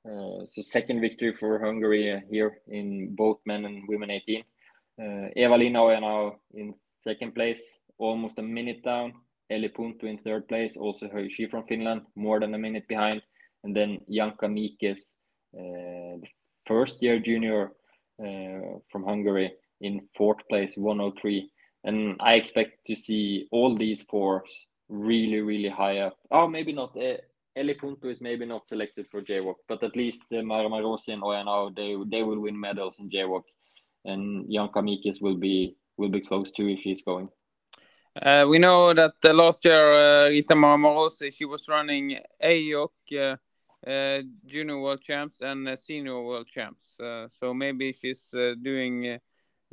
Uh, 0.06 0.46
so 0.48 0.62
second 0.62 1.00
victory 1.02 1.34
for 1.34 1.60
Hungary 1.60 2.22
here 2.30 2.60
in 2.68 3.16
both 3.16 3.40
men 3.46 3.66
and 3.66 3.88
women 3.88 4.12
18. 4.12 4.44
Uh, 5.02 5.28
Eva-Lina 5.36 5.80
Ojanaho 5.80 6.36
in 6.54 6.74
second 7.04 7.34
place, 7.34 7.80
almost 7.98 8.40
a 8.40 8.44
minute 8.44 8.84
down. 8.84 9.14
Elli 9.50 9.70
Puntu 9.70 10.04
in 10.04 10.18
third 10.18 10.48
place, 10.48 10.78
also 10.78 11.10
her, 11.10 11.30
she 11.30 11.48
from 11.48 11.66
Finland, 11.66 12.02
more 12.16 12.40
than 12.40 12.54
a 12.54 12.58
minute 12.58 12.88
behind. 12.88 13.22
And 13.64 13.76
then 13.76 14.00
Janka 14.10 14.48
Mikes, 14.48 15.16
uh, 15.58 16.18
first 16.66 17.02
year 17.02 17.20
junior 17.20 17.72
uh, 18.20 18.80
from 18.90 19.04
Hungary, 19.04 19.54
in 19.84 20.08
fourth 20.18 20.48
place, 20.50 20.76
103. 20.76 21.50
And 21.84 22.16
I 22.20 22.36
expect 22.36 22.86
to 22.88 22.96
see 22.96 23.48
all 23.52 23.76
these 23.76 24.04
fours 24.04 24.68
really, 24.90 25.42
really 25.42 25.70
high 25.70 26.00
up. 26.00 26.18
Oh, 26.32 26.48
maybe 26.48 26.72
not. 26.72 26.98
Uh, 26.98 27.18
Elli 27.56 27.76
Puntu 27.76 28.06
is 28.06 28.22
maybe 28.22 28.46
not 28.46 28.68
selected 28.68 29.06
for 29.12 29.22
JWOC, 29.22 29.56
but 29.68 29.84
at 29.84 29.96
least 29.96 30.22
uh, 30.32 30.38
Maramarossi 30.38 31.10
and 31.10 31.22
Ojanaho, 31.22 31.76
they 31.76 31.96
they 32.10 32.24
will 32.24 32.40
win 32.40 32.60
medals 32.60 33.00
in 33.00 33.10
JWOC, 33.10 33.44
and 34.06 34.52
Janka 34.52 34.80
Kamikis 34.80 35.22
will 35.22 35.38
be 35.38 35.76
will 35.98 36.10
be 36.10 36.22
close 36.22 36.52
to 36.54 36.68
if 36.72 36.80
he's 36.80 37.04
going. 37.04 37.30
Uh, 38.20 38.46
we 38.48 38.60
know 38.60 38.94
that 38.94 39.14
uh, 39.24 39.34
last 39.34 39.66
year 39.66 39.94
uh, 39.94 40.30
Rita 40.30 40.56
Maramarossi 40.56 41.32
she 41.32 41.46
was 41.46 41.68
running 41.68 42.18
EYOC 42.44 42.90
uh, 43.18 43.38
uh, 43.88 44.22
junior 44.46 44.80
world 44.80 45.02
champs 45.02 45.42
and 45.42 45.68
uh, 45.68 45.76
senior 45.76 46.22
world 46.24 46.48
champs, 46.48 46.98
so 47.30 47.54
maybe 47.54 47.92
she's 47.92 48.34
doing. 48.62 49.20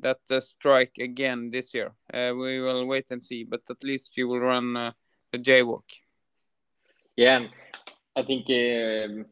That 0.02 0.20
uh, 0.30 0.40
strike 0.40 0.96
again 0.98 1.50
this 1.50 1.74
year. 1.74 1.92
Uh, 2.12 2.32
we 2.34 2.60
will 2.60 2.86
wait 2.86 3.10
and 3.10 3.22
see, 3.22 3.44
but 3.44 3.62
at 3.68 3.84
least 3.84 4.14
she 4.14 4.24
will 4.24 4.40
run 4.40 4.76
uh, 4.76 4.92
the 5.32 5.38
JWOC. 5.38 5.82
Yeah, 7.16 7.46
I 8.16 8.22
think 8.22 8.46
um, 8.48 9.26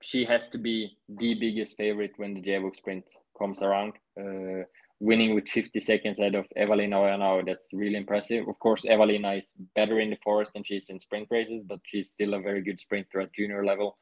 she 0.00 0.24
has 0.24 0.48
to 0.50 0.58
be 0.58 0.98
the 1.08 1.34
biggest 1.34 1.76
favorite 1.76 2.12
when 2.16 2.34
the 2.34 2.42
JWOC 2.42 2.76
sprint 2.76 3.04
comes 3.38 3.62
around. 3.62 3.94
Uh, 4.18 4.64
winning 5.00 5.34
with 5.34 5.48
50 5.48 5.80
seconds 5.80 6.18
ahead 6.18 6.34
of 6.34 6.46
Eva-Lina 6.56 6.96
Ojanaho, 6.96 7.46
that's 7.46 7.68
really 7.72 7.96
impressive. 7.96 8.48
Of 8.48 8.58
course, 8.58 8.84
Eva-Lina 8.84 9.34
is 9.34 9.52
better 9.74 10.00
in 10.00 10.10
the 10.10 10.18
forest 10.22 10.52
than 10.54 10.64
she 10.64 10.76
is 10.76 10.88
in 10.88 11.00
sprint 11.00 11.28
races, 11.30 11.62
but 11.62 11.80
she's 11.84 12.10
still 12.10 12.34
a 12.34 12.40
very 12.40 12.62
good 12.62 12.80
sprinter 12.80 13.20
at 13.20 13.34
junior 13.34 13.64
level. 13.64 13.98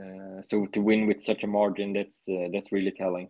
Uh, 0.00 0.42
so 0.42 0.66
to 0.66 0.80
win 0.80 1.06
with 1.06 1.22
such 1.22 1.42
a 1.44 1.46
margin, 1.46 1.92
that's 1.92 2.22
uh, 2.28 2.48
that's 2.52 2.70
really 2.70 2.92
telling. 2.92 3.28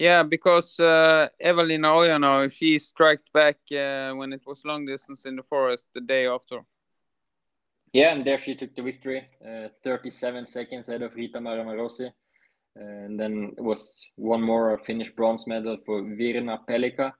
Yeah, 0.00 0.22
because 0.22 0.80
uh, 0.80 1.28
Eva-Lina 1.38 1.88
Ojanaho, 1.88 2.50
she 2.50 2.78
struck 2.78 3.18
back 3.34 3.58
uh, 3.70 4.12
when 4.12 4.32
it 4.32 4.40
was 4.46 4.64
long 4.64 4.86
distance 4.86 5.26
in 5.26 5.36
the 5.36 5.42
forest 5.42 5.88
the 5.92 6.00
day 6.00 6.26
after. 6.26 6.60
Yeah, 7.92 8.14
and 8.14 8.24
there 8.24 8.38
she 8.38 8.54
took 8.54 8.74
the 8.74 8.80
victory, 8.80 9.28
uh, 9.46 9.68
37 9.84 10.46
seconds 10.46 10.88
ahead 10.88 11.02
of 11.02 11.14
Rita 11.14 11.38
Maramarossi. 11.38 12.10
And 12.76 13.20
then 13.20 13.52
it 13.58 13.62
was 13.62 14.02
one 14.16 14.40
more 14.40 14.78
Finnish 14.78 15.10
bronze 15.10 15.46
medal 15.46 15.76
for 15.84 16.00
Virna 16.00 16.60
Pelika. 16.66 17.12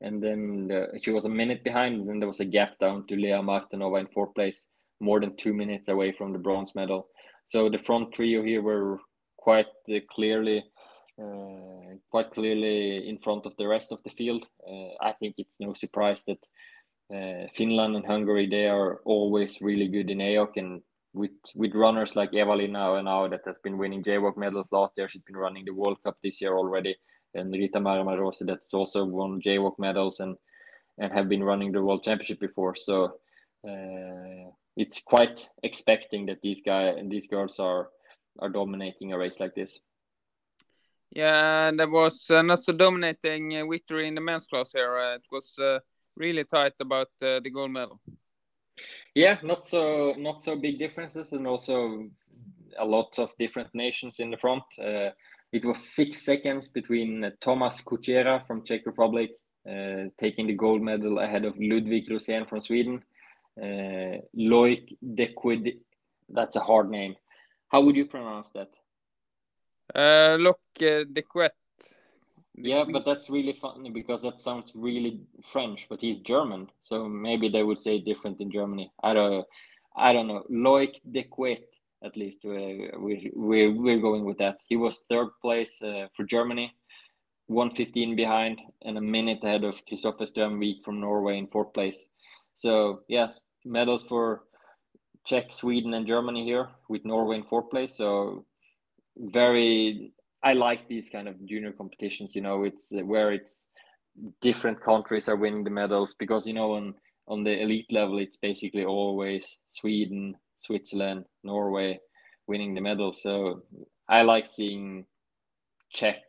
And 0.00 0.20
then 0.20 0.66
the, 0.66 0.98
she 1.00 1.12
was 1.12 1.26
a 1.26 1.28
minute 1.28 1.62
behind. 1.62 2.00
And 2.00 2.08
then 2.08 2.18
there 2.18 2.26
was 2.28 2.40
a 2.40 2.44
gap 2.44 2.80
down 2.80 3.06
to 3.06 3.14
Lea 3.14 3.44
Martinova 3.44 4.00
in 4.00 4.08
fourth 4.08 4.34
place, 4.34 4.66
more 4.98 5.20
than 5.20 5.36
two 5.36 5.54
minutes 5.54 5.86
away 5.86 6.10
from 6.10 6.32
the 6.32 6.40
bronze 6.40 6.72
medal. 6.74 7.06
So 7.46 7.68
the 7.68 7.78
front 7.78 8.12
trio 8.12 8.42
here 8.42 8.60
were 8.60 8.98
quite 9.36 9.68
uh, 9.88 9.98
clearly 10.10 10.64
quite 12.10 12.30
clearly 12.32 13.08
in 13.08 13.18
front 13.18 13.46
of 13.46 13.52
the 13.58 13.66
rest 13.66 13.92
of 13.92 13.98
the 14.04 14.10
field. 14.10 14.46
Uh, 14.68 14.94
I 15.00 15.12
think 15.12 15.34
it's 15.38 15.60
no 15.60 15.74
surprise 15.74 16.24
that 16.24 16.42
uh, 17.14 17.48
Finland 17.54 17.96
and 17.96 18.06
Hungary 18.06 18.48
they 18.48 18.66
are 18.66 19.00
always 19.04 19.60
really 19.60 19.88
good 19.88 20.10
in 20.10 20.18
EYOC 20.18 20.56
and 20.56 20.82
with 21.14 21.30
with 21.54 21.74
runners 21.74 22.16
like 22.16 22.34
Eva-Lina 22.34 23.02
now 23.02 23.28
that 23.28 23.42
has 23.46 23.58
been 23.62 23.78
winning 23.78 24.02
JWOC 24.02 24.36
medals 24.36 24.68
last 24.72 24.92
year, 24.96 25.08
she's 25.08 25.22
been 25.22 25.36
running 25.36 25.64
the 25.64 25.72
World 25.72 25.98
Cup 26.02 26.16
this 26.22 26.40
year 26.40 26.56
already, 26.56 26.96
and 27.34 27.52
Rita 27.52 27.78
Maramarossi 27.78 28.46
that's 28.46 28.74
also 28.74 29.04
won 29.04 29.40
JWOC 29.40 29.78
medals 29.78 30.20
and 30.20 30.36
and 30.98 31.12
have 31.12 31.28
been 31.28 31.42
running 31.42 31.72
the 31.72 31.82
World 31.82 32.04
Championship 32.04 32.40
before. 32.40 32.74
So 32.76 33.04
uh, 33.68 34.50
it's 34.76 35.02
quite 35.02 35.48
expecting 35.62 36.26
that 36.26 36.40
these 36.42 36.60
guys 36.64 36.96
and 36.98 37.10
these 37.10 37.28
girls 37.28 37.58
are 37.58 37.88
are 38.40 38.50
dominating 38.50 39.12
a 39.12 39.18
race 39.18 39.38
like 39.40 39.54
this. 39.54 39.78
Yeah, 41.14 41.70
there 41.70 41.88
was 41.88 42.28
uh, 42.28 42.42
not 42.42 42.64
so 42.64 42.72
dominating 42.72 43.56
uh, 43.56 43.64
victory 43.66 44.08
in 44.08 44.16
the 44.16 44.20
men's 44.20 44.48
class 44.48 44.72
here. 44.72 44.98
Uh, 44.98 45.14
it 45.14 45.22
was 45.30 45.54
uh, 45.60 45.78
really 46.16 46.42
tight 46.42 46.72
about 46.80 47.10
uh, 47.22 47.38
the 47.38 47.50
gold 47.50 47.70
medal. 47.70 48.00
Yeah, 49.14 49.38
not 49.44 49.64
so 49.64 50.14
not 50.18 50.42
so 50.42 50.56
big 50.56 50.80
differences, 50.80 51.32
and 51.32 51.46
also 51.46 52.08
a 52.76 52.84
lot 52.84 53.16
of 53.20 53.30
different 53.38 53.72
nations 53.74 54.18
in 54.18 54.32
the 54.32 54.36
front. 54.36 54.64
Uh, 54.76 55.10
it 55.52 55.64
was 55.64 55.94
six 55.94 56.24
seconds 56.24 56.66
between 56.66 57.30
Thomas 57.40 57.80
Kuchera 57.80 58.44
from 58.44 58.64
Czech 58.64 58.84
Republic 58.84 59.30
taking 60.18 60.48
the 60.48 60.52
gold 60.52 60.82
medal 60.82 61.20
ahead 61.20 61.44
of 61.44 61.54
Ludwig 61.58 62.08
Rosén 62.08 62.46
from 62.46 62.60
Sweden. 62.60 63.02
Uh, 63.56 64.18
Loic 64.36 64.96
Dequid, 65.00 65.78
that's 66.28 66.56
a 66.56 66.60
hard 66.60 66.90
name. 66.90 67.14
How 67.68 67.80
would 67.82 67.96
you 67.96 68.04
pronounce 68.04 68.50
that? 68.50 68.68
Uh, 69.92 70.36
look, 70.38 70.60
uh, 70.80 71.04
Dequet. 71.12 71.50
Yeah, 72.56 72.84
but 72.90 73.04
that's 73.04 73.28
really 73.28 73.58
funny 73.60 73.90
because 73.90 74.22
that 74.22 74.38
sounds 74.38 74.70
really 74.76 75.20
French, 75.42 75.88
but 75.88 76.00
he's 76.00 76.18
German, 76.18 76.70
so 76.82 77.08
maybe 77.08 77.48
they 77.48 77.64
would 77.64 77.78
say 77.78 77.98
different 77.98 78.40
in 78.40 78.48
Germany. 78.48 78.92
I 79.02 79.12
don't, 79.12 79.44
I 79.96 80.12
don't 80.12 80.28
know. 80.28 80.44
Loic 80.48 81.00
Dequet, 81.10 81.64
at 82.04 82.16
least 82.16 82.40
we're 82.44 82.92
we're 82.96 83.72
we're 83.74 84.00
going 84.00 84.24
with 84.24 84.38
that. 84.38 84.58
He 84.68 84.76
was 84.76 85.04
third 85.10 85.30
place 85.42 85.82
uh, 85.82 86.06
for 86.14 86.24
Germany, 86.24 86.72
one 87.46 87.70
fifteen 87.74 88.14
behind, 88.14 88.60
and 88.82 88.96
a 88.98 89.00
minute 89.00 89.42
ahead 89.42 89.64
of 89.64 89.84
Kristoffer 89.86 90.30
Strömvik 90.30 90.84
from 90.84 91.00
Norway 91.00 91.38
in 91.38 91.48
fourth 91.48 91.72
place. 91.72 92.06
So 92.54 93.00
yeah, 93.08 93.32
medals 93.64 94.04
for 94.04 94.44
Czech, 95.24 95.52
Sweden, 95.52 95.94
and 95.94 96.06
Germany 96.06 96.44
here, 96.44 96.68
with 96.88 97.04
Norway 97.04 97.38
in 97.38 97.42
fourth 97.42 97.68
place. 97.68 97.96
So 97.96 98.44
very 99.16 100.12
I 100.42 100.52
like 100.52 100.88
these 100.88 101.08
kind 101.08 101.26
of 101.26 101.44
junior 101.46 101.72
competitions. 101.72 102.36
You 102.36 102.42
know, 102.42 102.64
it's 102.64 102.88
where 102.90 103.32
it's 103.32 103.66
different 104.40 104.80
countries 104.80 105.28
are 105.28 105.36
winning 105.36 105.64
the 105.64 105.70
medals 105.70 106.14
because 106.18 106.46
you 106.46 106.52
know 106.52 106.74
on 106.74 106.94
on 107.26 107.42
the 107.42 107.62
elite 107.62 107.90
level 107.90 108.18
it's 108.18 108.36
basically 108.36 108.84
always 108.84 109.56
Sweden, 109.70 110.36
Switzerland, 110.56 111.24
Norway 111.42 111.98
winning 112.46 112.74
the 112.74 112.80
medals. 112.80 113.22
So 113.22 113.62
I 114.08 114.22
like 114.22 114.46
seeing 114.46 115.06
Czech, 115.90 116.22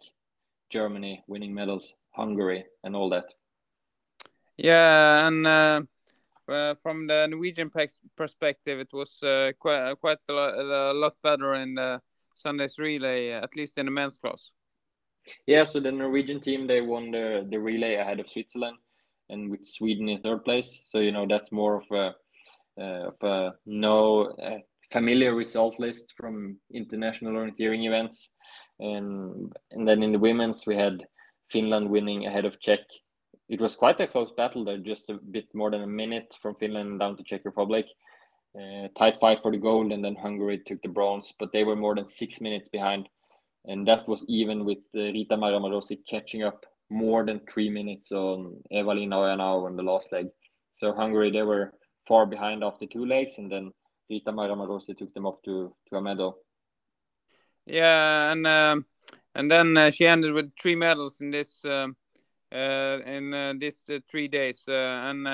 Germany 0.70 1.24
winning 1.28 1.54
medals, 1.54 1.94
Hungary, 2.12 2.66
and 2.84 2.96
all 2.96 3.10
that. 3.10 3.26
Yeah, 4.58 5.28
and 5.28 5.46
uh, 5.46 5.82
uh, 6.48 6.76
from 6.82 7.08
the 7.08 7.28
Norwegian 7.28 7.70
perspective, 8.16 8.80
it 8.80 8.94
was 8.94 9.22
uh, 9.22 9.52
quite 9.60 9.94
quite 10.00 10.20
a 10.30 10.34
lot, 10.34 10.54
a 10.58 10.94
lot 10.94 11.16
better 11.22 11.56
in 11.56 11.76
the 11.76 12.02
Sunday's 12.36 12.78
relay, 12.78 13.32
at 13.32 13.56
least 13.56 13.78
in 13.78 13.86
the 13.86 13.92
men's 13.92 14.18
class. 14.18 14.52
Yeah, 15.48 15.64
so 15.64 15.80
the 15.80 15.92
Norwegian 15.92 16.40
team 16.40 16.68
they 16.68 16.82
won 16.82 17.12
the 17.12 17.48
the 17.50 17.58
relay 17.58 17.96
ahead 17.96 18.20
of 18.20 18.30
Switzerland, 18.30 18.78
and 19.30 19.50
with 19.50 19.66
Sweden 19.66 20.10
in 20.10 20.22
third 20.22 20.44
place. 20.44 20.82
So 20.86 21.00
you 21.00 21.12
know 21.12 21.26
that's 21.28 21.52
more 21.52 21.82
of 21.82 21.92
a 21.92 22.16
uh, 22.80 23.08
of 23.08 23.16
a 23.22 23.54
no 23.66 24.26
uh, 24.26 24.60
familiar 24.92 25.34
result 25.34 25.80
list 25.80 26.14
from 26.18 26.58
international 26.74 27.34
orienteering 27.34 27.88
events, 27.88 28.30
and 28.80 29.52
and 29.72 29.88
then 29.88 30.04
in 30.04 30.12
the 30.12 30.20
women's 30.20 30.68
we 30.68 30.76
had 30.76 31.06
Finland 31.52 31.90
winning 31.90 32.26
ahead 32.26 32.46
of 32.46 32.60
Czech. 32.60 32.82
It 33.48 33.62
was 33.62 33.76
quite 33.76 34.02
a 34.02 34.08
close 34.08 34.32
battle 34.36 34.66
there, 34.66 34.78
just 34.78 35.10
a 35.10 35.20
bit 35.32 35.54
more 35.54 35.72
than 35.72 35.84
a 35.84 35.88
minute 35.88 36.36
from 36.42 36.56
Finland 36.56 37.00
down 37.00 37.16
to 37.18 37.24
Czech 37.24 37.46
Republic. 37.46 37.86
Uh, 38.56 38.88
tight 38.98 39.20
fight 39.20 39.42
for 39.42 39.52
the 39.52 39.58
gold, 39.58 39.92
and 39.92 40.04
then 40.04 40.16
Hungary 40.16 40.60
took 40.66 40.82
the 40.82 40.88
bronze, 40.88 41.34
but 41.38 41.52
they 41.52 41.66
were 41.66 41.76
more 41.76 41.94
than 41.94 42.08
six 42.08 42.40
minutes 42.40 42.70
behind, 42.70 43.10
and 43.66 43.86
that 43.86 44.08
was 44.08 44.24
even 44.30 44.64
with 44.64 44.78
uh, 44.96 45.00
Rita 45.00 45.36
Maramarossi 45.36 45.98
catching 46.10 46.44
up 46.44 46.66
more 46.90 47.26
than 47.26 47.42
three 47.52 47.70
minutes 47.70 48.14
on 48.14 48.56
Eva-Lina 48.72 49.14
Ojanaho 49.14 49.66
on 49.66 49.76
the 49.76 49.84
last 49.84 50.10
leg. 50.14 50.28
So 50.72 50.94
Hungary 50.94 51.32
they 51.32 51.42
were 51.42 51.74
far 52.08 52.26
behind 52.26 52.64
after 52.64 52.86
two 52.86 53.06
legs, 53.06 53.40
and 53.40 53.52
then 53.52 53.74
Rita 54.10 54.32
Maramarossi 54.32 54.96
took 54.98 55.14
them 55.14 55.26
up 55.26 55.44
to 55.44 55.76
to 55.90 55.98
a 55.98 56.02
medal. 56.02 56.38
Yeah, 57.66 58.32
and 58.32 58.48
um, 58.48 58.86
and 59.34 59.52
then 59.52 59.76
uh, 59.76 59.90
she 59.90 60.08
ended 60.08 60.34
with 60.34 60.52
three 60.58 60.76
medals 60.76 61.20
in 61.20 61.30
this 61.30 61.66
um, 61.66 61.98
uh, 62.54 63.00
in 63.06 63.34
uh, 63.34 63.54
these 63.58 63.84
uh, 63.90 64.00
three 64.10 64.30
days. 64.30 64.64
And 64.68 65.26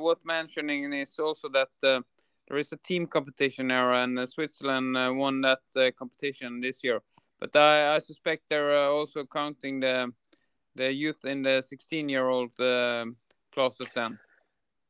worth 0.00 0.24
mentioning 0.24 0.90
is 0.94 1.18
also 1.18 1.50
that 1.50 2.04
there 2.48 2.58
is 2.58 2.72
a 2.72 2.76
team 2.78 3.06
competition 3.06 3.70
era, 3.70 4.02
and 4.02 4.18
uh, 4.18 4.26
Switzerland 4.26 4.96
uh, 4.96 5.12
won 5.14 5.40
that 5.42 5.60
uh, 5.76 5.90
competition 5.98 6.60
this 6.60 6.82
year. 6.84 7.00
But 7.40 7.56
I, 7.56 7.96
I 7.96 7.98
suspect 7.98 8.44
they're 8.48 8.74
also 8.74 9.24
counting 9.24 9.80
the 9.80 10.12
the 10.74 10.90
youth 10.92 11.24
in 11.24 11.42
the 11.42 11.62
16 11.62 12.08
year 12.08 12.28
old 12.28 12.54
classes 13.52 13.88
then. 13.94 14.18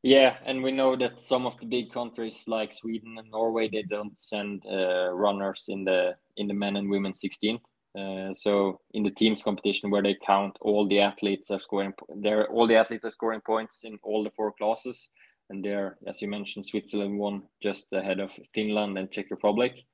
Yeah, 0.03 0.37
and 0.45 0.65
we 0.65 0.73
know 0.73 0.97
that 0.97 1.19
some 1.21 1.47
of 1.47 1.59
the 1.61 1.67
big 1.67 1.93
countries 1.93 2.43
like 2.49 2.73
Sweden 2.73 3.17
and 3.19 3.31
Norway 3.31 3.69
they 3.69 3.83
don't 3.83 4.19
send 4.19 4.65
uh, 4.67 5.11
runners 5.13 5.67
in 5.69 5.85
the 5.85 6.17
in 6.37 6.49
the 6.49 6.55
men 6.55 6.77
and 6.77 6.91
women 6.91 7.15
16. 7.15 7.59
Uh, 7.97 8.35
so 8.35 8.81
in 8.95 9.03
the 9.03 9.11
teams 9.11 9.43
competition 9.43 9.91
where 9.91 10.03
they 10.03 10.17
count 10.27 10.57
all 10.63 10.89
the 10.89 10.99
athletes 10.99 11.51
are 11.51 11.61
scoring 11.61 11.93
there 12.17 12.49
all 12.49 12.67
the 12.67 12.75
athletes 12.75 13.05
are 13.05 13.11
scoring 13.11 13.43
points 13.45 13.85
in 13.85 13.99
all 14.03 14.25
the 14.25 14.31
four 14.31 14.51
classes 14.53 15.11
and 15.51 15.65
there 15.65 15.99
as 16.07 16.23
you 16.23 16.29
mentioned 16.29 16.67
Switzerland 16.67 17.19
won 17.19 17.43
just 17.63 17.87
ahead 17.93 18.21
of 18.21 18.31
Finland 18.55 18.99
and 18.99 19.11
Czech 19.11 19.31
Republic. 19.31 19.85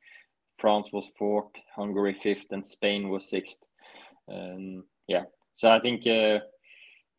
France 0.58 0.88
was 0.92 1.10
fourth, 1.16 1.52
Hungary 1.76 2.14
fifth, 2.14 2.46
and 2.50 2.66
Spain 2.66 3.08
was 3.08 3.30
sixth. 3.30 3.58
Um, 4.30 4.84
yeah, 5.06 5.24
so 5.56 5.68
I 5.70 5.80
think 5.80 6.06
uh, 6.06 6.40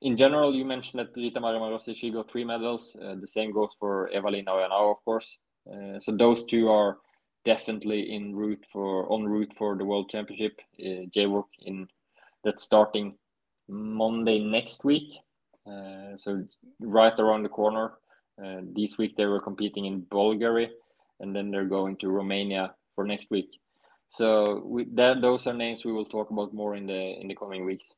in 0.02 0.16
general, 0.16 0.54
you 0.54 0.66
mentioned 0.66 1.00
that 1.00 1.16
Rita 1.16 1.40
Maramarossi, 1.40 1.96
she 1.96 2.12
got 2.12 2.32
three 2.32 2.46
medals. 2.46 2.96
Uh, 2.96 3.16
the 3.20 3.28
same 3.28 3.52
goes 3.52 3.76
for 3.80 4.10
Eva-Lina 4.10 4.50
Ojanaho, 4.50 4.92
of 4.92 5.04
course. 5.04 5.38
Uh, 5.70 6.00
so 6.00 6.16
those 6.16 6.46
two 6.46 6.70
are 6.70 6.98
definitely 7.46 8.14
in 8.14 8.36
route 8.36 8.66
for 8.72 9.12
on 9.12 9.26
route 9.26 9.54
for 9.58 9.78
the 9.78 9.86
World 9.86 10.10
Championship. 10.10 10.60
Uh, 10.80 11.06
JWOC 11.16 11.46
in 11.66 11.88
that's 12.44 12.64
starting 12.64 13.18
Monday 13.68 14.40
next 14.40 14.86
week. 14.86 15.18
Uh, 15.68 16.18
so 16.18 16.44
right 16.80 17.18
around 17.20 17.44
the 17.44 17.50
corner. 17.50 17.94
Uh, 18.44 18.62
this 18.76 18.98
week 18.98 19.16
they 19.18 19.26
were 19.26 19.42
competing 19.42 19.86
in 19.86 20.02
Bulgaria, 20.02 20.70
and 21.20 21.36
then 21.36 21.52
they're 21.52 21.66
going 21.66 21.98
to 21.98 22.10
Romania 22.10 22.74
for 22.96 23.06
next 23.06 23.30
week. 23.30 23.60
So 24.12 24.64
we, 24.66 24.86
that, 24.96 25.22
those 25.22 25.46
are 25.48 25.54
names 25.54 25.86
we 25.86 25.92
will 25.92 26.06
talk 26.06 26.32
about 26.32 26.54
more 26.54 26.76
in 26.76 26.88
the 26.88 27.20
in 27.22 27.28
the 27.28 27.36
coming 27.36 27.66
weeks. 27.66 27.96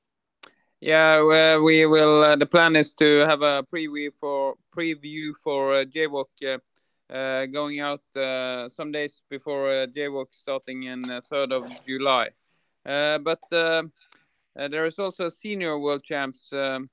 Yeah, 0.81 1.21
well, 1.21 1.61
we 1.61 1.85
will. 1.85 2.23
Uh, 2.23 2.35
the 2.35 2.47
plan 2.47 2.75
is 2.75 2.91
to 2.93 3.19
have 3.27 3.43
a 3.43 3.63
preview 3.71 4.11
for 4.19 4.55
preview 4.75 5.33
for 5.43 5.75
uh, 5.75 5.85
JWOC 5.85 6.25
uh, 6.43 6.57
uh, 7.13 7.45
going 7.45 7.79
out 7.79 8.01
uh, 8.15 8.67
some 8.69 8.91
days 8.91 9.21
before 9.29 9.69
uh, 9.69 9.85
JWOC 9.85 10.27
starting 10.31 10.83
in 10.83 11.09
uh, 11.09 11.21
third 11.29 11.51
of 11.51 11.69
July. 11.85 12.29
But 12.83 13.41
there 13.51 14.85
is 14.85 14.97
also 14.97 15.29
senior 15.29 15.77
world 15.77 16.03
champs 16.03 16.51
um, 16.51 16.89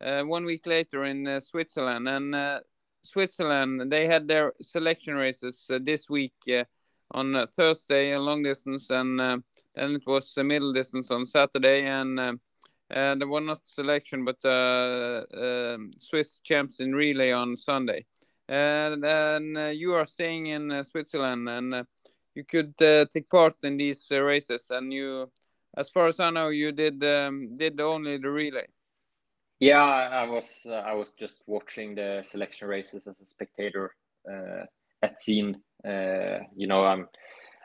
one 0.00 0.44
week 0.44 0.66
later 0.66 1.04
in 1.04 1.40
Switzerland, 1.40 2.08
and 2.08 2.62
Switzerland 3.02 3.90
they 3.90 4.06
had 4.06 4.28
their 4.28 4.52
selection 4.60 5.14
races 5.14 5.70
this 5.80 6.08
week 6.08 6.34
on 7.10 7.46
Thursday, 7.48 8.12
a 8.12 8.20
long 8.20 8.42
distance, 8.42 8.90
and 8.90 9.18
then 9.18 9.42
it 9.94 10.06
was 10.06 10.36
a 10.38 10.44
middle 10.44 10.72
distance 10.72 11.10
on 11.10 11.26
Saturday, 11.26 11.84
and 11.84 12.38
uh, 12.92 13.14
there 13.14 13.28
were 13.28 13.40
not 13.40 13.66
selection, 13.66 14.24
but 14.24 14.36
uh, 14.44 15.24
uh, 15.34 15.78
Swiss 15.96 16.40
champs 16.40 16.80
in 16.80 16.94
relay 16.94 17.32
on 17.32 17.56
Sunday. 17.56 18.04
And, 18.48 19.04
and 19.04 19.56
uh, 19.56 19.66
you 19.68 19.94
are 19.94 20.06
staying 20.06 20.48
in 20.48 20.70
uh, 20.70 20.82
Switzerland, 20.82 21.48
and 21.48 21.74
uh, 21.74 21.84
you 22.34 22.44
could 22.44 22.76
take 22.76 23.30
part 23.30 23.54
in 23.62 23.78
these 23.78 24.10
races. 24.10 24.66
And 24.70 24.92
you, 24.92 25.30
as 25.76 25.88
far 25.88 26.08
as 26.08 26.20
I 26.20 26.30
know, 26.30 26.48
you 26.48 26.72
did 26.72 27.02
um, 27.02 27.56
did 27.56 27.80
only 27.80 28.18
the 28.18 28.30
relay. 28.30 28.66
Yeah, 29.62 29.84
I 29.84 30.26
was 30.26 30.66
I 30.66 30.92
was 30.92 31.12
just 31.12 31.44
watching 31.46 31.94
the 31.94 32.24
selection 32.28 32.66
races 32.66 33.06
as 33.06 33.20
a 33.20 33.26
spectator 33.26 33.94
at 35.04 35.20
scene. 35.20 35.62
you 35.84 36.66
know, 36.66 36.84
I'm 36.84 37.06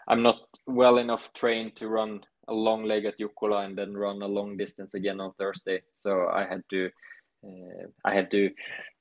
I'm 0.08 0.22
not 0.22 0.38
well 0.68 1.00
enough 1.00 1.34
trained 1.34 1.76
to 1.78 1.88
run 1.88 2.20
a 2.48 2.54
long 2.54 2.84
leg 2.84 3.06
at 3.06 3.18
Jukola 3.18 3.66
and 3.66 3.76
then 3.76 3.98
run 3.98 4.22
a 4.22 4.28
long 4.28 4.58
distance 4.58 4.94
again 4.94 5.20
on 5.20 5.34
Thursday. 5.40 5.82
So 6.02 6.28
I 6.28 6.46
had 6.46 6.62
to 6.70 6.92
uh, 7.44 7.88
I 8.06 8.14
had 8.14 8.30
to 8.30 8.52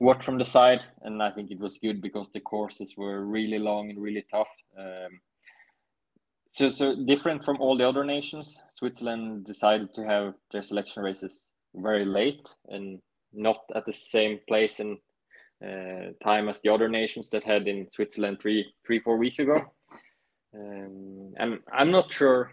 watch 0.01 0.25
from 0.25 0.39
the 0.39 0.47
side, 0.47 0.81
and 1.03 1.23
I 1.23 1.31
think 1.33 1.51
it 1.51 1.61
was 1.61 1.77
good 1.77 2.01
because 2.01 2.31
the 2.33 2.41
courses 2.41 2.95
were 2.97 3.27
really 3.27 3.59
long 3.59 3.91
and 3.91 4.01
really 4.01 4.25
tough. 4.31 4.51
Um, 4.79 5.21
so 6.49 6.71
so 6.71 6.97
different 7.05 7.45
from 7.45 7.61
all 7.61 7.77
the 7.77 7.87
other 7.87 8.05
nations, 8.05 8.59
Switzerland 8.71 9.45
decided 9.45 9.95
to 9.97 10.03
have 10.07 10.33
their 10.51 10.63
selection 10.63 11.03
races 11.03 11.49
very 11.77 12.05
late 12.05 12.49
and 12.69 13.01
not 13.33 13.59
at 13.75 13.85
the 13.87 13.93
same 13.93 14.39
place 14.49 14.81
and 14.81 14.99
uh, 15.65 16.13
time 16.23 16.49
as 16.49 16.61
the 16.61 16.73
other 16.73 16.89
nations 16.89 17.31
that 17.31 17.45
had 17.45 17.67
in 17.67 17.87
Switzerland 17.93 18.39
three 18.41 18.65
three 18.87 19.01
four 19.01 19.17
weeks 19.17 19.39
ago. 19.39 19.63
Um, 20.55 21.33
and 21.39 21.59
I'm 21.73 21.91
not 21.91 22.13
sure 22.13 22.51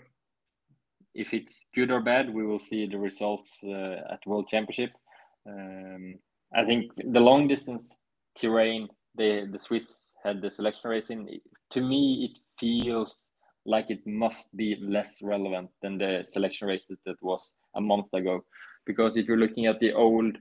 if 1.13 1.33
it's 1.33 1.65
good 1.75 1.91
or 1.91 2.01
bad, 2.01 2.33
we 2.33 2.45
will 2.45 2.59
see 2.59 2.87
the 2.87 2.97
results 2.97 3.59
uh, 3.63 3.97
at 4.11 4.25
World 4.25 4.47
Championship. 4.49 4.91
Um, 5.47 6.15
I 6.55 6.65
think 6.65 6.91
the 6.95 7.19
long 7.19 7.47
distance 7.47 7.97
terrain, 8.35 8.87
the 9.15 9.47
the 9.51 9.59
Swiss 9.59 10.13
had 10.23 10.41
the 10.41 10.51
selection 10.51 10.89
racing. 10.89 11.39
To 11.71 11.81
me, 11.81 12.29
it 12.29 12.39
feels 12.59 13.15
like 13.65 13.89
it 13.89 14.05
must 14.05 14.55
be 14.55 14.77
less 14.81 15.21
relevant 15.21 15.69
than 15.81 15.97
the 15.97 16.25
selection 16.29 16.67
races 16.67 16.97
that 17.05 17.21
was 17.21 17.53
a 17.75 17.81
month 17.81 18.13
ago, 18.13 18.43
because 18.85 19.17
if 19.17 19.27
you're 19.27 19.37
looking 19.37 19.65
at 19.65 19.79
the 19.79 19.93
old 19.93 20.35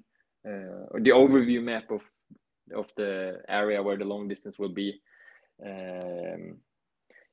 uh, 0.47 0.87
the 0.95 1.11
overview 1.11 1.63
map 1.63 1.91
of 1.91 2.03
of 2.75 2.87
the 2.97 3.41
area 3.49 3.83
where 3.83 3.97
the 3.97 4.05
long 4.05 4.29
distance 4.29 4.59
will 4.59 4.73
be. 4.73 5.01
Um, 5.65 6.59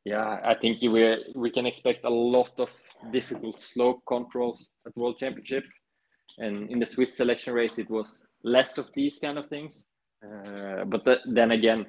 yeah, 0.06 0.40
I 0.44 0.56
think 0.56 0.82
we 0.82 1.26
we 1.36 1.50
can 1.50 1.66
expect 1.66 2.06
a 2.06 2.10
lot 2.10 2.52
of 2.60 2.70
difficult 3.12 3.60
slope 3.60 4.02
controls 4.08 4.72
at 4.86 4.96
World 4.96 5.18
Championship, 5.18 5.66
and 6.38 6.70
in 6.70 6.80
the 6.80 6.86
Swiss 6.86 7.18
selection 7.18 7.54
race 7.54 7.78
it 7.80 7.90
was 7.90 8.26
less 8.44 8.78
of 8.78 8.90
these 8.94 9.18
kind 9.20 9.38
of 9.38 9.48
things. 9.48 9.86
Uh, 10.24 10.84
but 10.86 11.06
the, 11.06 11.18
then 11.26 11.52
again, 11.52 11.86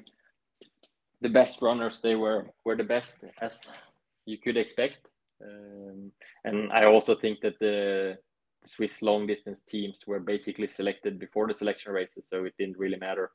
the 1.21 1.29
best 1.29 1.61
runners 1.61 1.99
they 2.01 2.15
were 2.15 2.47
were 2.65 2.75
the 2.75 2.83
best 2.83 3.23
as 3.41 3.81
you 4.25 4.37
could 4.37 4.57
expect, 4.57 5.07
um, 5.43 6.11
and 6.43 6.71
I 6.71 6.85
also 6.85 7.15
think 7.15 7.41
that 7.41 7.59
the 7.59 8.17
Swiss 8.65 9.01
long 9.01 9.27
distance 9.27 9.63
teams 9.63 10.05
were 10.05 10.19
basically 10.19 10.67
selected 10.67 11.19
before 11.19 11.47
the 11.47 11.53
selection 11.53 11.91
races, 11.93 12.27
so 12.27 12.45
it 12.45 12.53
didn't 12.57 12.77
really 12.77 12.97
matter. 12.97 13.31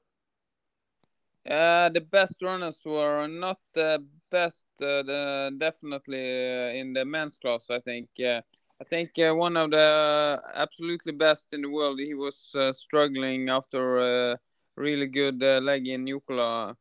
Uh, 1.48 1.88
the 1.90 2.00
best 2.00 2.42
runners 2.42 2.82
were 2.84 3.28
not 3.28 3.58
the 3.72 4.04
best, 4.30 4.66
uh, 4.80 5.02
the, 5.02 5.54
definitely 5.58 6.18
uh, 6.18 6.68
in 6.70 6.92
the 6.92 7.04
men's 7.04 7.36
class. 7.36 7.70
I 7.70 7.80
think. 7.80 8.08
I 8.78 8.84
think 8.84 9.18
uh, 9.18 9.32
one 9.32 9.56
of 9.56 9.70
the 9.70 10.42
absolutely 10.54 11.12
best 11.12 11.54
in 11.54 11.62
the 11.62 11.70
world. 11.70 11.98
He 11.98 12.14
was 12.14 12.50
uh, 12.54 12.72
struggling 12.72 13.48
after 13.48 14.32
a 14.32 14.38
really 14.76 15.06
good 15.06 15.40
leg 15.40 15.88
in 15.88 16.04
Jukola. 16.04 16.76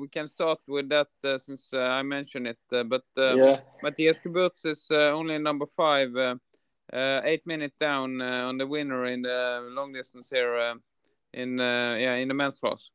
we 0.00 0.08
can 0.08 0.28
start 0.28 0.60
with 0.66 0.88
that 0.88 1.08
since 1.40 1.74
I 1.74 2.02
mentioned 2.02 2.46
it. 2.46 2.88
but 2.88 3.04
yeah. 3.16 3.60
Matthias 3.82 4.18
Kyburz 4.18 4.64
is 4.64 4.90
only 4.90 5.36
number 5.36 5.66
five, 5.66 6.10
eight 6.92 7.46
minutes 7.46 7.76
down 7.78 8.20
on 8.20 8.58
the 8.58 8.66
winner 8.66 9.06
in 9.06 9.22
the 9.22 9.66
long 9.70 9.92
distance 9.92 10.28
here 10.30 10.74
in 11.32 11.58
yeah 11.58 12.14
in 12.14 12.28
the 12.28 12.34
men's 12.34 12.58
class. 12.58 12.90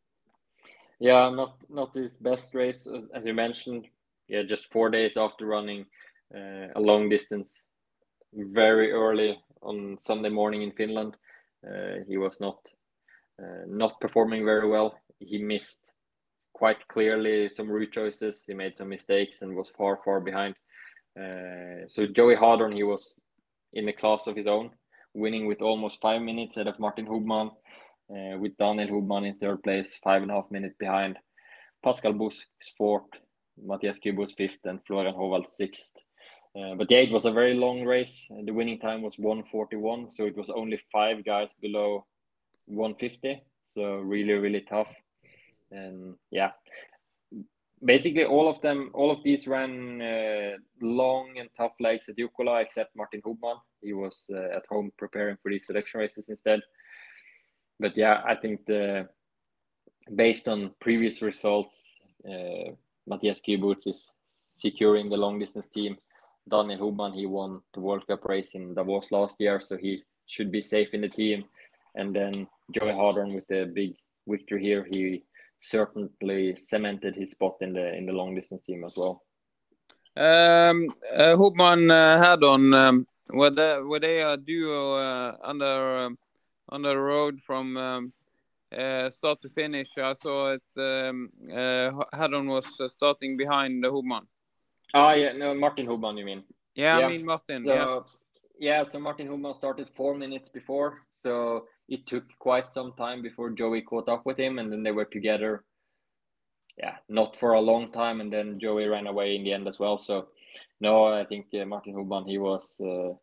Yeah, 0.99 1.29
not 1.29 1.63
not 1.69 1.95
his 1.95 2.17
best 2.17 2.53
race 2.53 2.85
as, 2.87 3.25
you 3.25 3.33
mentioned. 3.33 3.87
Yeah, 4.27 4.43
just 4.43 4.71
four 4.71 4.89
days 4.89 5.17
after 5.17 5.45
running 5.45 5.85
uh, 6.35 6.67
a 6.75 6.79
long 6.79 7.09
distance, 7.09 7.63
very 8.33 8.91
early 8.91 9.39
on 9.61 9.97
Sunday 9.97 10.29
morning 10.29 10.61
in 10.61 10.71
Finland, 10.71 11.15
uh, 11.65 12.03
he 12.07 12.17
was 12.17 12.39
not 12.39 12.59
uh, 13.41 13.65
not 13.65 13.99
performing 14.01 14.45
very 14.45 14.67
well. 14.67 14.93
He 15.19 15.37
missed 15.37 15.81
quite 16.53 16.85
clearly 16.89 17.49
some 17.49 17.71
route 17.71 17.93
choices. 17.93 18.43
He 18.45 18.53
made 18.53 18.75
some 18.75 18.89
mistakes 18.89 19.41
and 19.41 19.55
was 19.55 19.69
far 19.69 19.99
far 20.03 20.19
behind. 20.19 20.55
Uh, 21.19 21.87
so 21.87 22.05
Joey 22.05 22.35
Hadorn, 22.35 22.73
he 22.73 22.83
was 22.83 23.19
in 23.73 23.87
a 23.87 23.93
class 23.93 24.27
of 24.27 24.35
his 24.35 24.47
own, 24.47 24.71
winning 25.13 25.47
with 25.47 25.61
almost 25.61 26.01
five 26.01 26.21
minutes 26.21 26.57
ahead 26.57 26.67
of 26.67 26.79
Martin 26.79 27.05
Hubmann 27.05 27.51
uh, 28.09 28.37
with 28.37 28.57
Daniel 28.57 28.87
Hubmann 28.87 29.25
in 29.25 29.35
third 29.35 29.63
place, 29.63 29.95
five 30.03 30.21
and 30.21 30.31
a 30.31 30.35
half 30.35 30.51
minutes 30.51 30.75
behind. 30.79 31.17
Pascal 31.83 32.13
Buchs 32.13 32.45
fourth, 32.77 33.09
Matthias 33.63 33.99
Kyburz 33.99 34.35
fifth, 34.35 34.65
and 34.65 34.79
Florian 34.85 35.15
Howald 35.15 35.51
sixth. 35.51 35.93
Uh, 36.55 36.75
but 36.75 36.89
yeah, 36.89 36.99
it 36.99 37.11
was 37.11 37.25
a 37.25 37.31
very 37.31 37.53
long 37.53 37.83
race. 37.85 38.25
The 38.45 38.51
winning 38.51 38.79
time 38.79 39.01
was 39.03 39.19
141, 39.19 40.11
so 40.11 40.25
it 40.25 40.35
was 40.35 40.49
only 40.49 40.79
five 40.91 41.23
guys 41.23 41.53
below 41.61 42.05
150. 42.65 43.43
So 43.69 43.97
really, 43.97 44.33
really 44.33 44.61
tough. 44.61 44.87
And 45.71 46.15
yeah, 46.31 46.51
basically 47.83 48.25
all 48.25 48.49
of 48.49 48.61
them, 48.61 48.91
all 48.93 49.11
of 49.11 49.23
these 49.23 49.47
ran 49.47 50.01
uh, 50.01 50.57
long 50.81 51.37
and 51.37 51.49
tough 51.57 51.73
legs 51.79 52.09
at 52.09 52.17
Jukola, 52.17 52.61
except 52.61 52.95
Martin 52.95 53.21
Hubmann. 53.25 53.57
He 53.81 53.93
was 53.93 54.25
uh, 54.33 54.57
at 54.57 54.65
home 54.69 54.91
preparing 54.97 55.37
for 55.41 55.51
these 55.51 55.65
selection 55.65 55.99
races 55.99 56.29
instead. 56.29 56.61
But 57.79 57.95
yeah, 57.95 58.21
I 58.25 58.35
think 58.35 58.65
the 58.65 59.07
based 60.15 60.47
on 60.47 60.71
previous 60.79 61.21
results, 61.21 61.83
uh, 62.27 62.71
Matthias 63.07 63.41
is 63.85 64.11
securing 64.57 65.09
the 65.09 65.17
long 65.17 65.39
distance 65.39 65.67
team. 65.67 65.97
Daniel 66.49 66.79
Hubmann, 66.79 67.13
he 67.13 67.25
won 67.25 67.61
the 67.73 67.79
World 67.79 68.05
Cup 68.07 68.25
race 68.25 68.51
in 68.55 68.73
Davos 68.73 69.11
last 69.11 69.37
year, 69.39 69.61
so 69.61 69.77
he 69.77 70.03
should 70.25 70.51
be 70.51 70.61
safe 70.61 70.93
in 70.93 71.01
the 71.01 71.09
team. 71.09 71.45
And 71.95 72.15
then 72.15 72.47
Joey 72.71 72.91
Hadorn 72.91 73.33
with 73.33 73.47
the 73.47 73.71
big 73.73 73.95
victory 74.27 74.61
here, 74.61 74.85
he 74.89 75.23
certainly 75.59 76.55
cemented 76.55 77.15
his 77.15 77.31
spot 77.31 77.57
in 77.61 77.73
the 77.73 77.95
in 77.95 78.05
the 78.05 78.13
long 78.13 78.35
distance 78.35 78.63
team 78.65 78.83
as 78.83 78.95
well. 78.95 79.23
Um, 80.17 80.87
uh, 81.15 81.35
Hubmann 81.35 81.91
uh, 81.91 82.21
had 82.21 82.43
on 82.43 82.73
um, 82.73 83.07
were 83.29 83.49
they 83.49 83.79
were 83.79 83.99
they 83.99 84.21
a 84.21 84.37
duo 84.37 84.93
uh, 84.95 85.37
under 85.43 85.97
um, 86.05 86.17
on 86.69 86.81
the 86.81 86.97
road 86.97 87.39
from 87.41 87.77
um, 87.77 88.13
uh, 88.75 89.09
start 89.09 89.41
to 89.41 89.49
finish? 89.49 89.89
I 89.97 90.13
saw 90.13 90.53
it. 90.53 90.63
Um, 90.77 91.29
uh, 91.51 91.91
Hadorn 92.13 92.47
was 92.47 92.65
uh, 92.79 92.89
starting 92.89 93.37
behind 93.37 93.83
the 93.83 93.89
Hubmann. 93.91 94.27
Ah, 94.93 95.13
yeah, 95.13 95.33
no, 95.33 95.53
Martin 95.53 95.85
Hubmann, 95.85 96.17
you 96.17 96.25
mean? 96.25 96.43
Yeah, 96.75 96.97
I 96.97 97.07
mean 97.07 97.25
Martin. 97.25 97.63
So, 97.63 97.73
yeah. 98.59 98.79
yeah, 98.79 98.83
so 98.83 98.99
Martin 98.99 99.27
Hubmann 99.27 99.53
started 99.53 99.89
four 99.95 100.15
minutes 100.15 100.49
before, 100.49 101.05
so 101.13 101.65
it 101.89 102.05
took 102.05 102.23
quite 102.37 102.71
some 102.71 102.93
time 102.93 103.21
before 103.21 103.49
Joey 103.49 103.81
caught 103.81 104.07
up 104.07 104.25
with 104.25 104.37
him, 104.37 104.59
and 104.59 104.71
then 104.71 104.83
they 104.83 104.91
were 104.91 105.05
together. 105.05 105.63
Yeah, 106.77 106.95
not 107.09 107.35
for 107.35 107.53
a 107.53 107.61
long 107.61 107.91
time, 107.91 108.21
and 108.21 108.31
then 108.31 108.59
Joey 108.59 108.85
ran 108.85 109.07
away 109.07 109.35
in 109.35 109.43
the 109.43 109.51
end 109.51 109.67
as 109.67 109.79
well. 109.79 109.97
So, 109.97 110.27
no, 110.79 111.07
I 111.07 111.25
think 111.25 111.47
uh, 111.53 111.65
Martin 111.65 111.93
Hubmann, 111.93 112.27
he 112.27 112.37
was. 112.37 112.79
Uh, 112.79 113.17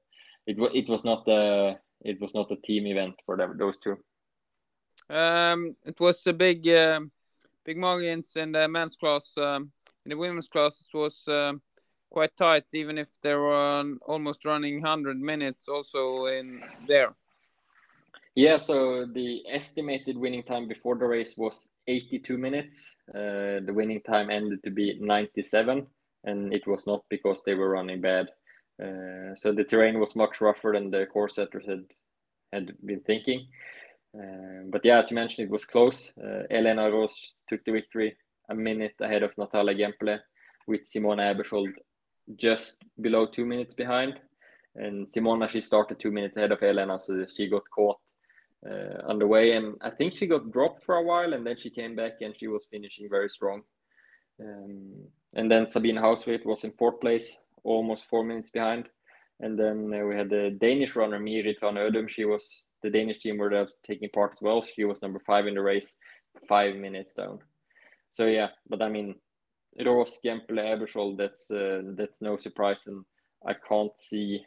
it 0.46 0.58
was 0.58 0.70
it 0.74 0.88
was 0.88 1.04
not 1.04 1.24
the 1.24 1.78
it 2.02 2.20
was 2.20 2.34
not 2.34 2.50
a 2.50 2.56
team 2.56 2.86
event 2.86 3.14
for 3.24 3.36
them, 3.36 3.56
those 3.56 3.78
two. 3.78 3.96
Um, 5.08 5.76
it 5.84 5.98
was 6.00 6.26
a 6.26 6.32
big, 6.32 6.68
uh, 6.68 7.00
big 7.64 7.78
margins 7.78 8.32
in 8.36 8.52
the 8.52 8.68
men's 8.68 8.96
class. 8.96 9.32
Um, 9.36 9.70
in 10.04 10.10
the 10.10 10.16
women's 10.16 10.48
class, 10.48 10.80
it 10.80 10.96
was 10.96 11.22
um, 11.28 11.62
quite 12.10 12.36
tight, 12.36 12.64
even 12.74 12.98
if 12.98 13.08
they 13.22 13.34
were 13.34 13.96
almost 14.06 14.44
running 14.44 14.82
100 14.82 15.18
minutes 15.18 15.68
also 15.68 16.26
in 16.26 16.60
there. 16.86 17.14
Yeah, 18.36 18.58
so 18.58 19.06
the 19.06 19.42
estimated 19.50 20.18
winning 20.18 20.42
time 20.42 20.68
before 20.68 20.94
the 20.96 21.06
race 21.06 21.38
was 21.38 21.70
82 21.88 22.36
minutes. 22.36 22.94
Uh, 23.08 23.64
the 23.64 23.72
winning 23.72 24.02
time 24.02 24.28
ended 24.28 24.62
to 24.64 24.70
be 24.70 24.98
97, 25.00 25.86
and 26.24 26.52
it 26.52 26.66
was 26.66 26.86
not 26.86 27.02
because 27.08 27.40
they 27.46 27.54
were 27.54 27.70
running 27.70 28.02
bad. 28.02 28.26
Uh, 28.78 29.34
so 29.34 29.52
the 29.52 29.64
terrain 29.64 29.98
was 29.98 30.14
much 30.14 30.42
rougher 30.42 30.72
than 30.74 30.90
the 30.90 31.06
course 31.06 31.36
setters 31.36 31.64
had 31.66 31.84
had 32.52 32.72
been 32.84 33.00
thinking. 33.00 33.46
Uh, 34.14 34.68
but 34.70 34.84
yeah, 34.84 34.98
as 34.98 35.10
you 35.10 35.14
mentioned, 35.14 35.46
it 35.46 35.50
was 35.50 35.64
close. 35.64 36.12
Uh, 36.22 36.42
Elena 36.50 36.90
Roos 36.90 37.34
took 37.48 37.64
the 37.64 37.72
victory 37.72 38.14
a 38.50 38.54
minute 38.54 38.94
ahead 39.00 39.22
of 39.22 39.36
Natalia 39.38 39.74
Gemperle, 39.74 40.20
with 40.68 40.82
Simona 40.84 41.34
Aebersold 41.34 41.72
just 42.36 42.76
below 43.00 43.24
two 43.24 43.46
minutes 43.46 43.72
behind. 43.72 44.20
And 44.74 45.08
Simona, 45.08 45.48
she 45.48 45.62
started 45.62 45.98
two 45.98 46.10
minutes 46.10 46.36
ahead 46.36 46.52
of 46.52 46.62
Elena, 46.62 47.00
so 47.00 47.24
she 47.34 47.48
got 47.48 47.62
caught 47.74 47.96
uh, 48.70 49.08
underway. 49.08 49.52
And 49.52 49.74
I 49.82 49.90
think 49.90 50.14
she 50.14 50.26
got 50.26 50.50
dropped 50.50 50.82
for 50.82 50.96
a 50.96 51.02
while, 51.02 51.32
and 51.34 51.46
then 51.46 51.56
she 51.56 51.70
came 51.70 51.94
back 51.94 52.14
and 52.20 52.34
she 52.38 52.48
was 52.48 52.66
finishing 52.70 53.08
very 53.10 53.28
strong. 53.28 53.62
Um, 54.40 54.92
and 55.34 55.50
then 55.50 55.66
Sabine 55.66 55.96
Hauswirth 55.96 56.44
was 56.44 56.64
in 56.64 56.72
fourth 56.72 57.00
place, 57.00 57.36
almost 57.64 58.06
four 58.06 58.24
minutes 58.24 58.50
behind. 58.50 58.88
And 59.40 59.58
then 59.58 59.92
uh, 59.94 60.04
we 60.06 60.14
had 60.16 60.30
the 60.30 60.56
Danish 60.60 60.96
runner 60.96 61.20
Mirit 61.20 61.60
van 61.60 61.74
Ødum. 61.74 62.08
She 62.08 62.24
was 62.24 62.66
the 62.82 62.90
Danish 62.90 63.18
team 63.18 63.38
were 63.38 63.66
taking 63.86 64.08
part 64.10 64.32
as 64.32 64.42
well. 64.42 64.62
She 64.62 64.84
was 64.84 65.02
number 65.02 65.20
five 65.26 65.46
in 65.46 65.54
the 65.54 65.62
race, 65.62 65.96
five 66.48 66.76
minutes 66.76 67.14
down. 67.14 67.38
So 68.10 68.26
yeah, 68.26 68.48
but 68.68 68.80
I 68.82 68.88
mean, 68.88 69.14
Roos, 69.84 70.18
Gemperle, 70.24 70.64
Aebersold, 70.64 71.18
that's 71.18 71.50
uh, 71.50 71.82
that's 71.96 72.22
no 72.22 72.36
surprise, 72.36 72.86
and 72.86 73.04
I 73.46 73.54
can't 73.68 73.92
see, 73.98 74.44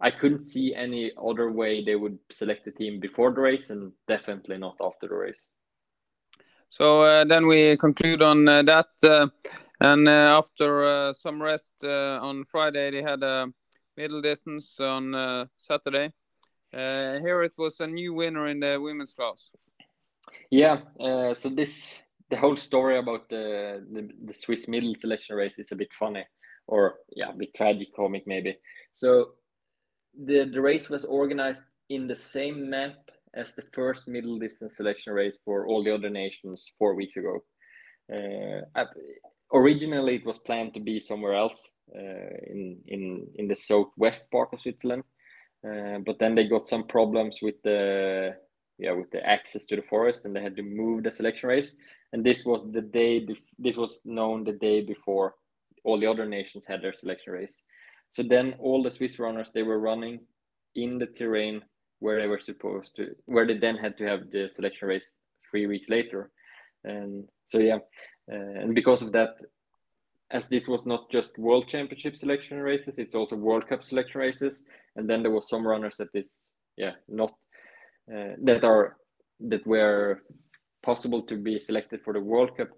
I 0.00 0.10
couldn't 0.10 0.42
see 0.42 0.74
any 0.74 1.12
other 1.16 1.50
way 1.50 1.84
they 1.84 1.96
would 1.96 2.18
select 2.30 2.64
the 2.64 2.70
team 2.70 3.00
before 3.00 3.32
the 3.32 3.40
race, 3.40 3.70
and 3.70 3.92
definitely 4.06 4.58
not 4.58 4.76
after 4.80 5.08
the 5.08 5.14
race. 5.14 5.46
So 6.70 7.02
uh, 7.02 7.24
then 7.24 7.46
we 7.46 7.76
conclude 7.76 8.22
on 8.22 8.46
uh, 8.46 8.62
that, 8.62 8.88
uh, 9.02 9.28
and 9.80 10.08
uh, 10.08 10.38
after 10.38 10.84
uh, 10.84 11.12
some 11.14 11.42
rest 11.42 11.72
on 11.82 12.44
Friday, 12.44 12.90
they 12.90 13.02
had 13.02 13.22
a 13.22 13.48
middle 13.96 14.20
distance 14.20 14.78
on 14.78 15.48
Saturday. 15.56 16.12
here 16.72 17.42
it 17.42 17.52
was 17.56 17.80
a 17.80 17.86
new 17.86 18.14
winner 18.14 18.46
in 18.46 18.60
the 18.60 18.78
women's 18.80 19.14
class. 19.14 19.50
Yeah, 20.50 20.80
so 21.34 21.48
this 21.48 21.94
the 22.30 22.36
whole 22.36 22.56
story 22.56 22.98
about 22.98 23.28
the, 23.30 23.86
the, 23.90 24.10
the 24.26 24.34
Swiss 24.34 24.68
middle 24.68 24.94
selection 24.94 25.34
race 25.34 25.58
is 25.58 25.72
a 25.72 25.76
bit 25.76 25.92
funny, 25.94 26.24
or 26.66 26.96
yeah, 27.16 27.30
a 27.30 27.32
bit 27.32 27.54
tragic 27.54 27.88
comic 27.96 28.26
maybe. 28.26 28.58
So 28.92 29.32
the 30.18 30.44
the 30.52 30.60
race 30.60 30.88
was 30.88 31.04
organized 31.04 31.62
in 31.88 32.06
the 32.06 32.16
same 32.16 32.68
map 32.68 32.96
as 33.34 33.52
the 33.52 33.62
first 33.72 34.08
middle 34.08 34.38
distance 34.38 34.76
selection 34.76 35.12
race 35.12 35.38
for 35.44 35.66
all 35.66 35.84
the 35.84 35.94
other 35.94 36.10
nations 36.10 36.72
four 36.78 36.94
weeks 36.94 37.16
ago. 37.16 37.42
Uh, 38.12 38.84
originally, 39.52 40.16
it 40.16 40.26
was 40.26 40.38
planned 40.38 40.74
to 40.74 40.80
be 40.80 40.98
somewhere 40.98 41.34
else 41.34 41.62
uh, 41.94 42.34
in 42.46 42.78
in 42.86 43.26
in 43.36 43.48
the 43.48 43.54
southwest 43.54 44.30
part 44.30 44.48
of 44.52 44.60
Switzerland, 44.60 45.04
uh, 45.66 45.98
but 46.04 46.18
then 46.18 46.34
they 46.34 46.48
got 46.48 46.66
some 46.66 46.84
problems 46.86 47.38
with 47.42 47.60
the 47.62 48.34
yeah 48.78 48.92
with 48.92 49.10
the 49.10 49.24
access 49.24 49.66
to 49.66 49.76
the 49.76 49.82
forest, 49.82 50.24
and 50.24 50.34
they 50.34 50.42
had 50.42 50.56
to 50.56 50.62
move 50.62 51.04
the 51.04 51.10
selection 51.10 51.48
race. 51.48 51.76
And 52.12 52.24
this 52.24 52.44
was 52.44 52.70
the 52.72 52.80
day 52.80 53.26
this 53.58 53.76
was 53.76 54.00
known 54.04 54.44
the 54.44 54.52
day 54.52 54.80
before 54.80 55.34
all 55.84 56.00
the 56.00 56.06
other 56.06 56.26
nations 56.26 56.64
had 56.66 56.82
their 56.82 56.94
selection 56.94 57.34
race 57.34 57.62
so 58.10 58.22
then 58.22 58.54
all 58.58 58.82
the 58.82 58.90
swiss 58.90 59.18
runners 59.18 59.50
they 59.52 59.62
were 59.62 59.80
running 59.80 60.20
in 60.74 60.98
the 60.98 61.06
terrain 61.06 61.62
where 62.00 62.20
they 62.20 62.26
were 62.26 62.38
supposed 62.38 62.94
to 62.96 63.14
where 63.26 63.46
they 63.46 63.58
then 63.58 63.76
had 63.76 63.96
to 63.96 64.04
have 64.04 64.30
the 64.30 64.48
selection 64.48 64.88
race 64.88 65.12
three 65.50 65.66
weeks 65.66 65.88
later 65.88 66.30
and 66.84 67.24
so 67.48 67.58
yeah 67.58 67.78
uh, 68.32 68.60
and 68.62 68.74
because 68.74 69.02
of 69.02 69.12
that 69.12 69.36
as 70.30 70.46
this 70.48 70.68
was 70.68 70.84
not 70.84 71.10
just 71.10 71.38
world 71.38 71.66
championship 71.68 72.16
selection 72.16 72.58
races 72.58 72.98
it's 72.98 73.14
also 73.14 73.34
world 73.34 73.66
cup 73.66 73.82
selection 73.82 74.20
races 74.20 74.64
and 74.96 75.08
then 75.08 75.22
there 75.22 75.32
was 75.32 75.48
some 75.48 75.66
runners 75.66 75.96
that 75.96 76.08
is 76.14 76.46
yeah 76.76 76.92
not 77.08 77.32
uh, 78.14 78.32
that 78.42 78.64
are 78.64 78.96
that 79.40 79.66
were 79.66 80.22
possible 80.82 81.22
to 81.22 81.36
be 81.36 81.58
selected 81.58 82.02
for 82.02 82.12
the 82.12 82.20
World 82.20 82.56
Cup 82.56 82.68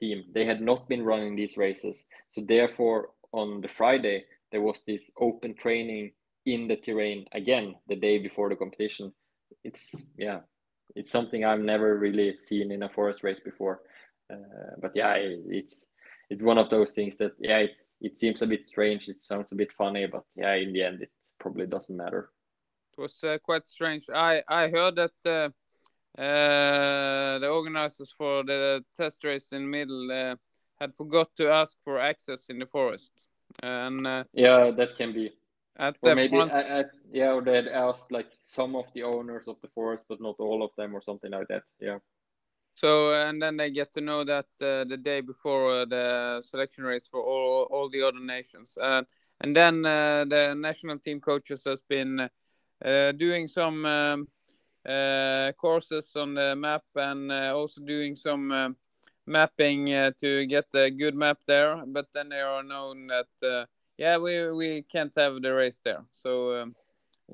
team. 0.00 0.24
They 0.32 0.44
had 0.44 0.60
not 0.60 0.88
been 0.88 1.04
running 1.04 1.36
these 1.36 1.56
races. 1.56 2.06
So 2.30 2.40
therefore, 2.40 3.10
on 3.32 3.60
the 3.60 3.68
Friday, 3.68 4.24
there 4.52 4.62
was 4.62 4.82
this 4.86 5.10
open 5.18 5.54
training 5.54 6.12
in 6.46 6.68
the 6.68 6.76
terrain 6.76 7.26
again 7.32 7.74
the 7.88 7.96
day 7.96 8.18
before 8.18 8.48
the 8.48 8.56
competition. 8.56 9.12
It's 9.64 10.06
yeah, 10.16 10.40
it's 10.94 11.10
something 11.10 11.44
I've 11.44 11.60
never 11.60 11.98
really 11.98 12.36
seen 12.36 12.70
in 12.70 12.82
a 12.82 12.88
forest 12.88 13.22
race 13.22 13.40
before. 13.40 13.80
Uh, 14.32 14.76
but 14.80 14.92
yeah, 14.94 15.14
it's 15.16 15.86
it's 16.30 16.42
one 16.42 16.58
of 16.58 16.70
those 16.70 16.92
things 16.92 17.18
that 17.18 17.32
yeah, 17.40 17.58
it's 17.58 17.96
it 18.00 18.16
seems 18.16 18.42
a 18.42 18.46
bit 18.46 18.64
strange. 18.64 19.08
It 19.08 19.22
sounds 19.22 19.52
a 19.52 19.56
bit 19.56 19.72
funny, 19.72 20.06
but 20.06 20.24
yeah, 20.36 20.54
in 20.54 20.72
the 20.72 20.82
end, 20.82 21.02
it 21.02 21.10
probably 21.40 21.66
doesn't 21.66 21.96
matter. 21.96 22.30
It 22.96 23.00
was 23.00 23.24
uh, 23.24 23.38
quite 23.42 23.66
strange. 23.66 24.06
I 24.12 24.42
I 24.48 24.68
heard 24.68 24.96
that. 24.96 25.12
Uh 25.24 25.50
uh, 26.18 27.38
the 27.38 27.48
organizers 27.48 28.12
for 28.12 28.44
the 28.44 28.84
test 28.94 29.24
race 29.24 29.52
in 29.52 29.70
middle 29.70 30.12
uh, 30.12 30.36
had 30.78 30.94
forgot 30.94 31.34
to 31.36 31.48
ask 31.48 31.74
for 31.84 31.98
access 31.98 32.50
in 32.50 32.58
the 32.58 32.66
forest. 32.66 33.10
And 33.62 34.06
uh, 34.06 34.24
yeah, 34.32 34.70
that 34.70 34.96
can 34.96 35.12
be. 35.12 35.32
At 35.78 35.96
or 36.02 36.14
maybe, 36.14 36.38
I, 36.38 36.80
I, 36.80 36.84
yeah, 37.10 37.32
or 37.32 37.42
they 37.42 37.56
had 37.56 37.68
asked 37.68 38.12
like 38.12 38.28
some 38.30 38.76
of 38.76 38.84
the 38.94 39.04
owners 39.04 39.48
of 39.48 39.56
the 39.62 39.68
forest, 39.68 40.04
but 40.08 40.20
not 40.20 40.36
all 40.38 40.62
of 40.62 40.70
them, 40.76 40.94
or 40.94 41.00
something 41.00 41.30
like 41.30 41.48
that. 41.48 41.62
Yeah. 41.80 41.98
So 42.74 43.12
and 43.12 43.40
then 43.40 43.56
they 43.56 43.70
get 43.70 43.92
to 43.94 44.00
know 44.00 44.24
that 44.24 44.46
uh, 44.60 44.84
the 44.84 44.98
day 45.02 45.20
before 45.20 45.72
uh, 45.72 45.84
the 45.84 46.42
selection 46.42 46.84
race 46.84 47.08
for 47.10 47.22
all 47.22 47.68
all 47.70 47.88
the 47.88 48.02
other 48.02 48.20
nations, 48.20 48.76
uh, 48.80 49.02
and 49.40 49.56
then 49.56 49.84
uh, 49.84 50.24
the 50.28 50.54
national 50.54 50.98
team 50.98 51.20
coaches 51.20 51.64
has 51.64 51.80
been 51.80 52.28
uh, 52.84 53.12
doing 53.12 53.48
some 53.48 53.84
um, 53.84 54.28
uh, 54.86 55.52
courses 55.52 56.16
on 56.16 56.34
the 56.34 56.56
map 56.56 56.82
and 56.96 57.30
uh, 57.30 57.52
also 57.54 57.80
doing 57.80 58.16
some 58.16 58.50
uh, 58.50 58.68
mapping 59.26 59.92
uh, 59.92 60.12
to 60.20 60.46
get 60.46 60.66
a 60.74 60.90
good 60.90 61.14
map 61.14 61.38
there, 61.46 61.82
but 61.86 62.06
then 62.12 62.28
they 62.28 62.40
are 62.40 62.62
known 62.62 63.08
that 63.08 63.28
uh, 63.42 63.66
yeah, 63.98 64.16
we 64.18 64.50
we 64.50 64.82
can't 64.82 65.12
have 65.16 65.40
the 65.42 65.54
race 65.54 65.80
there. 65.84 66.04
So, 66.12 66.62
um, 66.62 66.74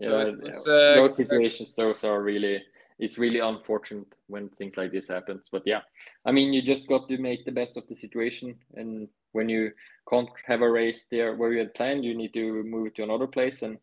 so 0.00 0.18
Yeah, 0.18 0.24
it 0.28 0.34
yeah. 0.42 0.72
uh, 0.72 0.94
those 0.94 1.16
situations, 1.16 1.74
those 1.74 2.04
are 2.04 2.22
really, 2.22 2.62
it's 2.98 3.18
really 3.18 3.40
unfortunate 3.40 4.06
when 4.26 4.48
things 4.50 4.76
like 4.76 4.92
this 4.92 5.08
happens. 5.08 5.48
But 5.50 5.62
yeah, 5.66 5.80
I 6.24 6.32
mean, 6.32 6.52
you 6.52 6.62
just 6.62 6.88
got 6.88 7.08
to 7.08 7.18
make 7.18 7.44
the 7.44 7.52
best 7.52 7.76
of 7.76 7.86
the 7.88 7.94
situation. 7.94 8.54
And 8.74 9.08
when 9.32 9.48
you 9.48 9.72
can't 10.10 10.28
have 10.46 10.62
a 10.62 10.70
race 10.70 11.06
there 11.10 11.36
where 11.36 11.52
you 11.52 11.58
had 11.58 11.74
planned, 11.74 12.04
you 12.04 12.14
need 12.16 12.34
to 12.34 12.62
move 12.64 12.86
it 12.88 12.94
to 12.96 13.02
another 13.02 13.26
place. 13.26 13.62
And 13.62 13.78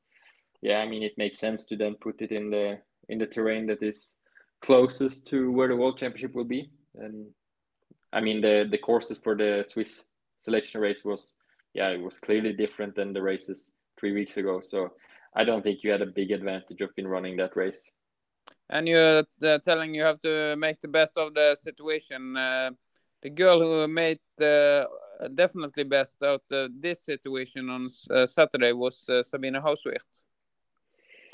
yeah, 0.61 0.77
I 0.77 0.87
mean, 0.87 1.03
it 1.03 1.17
makes 1.17 1.39
sense 1.39 1.65
to 1.65 1.75
then 1.75 1.95
put 1.95 2.21
it 2.21 2.31
in 2.31 2.49
the 2.49 2.79
in 3.09 3.19
the 3.19 3.27
terrain 3.27 3.67
that 3.67 3.83
is 3.83 4.15
closest 4.61 5.27
to 5.27 5.51
where 5.51 5.67
the 5.67 5.75
World 5.75 5.97
Championship 5.97 6.33
will 6.33 6.45
be. 6.45 6.69
And 6.95 7.27
I 8.16 8.22
mean, 8.22 8.41
the 8.41 8.66
the 8.72 8.80
courses 8.80 9.20
for 9.20 9.36
the 9.36 9.63
Swiss 9.68 10.05
selection 10.39 10.82
race 10.82 11.05
was, 11.05 11.36
yeah, 11.74 11.89
it 11.89 12.01
was 12.01 12.18
clearly 12.20 12.53
different 12.53 12.95
than 12.95 13.13
the 13.13 13.22
races 13.22 13.72
three 13.99 14.13
weeks 14.13 14.38
ago. 14.38 14.61
So 14.61 14.93
I 15.36 15.43
don't 15.45 15.63
think 15.63 15.84
you 15.84 15.91
had 15.91 16.01
a 16.01 16.07
big 16.07 16.32
advantage 16.32 16.82
of 16.82 16.95
been 16.95 17.07
running 17.07 17.38
that 17.38 17.55
race. 17.55 17.84
and 18.70 18.88
you're 18.88 19.24
uh, 19.43 19.59
telling 19.59 19.93
you 19.95 20.03
have 20.03 20.20
to 20.22 20.55
make 20.57 20.80
the 20.82 20.88
best 20.88 21.18
of 21.18 21.34
the 21.34 21.55
situation. 21.55 22.38
Uh, 22.38 22.72
the 23.22 23.30
girl 23.30 23.59
who 23.61 23.88
made 23.88 24.20
uh, 24.41 24.86
definitely 25.36 25.84
best 25.84 26.18
out 26.24 26.43
of 26.51 26.72
this 26.82 27.03
situation 27.05 27.70
on 27.70 27.88
uh, 28.11 28.26
Saturday 28.26 28.74
was 28.74 29.07
uh, 29.09 29.24
Sabine 29.24 29.55
Hauswirth. 29.55 30.22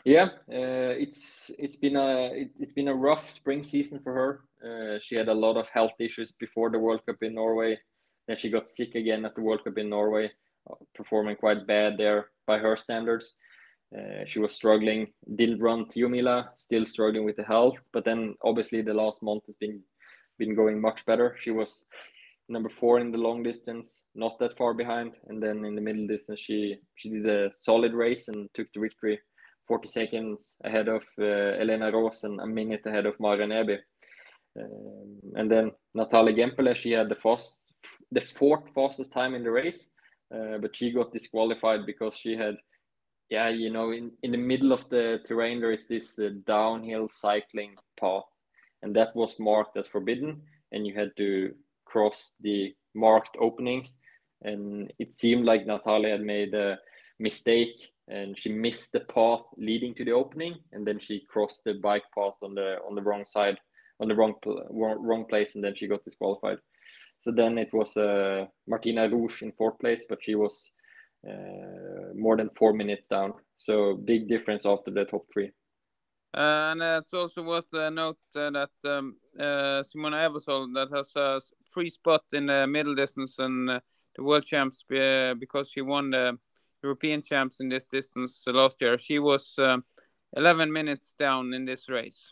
Yeah, 0.04 0.30
uh, 0.52 0.96
it's 0.98 1.52
it's 1.60 1.76
been 1.76 1.96
a 1.96 2.32
it, 2.34 2.52
it's 2.60 2.74
been 2.74 2.88
a 2.88 2.96
rough 2.96 3.30
spring 3.30 3.62
season 3.62 4.00
for 4.00 4.14
her. 4.14 4.42
Uh, 4.66 5.00
she 5.00 5.16
had 5.16 5.28
a 5.28 5.34
lot 5.34 5.58
of 5.58 5.70
health 5.70 5.94
issues 6.00 6.32
before 6.32 6.72
the 6.72 6.80
World 6.80 7.02
Cup 7.06 7.18
in 7.22 7.36
Norway. 7.36 7.78
Then 8.28 8.38
she 8.38 8.50
got 8.50 8.70
sick 8.70 8.96
again 8.96 9.26
at 9.26 9.36
the 9.36 9.42
World 9.42 9.64
Cup 9.64 9.78
in 9.78 9.90
Norway, 9.90 10.32
uh, 10.70 10.76
performing 10.96 11.36
quite 11.36 11.68
bad 11.68 11.98
there 11.98 12.28
by 12.48 12.58
her 12.58 12.76
standards. 12.76 13.36
Uh, 13.96 14.24
she 14.26 14.40
was 14.40 14.54
struggling, 14.54 15.08
didn't 15.36 15.62
run 15.62 15.86
Tiomila, 15.86 16.48
still 16.56 16.86
struggling 16.86 17.26
with 17.26 17.36
the 17.36 17.44
health. 17.44 17.78
But 17.94 18.06
then 18.06 18.36
obviously 18.44 18.82
the 18.82 18.94
last 18.94 19.22
month 19.22 19.46
has 19.48 19.56
been 19.58 19.84
been 20.40 20.56
going 20.56 20.82
much 20.82 21.06
better. 21.06 21.36
She 21.40 21.52
was 21.52 21.86
number 22.50 22.70
four 22.70 23.00
in 23.00 23.12
the 23.12 23.18
long 23.18 23.44
distance, 23.44 24.06
not 24.16 24.40
that 24.40 24.58
far 24.58 24.74
behind, 24.74 25.14
and 25.28 25.42
then 25.44 25.64
in 25.66 25.76
the 25.76 25.82
middle 25.82 26.08
distance 26.08 26.40
she 26.40 26.78
she 26.96 27.10
did 27.10 27.28
a 27.28 27.52
solid 27.54 27.94
race 27.94 28.30
and 28.30 28.50
took 28.56 28.68
the 28.74 28.80
victory, 28.80 29.20
40 29.72 29.88
seconds 29.88 30.58
ahead 30.66 30.90
of 30.90 31.02
uh, 31.18 31.24
Elena 31.62 31.90
Roos 31.94 32.26
and 32.26 32.42
a 32.42 32.46
minute 32.46 32.86
ahead 32.86 33.06
of 33.06 33.18
Mara 33.22 33.48
Neby. 33.48 33.78
Um, 34.60 35.18
and 35.36 35.50
then 35.50 35.72
Natalie 35.94 36.34
Gemperle, 36.34 36.76
she 36.76 36.92
had 36.92 37.08
the 37.08 37.16
fast, 37.16 37.64
the 38.12 38.20
fourth 38.20 38.66
fastest 38.76 39.14
time 39.14 39.34
in 39.34 39.44
the 39.44 39.52
race, 39.52 39.90
uh, 40.36 40.58
but 40.58 40.76
she 40.76 40.92
got 40.92 41.14
disqualified 41.14 41.86
because 41.86 42.18
she 42.18 42.36
had 42.36 42.58
yeah, 43.30 43.48
you 43.48 43.70
know, 43.70 43.92
in, 43.92 44.12
in 44.24 44.32
the 44.32 44.38
middle 44.38 44.74
of 44.74 44.90
the 44.90 45.20
terrain, 45.26 45.62
there 45.62 45.72
is 45.72 45.88
this 45.88 46.20
uh, 46.20 46.32
downhill 46.46 47.08
cycling 47.08 47.76
path, 47.98 48.26
and 48.84 48.94
that 48.98 49.16
was 49.16 49.40
marked 49.40 49.78
as 49.78 49.88
forbidden, 49.88 50.42
and 50.74 50.86
you 50.86 50.94
had 50.94 51.12
to 51.16 51.54
cross 51.86 52.34
the 52.42 52.76
marked 52.94 53.38
openings. 53.40 53.96
And 54.42 54.92
it 55.00 55.14
seemed 55.14 55.46
like 55.46 55.66
Natalia 55.66 56.12
had 56.12 56.22
made 56.22 56.54
a 56.54 56.78
mistake, 57.22 57.94
and 58.12 58.38
she 58.38 58.52
missed 58.52 58.92
the 58.92 59.00
path 59.00 59.42
leading 59.58 59.96
to 59.96 60.06
the 60.06 60.12
opening, 60.12 60.56
and 60.74 60.86
then 60.86 61.00
she 61.00 61.26
crossed 61.30 61.64
the 61.64 61.76
bike 61.76 62.04
path 62.14 62.36
on 62.42 62.54
the 62.56 62.78
on 62.88 62.96
the 62.96 63.02
wrong 63.02 63.26
side, 63.26 63.58
on 64.00 64.08
the 64.08 64.16
wrong 64.16 64.36
wrong, 64.70 65.26
place, 65.26 65.56
and 65.56 65.64
then 65.64 65.76
she 65.76 65.88
got 65.88 66.04
disqualified. 66.04 66.58
So 67.20 67.32
then 67.32 67.58
it 67.58 67.74
was 67.74 67.96
uh, 67.98 68.46
Martina 68.68 69.08
Rouge 69.08 69.44
in 69.44 69.52
fourth 69.54 69.80
place, 69.80 70.06
but 70.10 70.24
she 70.24 70.36
was 70.36 70.72
uh, 71.28 72.14
more 72.16 72.36
than 72.36 72.50
four 72.56 72.74
minutes 72.74 73.08
down. 73.08 73.34
So 73.58 73.96
big 73.96 74.28
difference 74.28 74.66
after 74.66 74.92
the 74.92 75.06
top 75.06 75.26
three. 75.32 75.52
And 76.34 76.82
uh, 76.82 77.02
it's 77.02 77.14
also 77.14 77.44
worth 77.44 77.74
a 77.74 77.92
note 77.92 78.18
uh, 78.36 78.50
that 78.52 78.70
um, 78.86 79.18
uh, 79.40 79.84
Simona 79.84 80.28
Aebersold 80.28 80.74
that 80.74 80.90
has 80.96 81.16
a 81.16 81.42
free 81.74 81.90
spot 81.90 82.24
in 82.34 82.48
the 82.48 82.66
middle 82.68 82.96
distance 82.96 83.38
and 83.40 83.70
uh, 83.70 83.80
the 84.16 84.24
world 84.24 84.46
champs 84.46 84.84
uh, 84.92 85.34
because 85.38 85.70
she 85.70 85.82
won 85.82 86.12
the 86.12 86.38
European 86.84 87.22
champs 87.22 87.60
in 87.60 87.70
this 87.70 87.86
distance 87.86 88.44
last 88.48 88.82
year. 88.82 88.98
She 88.98 89.20
was 89.20 89.58
um 89.60 89.84
11 90.38 90.72
minutes 90.72 91.14
down 91.20 91.54
in 91.54 91.66
this 91.66 91.90
race. 91.90 92.32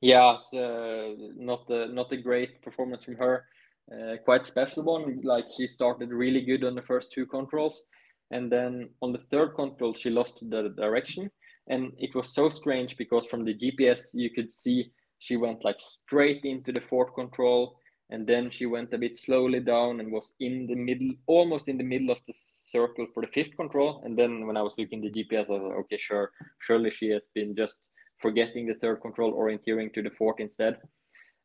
Yeah, 0.00 0.36
uh, 0.52 1.14
not 1.36 1.68
a, 1.70 1.88
not 1.88 2.12
a 2.12 2.16
great 2.16 2.62
performance 2.62 3.04
from 3.04 3.16
her. 3.16 3.46
Uh, 3.90 4.16
quite 4.24 4.46
special 4.46 4.82
one. 4.82 5.20
Like 5.22 5.46
she 5.56 5.66
started 5.66 6.10
really 6.10 6.40
good 6.40 6.64
on 6.64 6.74
the 6.74 6.82
first 6.82 7.12
two 7.12 7.26
controls, 7.26 7.86
and 8.30 8.50
then 8.50 8.90
on 9.02 9.12
the 9.12 9.22
third 9.30 9.54
control 9.54 9.94
she 9.94 10.10
lost 10.10 10.40
the 10.42 10.70
direction, 10.76 11.30
and 11.68 11.92
it 11.98 12.14
was 12.14 12.34
so 12.34 12.48
strange 12.48 12.96
because 12.96 13.26
from 13.26 13.44
the 13.44 13.54
GPS 13.54 14.10
you 14.14 14.30
could 14.30 14.50
see 14.50 14.92
she 15.18 15.36
went 15.36 15.64
like 15.64 15.80
straight 15.80 16.44
into 16.44 16.72
the 16.72 16.80
fourth 16.80 17.14
control, 17.14 17.78
and 18.10 18.26
then 18.26 18.50
she 18.50 18.66
went 18.66 18.92
a 18.92 18.98
bit 18.98 19.16
slowly 19.16 19.60
down 19.60 20.00
and 20.00 20.12
was 20.12 20.34
in 20.40 20.66
the 20.66 20.74
middle, 20.74 21.10
almost 21.26 21.68
in 21.68 21.78
the 21.78 21.84
middle 21.84 22.10
of 22.10 22.20
the 22.26 22.34
circle 22.36 23.06
for 23.12 23.22
the 23.22 23.32
fifth 23.32 23.56
control. 23.56 24.02
And 24.04 24.18
then 24.18 24.46
when 24.46 24.56
I 24.56 24.62
was 24.62 24.76
looking 24.76 25.00
the 25.00 25.10
GPS, 25.10 25.48
I 25.48 25.52
was 25.52 25.62
like, 25.62 25.78
okay, 25.84 25.96
sure, 25.96 26.30
surely 26.60 26.90
she 26.90 27.08
has 27.10 27.28
been 27.34 27.56
just 27.56 27.76
forgetting 28.18 28.66
the 28.66 28.74
third 28.74 29.00
control, 29.00 29.32
orienteering 29.32 29.92
to 29.94 30.02
the 30.02 30.10
fourth 30.10 30.38
instead. 30.38 30.76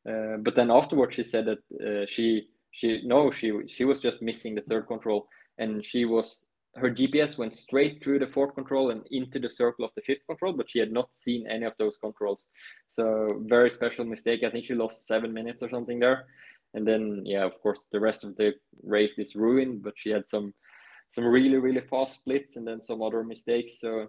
Uh, 0.10 0.38
but 0.40 0.56
then 0.56 0.70
afterwards, 0.70 1.16
she 1.16 1.24
said 1.24 1.46
that 1.46 1.60
uh, 1.86 2.06
she 2.08 2.48
she 2.72 3.02
no 3.04 3.32
she 3.32 3.52
she 3.68 3.84
was 3.84 4.00
just 4.00 4.22
missing 4.22 4.56
the 4.56 4.62
third 4.62 4.88
control, 4.88 5.28
and 5.58 5.86
she 5.86 6.06
was 6.06 6.46
her 6.80 6.90
GPS 6.90 7.38
went 7.38 7.54
straight 7.54 8.04
through 8.04 8.20
the 8.20 8.28
fourth 8.28 8.56
control 8.56 8.92
and 8.92 9.06
into 9.12 9.40
the 9.40 9.50
circle 9.50 9.86
of 9.86 9.92
the 9.96 10.02
fifth 10.02 10.26
control, 10.28 10.54
but 10.54 10.70
she 10.70 10.80
had 10.80 10.92
not 10.92 11.14
seen 11.14 11.48
any 11.48 11.66
of 11.66 11.74
those 11.78 11.98
controls. 11.98 12.46
So 12.88 13.44
very 13.48 13.70
special 13.70 14.06
mistake. 14.06 14.44
I 14.44 14.50
think 14.50 14.66
she 14.66 14.74
lost 14.74 15.08
seven 15.08 15.34
minutes 15.34 15.62
or 15.64 15.70
something 15.70 16.00
there, 16.00 16.26
and 16.74 16.88
then 16.88 17.24
yeah, 17.26 17.46
of 17.46 17.60
course 17.62 17.86
the 17.92 18.00
rest 18.00 18.24
of 18.24 18.36
the 18.38 18.54
race 18.84 19.20
is 19.20 19.36
ruined. 19.36 19.84
But 19.84 19.94
she 19.98 20.10
had 20.10 20.28
some 20.28 20.54
some 21.12 21.26
really 21.26 21.58
really 21.58 21.82
fast 21.82 22.16
splits 22.16 22.56
and 22.56 22.68
then 22.68 22.84
some 22.84 23.02
other 23.02 23.24
mistakes. 23.24 23.80
So 23.80 24.08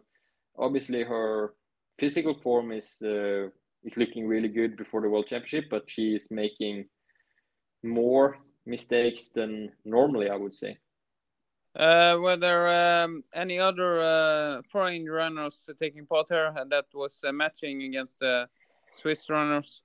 obviously 0.58 1.02
her 1.02 1.54
physical 1.98 2.34
form 2.34 2.72
is 2.72 2.96
uh, 3.02 3.48
is 3.84 3.96
looking 3.96 4.26
really 4.26 4.48
good 4.48 4.76
before 4.76 5.00
the 5.00 5.08
World 5.08 5.26
Championship, 5.26 5.64
but 5.70 5.84
she 5.86 6.14
is 6.14 6.28
making 6.30 6.86
more 7.82 8.38
mistakes 8.66 9.30
than 9.34 9.72
normally, 9.84 10.28
I 10.28 10.36
would 10.36 10.54
say. 10.54 10.78
Uh, 11.76 12.18
were 12.20 12.36
there 12.36 12.68
um, 12.68 13.22
any 13.34 13.58
other 13.58 14.00
uh, 14.00 14.62
foreign 14.72 15.06
runners 15.06 15.68
taking 15.78 16.04
part 16.04 16.28
here 16.28 16.52
that 16.68 16.86
was 16.92 17.20
uh, 17.24 17.30
matching 17.30 17.82
against 17.82 18.18
the 18.18 18.48
Swiss 18.92 19.30
runners? 19.30 19.82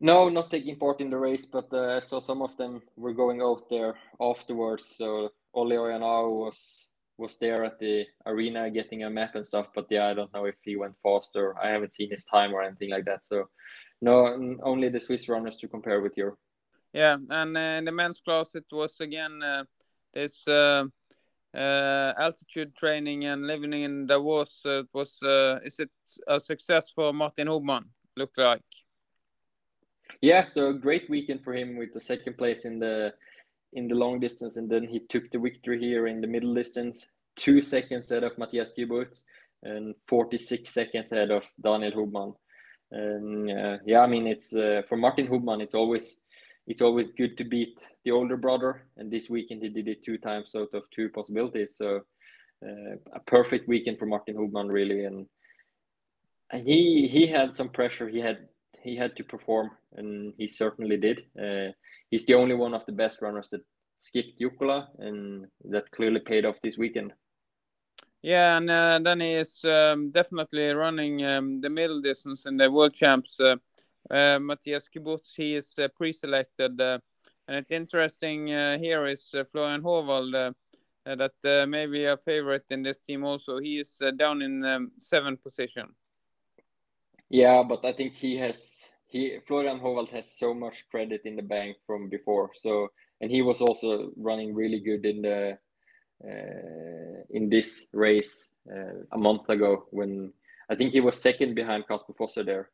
No, 0.00 0.28
not 0.28 0.50
taking 0.50 0.76
part 0.76 1.00
in 1.00 1.10
the 1.10 1.18
race, 1.18 1.44
but 1.44 1.72
uh, 1.72 1.96
I 1.96 2.00
saw 2.00 2.20
some 2.20 2.40
of 2.40 2.56
them 2.56 2.80
were 2.96 3.12
going 3.12 3.42
out 3.42 3.68
there 3.68 3.96
afterwards. 4.20 4.86
So 4.96 5.30
Olli 5.54 5.76
Ojanaho 5.76 6.30
was 6.30 6.88
was 7.18 7.36
there 7.38 7.64
at 7.64 7.80
the 7.80 8.06
arena 8.26 8.70
getting 8.70 9.02
a 9.02 9.10
map 9.10 9.34
and 9.34 9.44
stuff. 9.46 9.66
But 9.74 9.86
yeah, 9.90 10.06
I 10.06 10.14
don't 10.14 10.32
know 10.32 10.44
if 10.44 10.54
he 10.62 10.76
went 10.76 10.94
faster. 11.02 11.56
I 11.60 11.68
haven't 11.68 11.94
seen 11.94 12.10
his 12.10 12.24
time 12.24 12.54
or 12.54 12.62
anything 12.62 12.90
like 12.90 13.04
that. 13.06 13.24
So 13.24 13.48
no, 14.00 14.56
only 14.62 14.88
the 14.88 15.00
Swiss 15.00 15.28
runners 15.28 15.56
to 15.56 15.68
compare 15.68 16.00
with 16.00 16.14
here. 16.14 16.36
Yeah, 16.92 17.16
and 17.28 17.56
uh, 17.56 17.60
in 17.60 17.84
the 17.84 17.92
men's 17.92 18.20
class, 18.20 18.54
it 18.54 18.64
was 18.70 19.00
again 19.00 19.42
uh, 19.42 19.64
this 20.14 20.46
uh, 20.46 20.84
uh, 21.58 22.14
altitude 22.18 22.74
training 22.76 23.24
and 23.24 23.46
living 23.46 23.72
in 23.72 24.06
Davos. 24.06 24.64
Uh, 24.64 24.82
was 24.92 25.20
uh, 25.22 25.58
is 25.64 25.80
it 25.80 25.90
a 26.28 26.38
success 26.38 26.92
for 26.94 27.12
Martin 27.12 27.48
Hubmann? 27.48 27.86
Look 28.16 28.32
like. 28.36 28.62
Yeah, 30.20 30.44
so 30.44 30.68
a 30.68 30.74
great 30.74 31.10
weekend 31.10 31.44
for 31.44 31.54
him 31.54 31.76
with 31.76 31.92
the 31.92 32.00
second 32.00 32.38
place 32.38 32.64
in 32.64 32.78
the 32.78 33.12
in 33.72 33.88
the 33.88 33.94
long 33.94 34.20
distance, 34.20 34.56
and 34.56 34.70
then 34.70 34.86
he 34.88 35.00
took 35.00 35.30
the 35.30 35.38
victory 35.38 35.78
here 35.78 36.06
in 36.06 36.20
the 36.20 36.26
middle 36.26 36.54
distance, 36.54 37.08
two 37.36 37.60
seconds 37.60 38.10
ahead 38.10 38.24
of 38.24 38.38
Matthias 38.38 38.70
Kyburz 38.76 39.24
and 39.62 39.94
46 40.06 40.72
seconds 40.72 41.12
ahead 41.12 41.30
of 41.30 41.42
Daniel 41.62 41.92
Hubmann. 41.92 42.32
And 42.90 43.50
uh, 43.50 43.78
yeah, 43.84 44.00
I 44.00 44.06
mean 44.06 44.26
it's 44.26 44.54
uh, 44.54 44.82
for 44.88 44.96
Martin 44.96 45.26
Hubmann, 45.26 45.60
it's 45.60 45.74
always 45.74 46.16
it's 46.68 46.82
always 46.82 47.08
good 47.08 47.38
to 47.38 47.44
beat 47.44 47.80
the 48.04 48.10
older 48.10 48.36
brother, 48.36 48.82
and 48.98 49.10
this 49.10 49.30
weekend 49.30 49.62
he 49.62 49.70
did 49.70 49.88
it 49.88 50.04
two 50.04 50.18
times 50.18 50.54
out 50.54 50.74
of 50.74 50.88
two 50.90 51.08
possibilities. 51.08 51.76
So 51.76 52.02
uh, 52.62 52.96
a 53.14 53.20
perfect 53.26 53.68
weekend 53.68 53.98
for 53.98 54.06
Martin 54.06 54.36
Hubmann, 54.36 54.68
really, 54.68 55.04
and 55.04 55.26
and 56.52 56.66
he 56.66 57.08
he 57.08 57.26
had 57.26 57.56
some 57.56 57.70
pressure. 57.70 58.06
He 58.08 58.20
had 58.20 58.48
he 58.82 58.96
had 58.96 59.16
to 59.16 59.24
perform, 59.24 59.70
and 59.96 60.34
he 60.36 60.46
certainly 60.46 60.98
did. 60.98 61.24
Uh, 61.42 61.72
he's 62.10 62.26
the 62.26 62.34
only 62.34 62.54
one 62.54 62.74
of 62.74 62.84
the 62.84 62.92
best 62.92 63.22
runners 63.22 63.48
that 63.50 63.62
skipped 63.96 64.38
Jukola, 64.38 64.88
and 64.98 65.46
that 65.64 65.90
clearly 65.90 66.20
paid 66.20 66.44
off 66.44 66.56
this 66.62 66.76
weekend. 66.76 67.12
Yeah, 68.20 68.58
and 68.58 68.68
uh, 68.68 68.98
then 69.02 69.20
he 69.20 69.34
is 69.34 69.64
um, 69.64 70.10
definitely 70.10 70.74
running 70.74 71.24
um, 71.24 71.60
the 71.60 71.70
middle 71.70 72.02
distance 72.02 72.46
in 72.46 72.56
the 72.58 72.70
world 72.70 72.92
champs. 72.92 73.40
Uh, 73.40 73.56
uh, 74.10 74.38
Matthias 74.38 74.88
Kyburz, 74.88 75.34
he 75.36 75.54
is 75.54 75.74
uh, 75.78 75.88
pre-selected, 75.96 76.80
uh, 76.80 76.98
and 77.46 77.56
it's 77.56 77.70
interesting 77.70 78.52
uh, 78.52 78.78
here 78.78 79.06
is 79.06 79.34
uh, 79.34 79.44
Florian 79.50 79.82
Howald 79.82 80.54
that 81.04 81.32
uh, 81.44 81.66
maybe 81.66 82.04
a 82.04 82.18
favorite 82.18 82.66
in 82.70 82.82
this 82.82 83.00
team 83.00 83.24
also. 83.24 83.58
He 83.58 83.78
is 83.78 84.02
down 84.16 84.42
in 84.42 84.62
um, 84.64 84.92
seventh 84.98 85.42
position. 85.42 85.88
Yeah, 87.30 87.62
but 87.62 87.82
I 87.84 87.92
think 87.94 88.12
he 88.12 88.36
has 88.36 88.88
he 89.06 89.38
Florian 89.46 89.78
Howald 89.78 90.10
has 90.10 90.30
so 90.30 90.52
much 90.52 90.86
credit 90.90 91.22
in 91.24 91.36
the 91.36 91.42
bank 91.42 91.76
from 91.86 92.10
before. 92.10 92.50
So 92.52 92.88
and 93.22 93.30
he 93.30 93.40
was 93.40 93.62
also 93.62 94.10
running 94.16 94.54
really 94.54 94.80
good 94.80 95.06
in 95.06 95.22
the 95.22 95.58
in 97.30 97.48
this 97.48 97.86
race 97.92 98.50
a 99.12 99.18
month 99.18 99.48
ago 99.48 99.86
when 99.90 100.32
I 100.70 100.74
think 100.74 100.92
he 100.92 101.00
was 101.00 101.20
second 101.20 101.54
behind 101.54 101.88
Kasper 101.88 102.12
Fosser 102.12 102.44
there. 102.44 102.68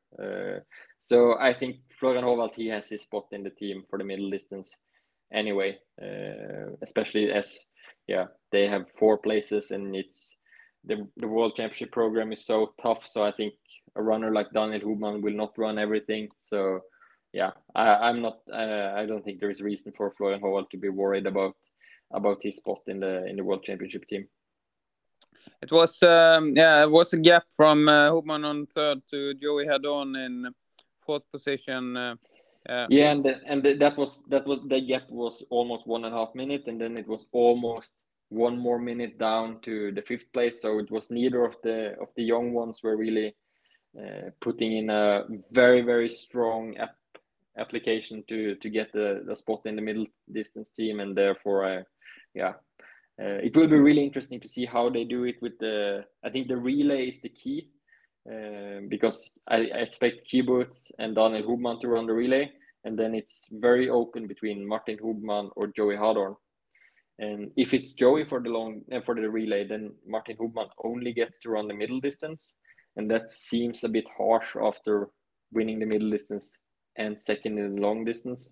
So 1.05 1.37
I 1.39 1.53
think 1.53 1.77
Florian 2.01 2.25
Howald 2.25 2.53
he 2.57 2.69
has 2.69 2.89
his 2.89 3.03
spot 3.03 3.27
in 3.33 3.43
the 3.43 3.51
team 3.51 3.85
for 3.91 3.99
the 3.99 4.05
middle 4.05 4.31
distance 4.31 4.75
anyway, 5.31 5.77
uh, 6.01 6.73
especially 6.81 7.31
as 7.31 7.67
yeah 8.09 8.25
they 8.53 8.67
have 8.67 8.91
four 8.99 9.19
places 9.19 9.71
and 9.71 9.95
it's 9.95 10.37
the, 10.85 11.07
the 11.19 11.29
world 11.29 11.57
championship 11.57 11.93
program 11.93 12.33
is 12.33 12.45
so 12.45 12.75
tough 12.83 13.07
so 13.07 13.23
i 13.23 13.33
think 13.33 13.55
a 13.97 14.03
runner 14.03 14.31
like 14.31 14.53
daniel 14.53 14.81
hubmann 14.81 15.23
will 15.23 15.33
not 15.33 15.57
run 15.57 15.79
everything. 15.79 16.29
So 16.45 16.81
yeah 17.33 17.53
I, 17.75 18.09
i'm 18.09 18.21
not 18.21 18.39
uh, 18.53 18.93
i 18.97 19.07
don't 19.07 19.25
think 19.25 19.41
there 19.41 19.51
is 19.51 19.61
reason 19.61 19.93
for 19.97 20.11
florian 20.11 20.41
Howald 20.41 20.71
to 20.71 20.79
be 20.79 20.89
worried 20.89 21.27
about 21.27 21.57
about 22.13 22.43
his 22.43 22.57
spot 22.57 22.81
in 22.87 23.01
the 23.01 23.27
in 23.27 23.37
the 23.37 23.45
world 23.45 23.63
championship 23.63 24.07
team. 24.09 24.27
It 25.63 25.71
was 25.71 26.03
um, 26.03 26.57
yeah, 26.57 26.83
it 26.83 26.91
was 26.91 27.13
a 27.13 27.19
gap 27.19 27.45
from 27.51 27.89
uh, 27.89 28.11
Hubmann 28.11 28.45
on 28.45 28.67
third 28.67 29.03
to 29.11 29.35
Joey 29.35 29.67
Hadorn 29.67 30.17
in 30.25 30.55
fourth 31.05 31.23
position. 31.31 31.97
Uh, 31.97 32.15
uh, 32.69 32.87
yeah 32.89 33.11
and 33.11 33.23
the, 33.25 33.41
and 33.47 33.63
the, 33.63 33.75
that 33.75 33.97
was 33.99 34.23
that 34.29 34.47
was 34.47 34.59
the 34.69 34.81
gap 34.81 35.03
was 35.11 35.45
almost 35.51 35.87
one 35.87 36.05
and 36.05 36.15
a 36.15 36.19
half 36.19 36.35
minute 36.35 36.63
and 36.67 36.81
then 36.81 36.97
it 36.97 37.07
was 37.07 37.29
almost 37.33 37.93
one 38.31 38.59
more 38.59 38.79
minute 38.79 39.19
down 39.19 39.61
to 39.61 39.93
the 39.93 40.03
fifth 40.03 40.33
place. 40.33 40.63
So 40.63 40.79
it 40.79 40.91
was 40.91 41.11
neither 41.11 41.45
of 41.45 41.57
the 41.63 41.95
of 42.01 42.09
the 42.17 42.25
young 42.25 42.53
ones 42.53 42.83
were 42.83 42.97
really 42.97 43.35
uh, 43.99 44.31
putting 44.41 44.77
in 44.77 44.91
a 44.91 45.25
very 45.51 45.83
very 45.83 46.09
strong 46.09 46.77
app 46.79 46.97
application 47.59 48.25
to 48.29 48.57
to 48.57 48.71
get 48.71 48.93
the, 48.93 49.23
the 49.27 49.37
spot 49.37 49.63
in 49.67 49.77
the 49.77 49.83
middle 49.83 50.07
distance 50.33 50.71
team. 50.71 51.01
And 51.01 51.17
therefore 51.17 51.67
I 51.67 51.83
yeah 52.35 52.55
uh, 53.21 53.39
it 53.45 53.57
will 53.57 53.69
be 53.69 53.79
really 53.79 54.05
interesting 54.05 54.41
to 54.41 54.49
see 54.49 54.65
how 54.65 54.91
they 54.91 55.05
do 55.05 55.25
it 55.25 55.37
with 55.41 55.59
the 55.59 56.05
I 56.25 56.31
think 56.31 56.49
the 56.49 56.57
relay 56.57 57.09
is 57.09 57.21
the 57.21 57.29
key 57.29 57.69
um, 58.31 58.89
because 58.89 59.31
I, 59.49 59.57
I 59.57 59.79
expect 59.81 60.31
Kyburz 60.31 60.91
and 60.99 61.15
Daniel 61.15 61.47
Hubmann 61.47 61.81
to 61.81 61.89
run 61.89 62.07
the 62.07 62.15
relay, 62.15 62.51
and 62.85 62.99
then 62.99 63.15
it's 63.15 63.47
very 63.51 63.91
open 63.91 64.27
between 64.27 64.67
Martin 64.67 64.99
Hubmann 64.99 65.51
or 65.57 65.67
Joey 65.67 65.97
Hadorn. 65.97 66.37
And 67.19 67.53
if 67.57 67.75
it's 67.75 67.93
Joey 67.93 68.25
for 68.25 68.41
the 68.41 68.49
long 68.49 68.83
uh, 68.93 69.01
for 69.03 69.15
the 69.15 69.29
relay, 69.29 69.67
then 69.67 69.93
Martin 70.07 70.37
Hubmann 70.41 70.69
only 70.83 71.13
gets 71.13 71.39
to 71.41 71.51
run 71.51 71.69
the 71.69 71.75
middle 71.75 72.01
distance, 72.01 72.57
and 72.97 73.11
that 73.11 73.31
seems 73.31 73.85
a 73.85 73.89
bit 73.89 74.07
harsh 74.17 74.57
after 74.61 75.11
winning 75.53 75.79
the 75.79 75.87
middle 75.87 76.11
distance 76.11 76.59
and 76.97 77.19
second 77.19 77.59
in 77.59 77.75
the 77.75 77.81
long 77.81 78.05
distance. 78.05 78.51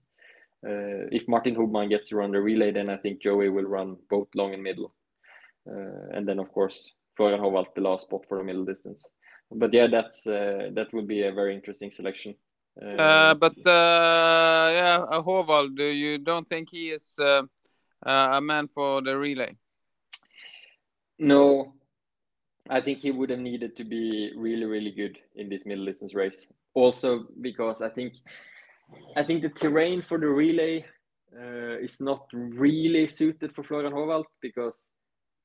Uh, 0.65 1.09
if 1.11 1.27
Martin 1.27 1.55
Hubmann 1.55 1.89
gets 1.89 2.11
to 2.11 2.17
run 2.17 2.31
the 2.31 2.41
relay, 2.41 2.71
then 2.71 2.89
I 2.89 2.99
think 2.99 3.23
Joey 3.23 3.49
will 3.49 3.65
run 3.65 3.97
both 4.11 4.29
long 4.37 4.53
and 4.53 4.63
middle, 4.63 4.95
uh, 5.67 6.17
and 6.17 6.29
then 6.29 6.39
of 6.39 6.53
course 6.53 6.89
Florian 7.17 7.41
Howald 7.41 7.69
the 7.75 7.81
last 7.81 8.03
spot 8.03 8.27
for 8.29 8.39
the 8.39 8.45
middle 8.45 8.65
distance 8.65 9.09
but 9.55 9.73
yeah, 9.73 9.87
that's 9.87 10.27
uh, 10.27 10.71
that 10.73 10.93
would 10.93 11.07
be 11.07 11.23
a 11.23 11.33
very 11.33 11.55
interesting 11.55 11.91
selection. 11.91 12.35
uh, 12.81 13.35
but 13.35 13.57
uh, 13.67 14.71
yeah, 14.73 15.07
Howald, 15.11 15.77
do 15.77 15.85
you 15.85 16.19
don't 16.19 16.49
think 16.49 16.71
he 16.71 16.91
is 16.91 17.15
uh, 17.19 17.43
uh, 18.05 18.29
a 18.33 18.41
man 18.41 18.69
for 18.69 19.03
the 19.03 19.17
relay? 19.17 19.57
No, 21.19 21.75
I 22.69 22.81
think 22.81 22.99
he 22.99 23.11
would 23.11 23.31
have 23.31 23.39
needed 23.39 23.77
to 23.77 23.85
be 23.85 24.33
really, 24.37 24.65
really 24.65 24.91
good 24.91 25.19
in 25.37 25.49
this 25.49 25.67
middle 25.67 25.85
distance 25.85 26.15
race. 26.15 26.47
Also 26.75 27.27
because 27.41 27.83
I 27.83 27.91
think 27.91 28.15
I 29.17 29.25
think 29.25 29.43
the 29.43 29.49
terrain 29.49 30.01
for 30.03 30.19
the 30.19 30.29
relay 30.29 30.85
uh, 31.37 31.79
is 31.81 32.01
not 32.01 32.27
really 32.33 33.09
suited 33.09 33.55
for 33.55 33.63
Florian 33.63 33.93
Howald 33.93 34.27
because, 34.41 34.77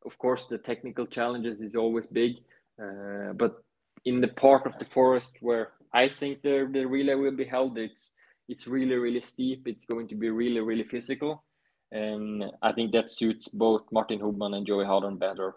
of 0.05 0.17
course, 0.17 0.47
the 0.47 0.57
technical 0.57 1.05
challenges 1.05 1.59
is 1.61 1.75
always 1.75 2.05
big. 2.05 2.35
Uh, 2.81 3.33
but 3.33 3.63
in 4.07 4.21
the 4.21 4.31
part 4.45 4.63
of 4.65 4.73
the 4.79 4.85
forest 4.97 5.37
where 5.41 5.65
I 5.93 6.09
think 6.19 6.41
the, 6.41 6.55
the 6.71 6.85
relay 6.85 7.15
will 7.15 7.35
be 7.35 7.45
held, 7.55 7.77
it's 7.77 8.13
it's 8.47 8.65
really 8.67 8.95
really 8.95 9.21
steep. 9.21 9.67
It's 9.67 9.85
going 9.85 10.07
to 10.07 10.15
be 10.15 10.29
really 10.29 10.61
really 10.61 10.83
physical, 10.93 11.43
and 11.91 12.43
I 12.61 12.71
think 12.75 12.91
that 12.93 13.11
suits 13.11 13.47
both 13.49 13.83
Martin 13.91 14.19
Hubmann 14.19 14.53
and 14.55 14.65
Joey 14.67 14.85
Hadorn 14.85 15.17
better. 15.19 15.55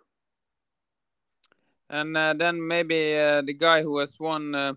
And 1.88 2.16
uh, 2.16 2.34
then 2.38 2.56
maybe 2.66 3.18
uh, 3.18 3.42
the 3.42 3.54
guy 3.54 3.82
who 3.82 3.98
has 3.98 4.18
won 4.18 4.54
uh, 4.54 4.74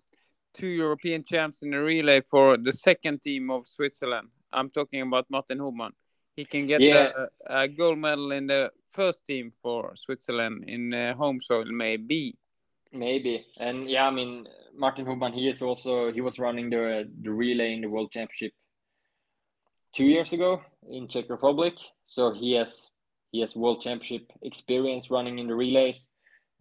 two 0.54 0.68
European 0.68 1.24
champs 1.24 1.62
in 1.64 1.72
the 1.72 1.78
relay 1.78 2.22
for 2.22 2.58
the 2.58 2.72
second 2.72 3.22
team 3.22 3.52
of 3.52 3.68
Switzerland. 3.68 4.30
I'm 4.52 4.70
talking 4.70 5.02
about 5.02 5.30
Martin 5.30 5.60
Hubmann. 5.60 5.94
He 6.36 6.46
can 6.46 6.68
get 6.68 6.82
Yeah. 6.82 7.12
a, 7.48 7.64
a 7.64 7.68
gold 7.68 8.00
medal 8.00 8.32
in 8.32 8.48
the 8.48 8.72
first 8.90 9.26
team 9.26 9.52
for 9.62 9.96
Switzerland 9.96 10.66
in 10.68 10.94
uh, 10.94 11.14
home 11.14 11.40
soil, 11.42 11.66
maybe. 11.66 12.36
Maybe, 12.94 13.46
and 13.60 13.90
yeah, 13.90 14.06
I 14.06 14.12
mean 14.12 14.48
Martin 14.76 15.06
Hubmann. 15.06 15.34
He 15.34 15.50
is 15.50 15.62
also 15.64 16.12
he 16.12 16.22
was 16.22 16.38
running 16.38 16.70
the 16.70 17.10
the 17.24 17.32
relay 17.32 17.74
in 17.74 17.82
the 17.82 17.90
World 17.90 18.12
Championship 18.12 18.54
two 19.94 20.06
years 20.06 20.32
ago 20.34 20.62
in 20.92 21.08
Czech 21.08 21.30
Republic. 21.30 21.74
So 22.06 22.34
he 22.34 22.54
has 22.54 22.90
he 23.32 23.42
has 23.42 23.56
World 23.56 23.82
Championship 23.82 24.32
experience 24.44 25.10
running 25.10 25.40
in 25.40 25.48
the 25.48 25.56
relays. 25.56 26.10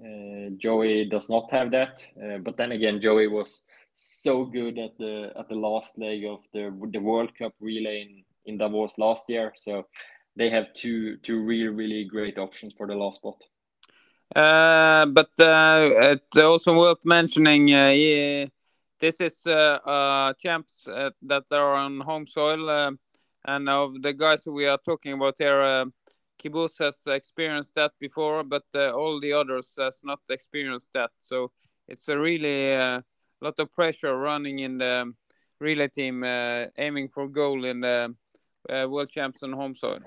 Uh, 0.01 0.51
Joey 0.57 1.05
does 1.05 1.29
not 1.29 1.53
have 1.53 1.71
that, 1.73 2.01
uh, 2.17 2.39
but 2.39 2.57
then 2.57 2.73
again, 2.73 3.01
Joey 3.01 3.29
was 3.29 3.63
so 3.93 4.47
good 4.47 4.79
at 4.79 4.97
the 4.99 5.33
at 5.39 5.51
the 5.51 5.55
last 5.55 5.99
leg 5.99 6.25
of 6.25 6.41
the 6.55 6.71
the 6.93 7.01
World 7.01 7.37
Cup 7.37 7.53
relay 7.61 8.03
in, 8.03 8.25
in 8.47 8.59
Davos 8.59 8.97
last 8.97 9.29
year. 9.29 9.53
So 9.57 9.87
they 10.35 10.49
have 10.49 10.73
two 10.73 11.19
two 11.19 11.43
really 11.43 11.69
really 11.69 12.05
great 12.05 12.39
options 12.39 12.73
for 12.73 12.87
the 12.87 12.95
last 12.95 13.17
spot. 13.17 13.37
Uh, 14.35 15.07
but 15.07 15.31
uh, 15.41 15.91
it's 16.13 16.37
also 16.39 16.75
worth 16.79 17.05
mentioning 17.05 17.75
uh, 17.75 17.91
this 18.99 19.21
is 19.21 19.43
champs 19.43 20.85
that 20.87 21.45
are 21.51 21.75
on 21.75 22.01
home 22.01 22.27
soil, 22.27 22.97
and 23.45 23.69
of 23.69 24.01
the 24.01 24.13
guys 24.13 24.47
we 24.47 24.67
are 24.67 24.79
talking 24.79 25.13
about 25.13 25.35
here, 25.39 25.85
Kyburz 26.43 26.79
has 26.79 27.03
experienced 27.07 27.75
that 27.75 27.93
before, 27.99 28.43
but 28.43 28.65
all 28.75 29.21
the 29.21 29.33
others 29.33 29.75
has 29.79 30.01
not 30.03 30.21
experienced 30.31 30.93
that. 30.95 31.11
So 31.19 31.51
it's 31.89 32.09
a 32.09 32.19
really 32.19 32.75
uh, 32.75 33.03
lot 33.41 33.59
of 33.59 33.73
pressure 33.73 34.17
running 34.17 34.61
in 34.61 34.79
the 34.79 35.13
relay 35.61 35.89
team, 35.89 36.25
uh, 36.25 36.67
aiming 36.79 37.09
for 37.09 37.29
goal 37.29 37.65
in 37.65 37.81
the 37.81 38.15
uh, 38.71 38.87
world 38.89 39.11
champs 39.11 39.43
on 39.43 39.53
home 39.53 39.75
soil. 39.75 40.01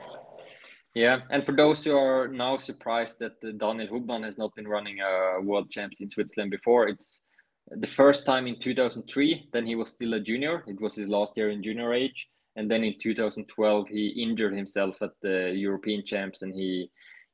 Yeah, 0.95 1.21
and 1.29 1.45
for 1.45 1.51
those 1.51 1.83
who 1.83 1.97
are 1.97 2.29
now 2.29 2.57
surprised 2.57 3.19
that 3.19 3.33
uh, 3.43 3.51
Daniel 3.57 3.89
Hubmann 3.89 4.23
has 4.23 4.37
not 4.37 4.55
been 4.55 4.67
running 4.67 5.01
a 5.01 5.41
world 5.41 5.69
champs 5.69 5.99
in 5.99 6.07
Switzerland 6.07 6.51
before, 6.51 6.87
it's 6.87 7.21
the 7.69 7.87
first 7.87 8.25
time 8.25 8.47
in 8.47 8.57
2003. 8.57 9.49
Then 9.51 9.67
he 9.67 9.75
was 9.75 9.89
still 9.89 10.13
a 10.13 10.21
junior. 10.21 10.63
It 10.67 10.79
was 10.79 10.95
his 10.95 11.09
last 11.09 11.33
year 11.35 11.49
in 11.49 11.61
junior 11.61 11.93
age, 11.93 12.29
and 12.55 12.71
then 12.71 12.85
in 12.85 12.95
2012 12.97 13.89
he 13.89 14.07
injured 14.07 14.55
himself 14.55 15.01
at 15.01 15.11
the 15.21 15.51
European 15.53 16.05
champs 16.05 16.43
and 16.43 16.55
he 16.55 16.89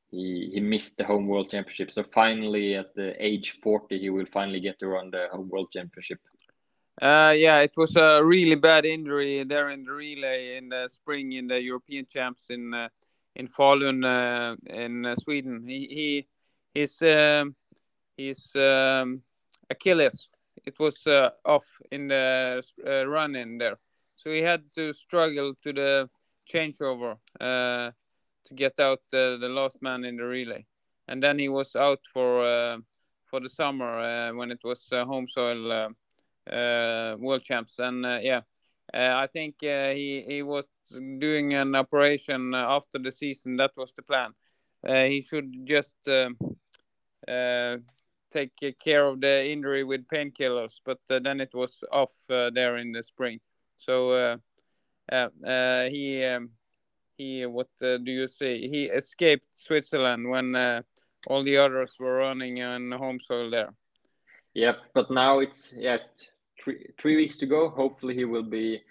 he 0.10 0.50
he 0.54 0.60
missed 0.60 0.98
the 0.98 1.06
home 1.06 1.28
world 1.28 1.52
championship. 1.52 1.92
So 1.92 2.04
finally, 2.04 2.76
at 2.76 2.96
the 2.96 3.14
age 3.24 3.60
40, 3.64 4.00
he 4.00 4.10
will 4.10 4.26
finally 4.26 4.60
get 4.60 4.80
to 4.80 4.88
run 4.88 5.12
the 5.12 5.28
home 5.32 5.50
world 5.50 5.70
championship. 5.72 6.20
Uh, 7.00 7.34
yeah, 7.38 7.60
it 7.60 7.72
was 7.78 7.96
a 7.96 8.24
really 8.24 8.56
bad 8.56 8.86
injury 8.86 9.44
there 9.44 9.70
in 9.70 9.84
the 9.84 9.92
relay 9.92 10.58
in 10.58 10.70
the 10.70 10.90
spring 10.90 11.34
in 11.34 11.48
the 11.48 11.62
European 11.62 12.06
champs 12.06 12.50
in 12.50 12.74
uh, 12.74 12.90
in 13.36 13.48
Falun 13.48 14.04
uh, 14.06 14.56
in 14.74 15.06
uh, 15.06 15.16
Sweden. 15.16 15.66
He 15.68 15.88
he 16.74 16.80
his 16.80 17.02
um, 17.02 17.56
his 18.18 18.56
um, 18.56 19.22
Achilles 19.70 20.30
it 20.66 20.80
was 20.80 21.08
uh, 21.08 21.30
off 21.46 21.66
in 21.92 22.08
the 22.08 22.64
uh, 22.86 23.08
run 23.08 23.36
in 23.36 23.58
there, 23.58 23.78
so 24.16 24.32
he 24.32 24.42
had 24.42 24.64
to 24.74 24.94
struggle 24.94 25.56
to 25.64 25.74
the 25.74 26.10
changeover 26.52 27.18
uh, 27.40 27.92
to 28.46 28.54
get 28.54 28.80
out 28.80 29.02
uh, 29.14 29.38
the 29.38 29.50
last 29.50 29.82
man 29.82 30.04
in 30.06 30.18
the 30.18 30.24
relay, 30.24 30.66
and 31.08 31.22
then 31.22 31.40
he 31.40 31.50
was 31.50 31.76
out 31.76 32.00
for 32.14 32.46
uh, 32.46 32.78
for 33.26 33.40
the 33.40 33.50
summer 33.50 34.34
when 34.36 34.52
it 34.52 34.60
was 34.64 34.88
home 34.92 35.28
soil. 35.28 35.90
World 36.48 37.44
champs, 37.44 37.80
and 37.80 38.04
yeah, 38.24 38.42
I 38.94 39.28
think 39.28 39.56
uh, 39.64 39.90
he 39.92 40.24
he 40.28 40.42
was 40.44 40.66
doing 41.20 41.54
an 41.54 41.76
operation 41.76 42.54
uh, 42.54 42.66
after 42.70 43.00
the 43.00 43.12
season. 43.12 43.58
That 43.58 43.72
was 43.78 43.94
the 43.94 44.04
plan. 44.04 44.32
Uh, 44.88 45.04
he 45.06 45.22
should 45.22 45.66
just 45.66 45.96
um, 46.08 46.38
uh, 47.28 47.78
take 48.32 48.54
care 48.80 49.08
of 49.08 49.22
the 49.22 49.46
injury 49.46 49.84
with 49.84 50.08
painkillers, 50.08 50.82
but 50.84 51.00
uh, 51.10 51.20
then 51.20 51.40
it 51.40 51.54
was 51.54 51.84
off 51.92 52.12
uh, 52.30 52.50
there 52.50 52.78
in 52.78 52.92
the 52.92 53.04
spring. 53.04 53.40
So 53.78 54.12
uh, 54.12 54.38
uh, 55.12 55.30
uh, 55.46 55.90
he 55.90 56.24
um, 56.24 56.52
he 57.18 57.46
what 57.46 57.70
do 57.80 58.02
you 58.06 58.28
say? 58.28 58.60
He 58.68 58.86
escaped 58.86 59.48
Switzerland 59.52 60.30
when 60.30 60.56
all 61.28 61.44
the 61.44 61.58
others 61.58 61.96
were 62.00 62.18
running 62.18 62.62
on 62.62 62.92
home 62.92 63.20
soil 63.20 63.50
there. 63.50 63.74
Yep, 64.54 64.78
but 64.94 65.12
now 65.12 65.40
it's 65.40 65.74
yeah 65.78 65.98
three 66.62 66.88
three 66.98 67.16
weeks 67.16 67.38
to 67.38 67.46
go. 67.46 67.70
Hopefully 67.70 68.16
he 68.16 68.26
will 68.26 68.50
be. 68.60 68.82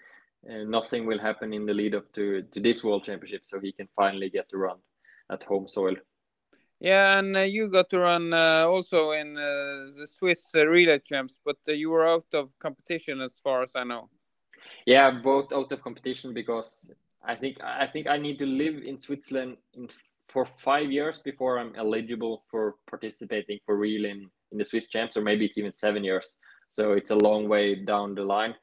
nothing 0.77 1.05
will 1.05 1.19
happen 1.19 1.53
in 1.53 1.65
the 1.67 1.73
lead 1.73 1.93
up 1.93 2.11
to, 2.13 2.41
to 2.53 2.59
this 2.59 2.83
world 2.83 3.03
championship, 3.03 3.43
so 3.45 3.59
he 3.59 3.71
can 3.71 3.87
finally 3.95 4.29
get 4.29 4.49
to 4.49 4.57
run 4.57 4.79
at 5.29 5.43
home 5.43 5.67
soil. 5.67 5.95
Yeah, 6.81 7.19
and 7.19 7.37
uh, 7.37 7.41
you 7.41 7.67
got 7.67 7.91
to 7.91 7.99
run 7.99 8.33
uh, 8.33 8.65
also 8.65 9.11
in 9.11 9.37
uh, 9.37 9.91
the 9.95 10.07
Swiss 10.07 10.49
uh, 10.55 10.65
relay 10.65 10.97
champs, 10.97 11.37
but 11.45 11.57
uh, 11.67 11.73
you 11.73 11.91
were 11.91 12.07
out 12.07 12.25
of 12.33 12.49
competition 12.57 13.21
as 13.21 13.39
far 13.43 13.61
as 13.61 13.73
I 13.75 13.83
know. 13.83 14.09
Yeah, 14.87 15.11
both 15.11 15.53
out 15.53 15.71
of 15.71 15.81
competition 15.83 16.33
because 16.33 16.89
I 17.23 17.35
think 17.35 17.57
I 17.63 17.85
think 17.85 18.07
I 18.07 18.17
need 18.17 18.39
to 18.39 18.47
live 18.47 18.81
in 18.83 18.99
Switzerland 18.99 19.57
in, 19.75 19.89
for 20.27 20.43
five 20.43 20.91
years 20.91 21.19
before 21.19 21.59
I'm 21.59 21.75
eligible 21.75 22.43
for 22.49 22.75
participating 22.89 23.59
for 23.63 23.77
real 23.77 24.05
in, 24.05 24.27
in 24.51 24.57
the 24.57 24.65
Swiss 24.65 24.87
champs, 24.87 25.15
or 25.15 25.21
maybe 25.21 25.45
it's 25.45 25.59
even 25.59 25.73
seven 25.73 26.03
years. 26.03 26.35
So 26.71 26.93
it's 26.93 27.11
a 27.11 27.15
long 27.15 27.47
way 27.47 27.75
down 27.75 28.15
the 28.15 28.23
line. 28.23 28.55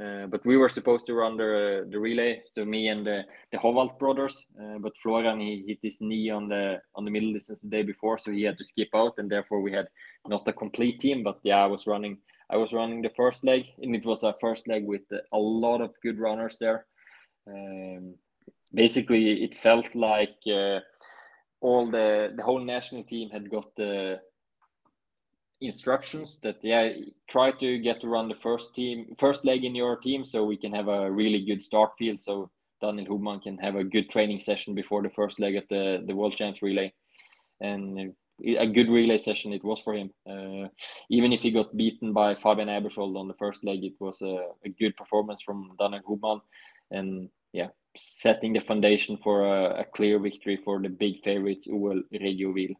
Uh, 0.00 0.26
but 0.26 0.44
we 0.46 0.56
were 0.56 0.70
supposed 0.70 1.06
to 1.06 1.14
run 1.14 1.36
the 1.36 1.86
the 1.90 1.98
relay, 1.98 2.40
so 2.54 2.64
me 2.64 2.88
and 2.88 3.06
the 3.06 3.24
the 3.52 3.58
Howald 3.58 3.98
brothers. 3.98 4.46
Uh, 4.58 4.78
but 4.78 4.96
Florian 4.96 5.38
he 5.38 5.64
hit 5.66 5.78
his 5.82 6.00
knee 6.00 6.30
on 6.30 6.48
the 6.48 6.80
on 6.94 7.04
the 7.04 7.10
middle 7.10 7.32
distance 7.32 7.60
the 7.60 7.68
day 7.68 7.82
before, 7.82 8.16
so 8.16 8.32
he 8.32 8.42
had 8.42 8.56
to 8.56 8.64
skip 8.64 8.88
out, 8.94 9.14
and 9.18 9.30
therefore 9.30 9.60
we 9.60 9.70
had 9.70 9.88
not 10.26 10.48
a 10.48 10.52
complete 10.52 10.98
team. 10.98 11.22
But 11.22 11.40
yeah, 11.42 11.62
I 11.62 11.66
was 11.66 11.86
running 11.86 12.16
I 12.48 12.56
was 12.56 12.72
running 12.72 13.02
the 13.02 13.10
first 13.16 13.44
leg, 13.44 13.68
and 13.82 13.94
it 13.94 14.06
was 14.06 14.22
a 14.22 14.34
first 14.40 14.66
leg 14.66 14.86
with 14.86 15.02
a 15.10 15.38
lot 15.38 15.82
of 15.82 16.00
good 16.02 16.18
runners 16.18 16.56
there. 16.58 16.86
Um, 17.46 18.14
basically, 18.72 19.44
it 19.44 19.54
felt 19.54 19.94
like 19.94 20.36
uh, 20.46 20.80
all 21.60 21.90
the 21.90 22.32
the 22.34 22.42
whole 22.42 22.64
national 22.64 23.04
team 23.04 23.28
had 23.28 23.50
got 23.50 23.76
the 23.76 24.20
instructions 25.62 26.38
that 26.42 26.56
yeah 26.62 26.90
try 27.28 27.50
to 27.52 27.78
get 27.78 28.00
to 28.00 28.08
run 28.08 28.28
the 28.28 28.34
first 28.34 28.74
team 28.74 29.14
first 29.18 29.44
leg 29.44 29.64
in 29.64 29.74
your 29.74 29.96
team 29.96 30.24
so 30.24 30.44
we 30.44 30.56
can 30.56 30.72
have 30.72 30.88
a 30.88 31.10
really 31.10 31.44
good 31.44 31.62
start 31.62 31.90
field 31.98 32.18
so 32.18 32.50
Daniel 32.82 33.06
Hubmann 33.06 33.40
can 33.40 33.56
have 33.58 33.76
a 33.76 33.84
good 33.84 34.10
training 34.10 34.40
session 34.40 34.74
before 34.74 35.02
the 35.02 35.10
first 35.10 35.40
leg 35.40 35.54
at 35.54 35.68
the 35.68 36.02
the 36.06 36.14
world 36.14 36.36
champs 36.36 36.60
relay. 36.60 36.92
And 37.60 38.12
a 38.58 38.66
good 38.66 38.88
relay 38.90 39.18
session 39.18 39.52
it 39.52 39.64
was 39.64 39.80
for 39.80 39.94
him. 39.94 40.10
Uh, 40.28 40.66
even 41.08 41.32
if 41.32 41.42
he 41.42 41.50
got 41.52 41.76
beaten 41.76 42.12
by 42.12 42.34
Fabian 42.34 42.68
Aebersold 42.68 43.16
on 43.16 43.28
the 43.28 43.40
first 43.42 43.64
leg 43.64 43.84
it 43.84 43.94
was 44.00 44.20
a, 44.20 44.48
a 44.64 44.68
good 44.80 44.96
performance 44.96 45.40
from 45.40 45.70
Daniel 45.78 46.02
Hubmann 46.06 46.40
and 46.90 47.28
yeah 47.52 47.68
setting 47.96 48.52
the 48.52 48.60
foundation 48.60 49.16
for 49.16 49.46
a, 49.46 49.80
a 49.82 49.84
clear 49.84 50.18
victory 50.18 50.56
for 50.56 50.80
the 50.80 50.88
big 50.88 51.22
favorites 51.22 51.68
UL 51.68 52.02
Regio 52.10 52.52
Wil. 52.52 52.74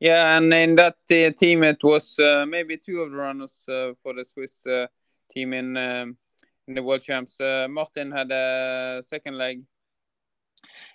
Yeah, 0.00 0.36
and 0.36 0.52
in 0.52 0.74
that 0.76 0.96
uh, 1.10 1.30
team, 1.30 1.62
it 1.62 1.82
was 1.82 2.18
uh, 2.18 2.44
maybe 2.46 2.76
two 2.76 3.00
of 3.00 3.10
the 3.10 3.16
runners 3.16 3.62
uh, 3.68 3.92
for 4.02 4.14
the 4.14 4.24
Swiss 4.24 4.66
uh, 4.66 4.86
team 5.32 5.52
in 5.52 5.76
um, 5.76 6.16
in 6.66 6.74
the 6.74 6.82
World 6.82 7.02
Champs. 7.02 7.40
Uh, 7.40 7.66
Martin 7.70 8.10
had 8.10 8.30
a 8.30 9.02
second 9.02 9.36
leg. 9.38 9.62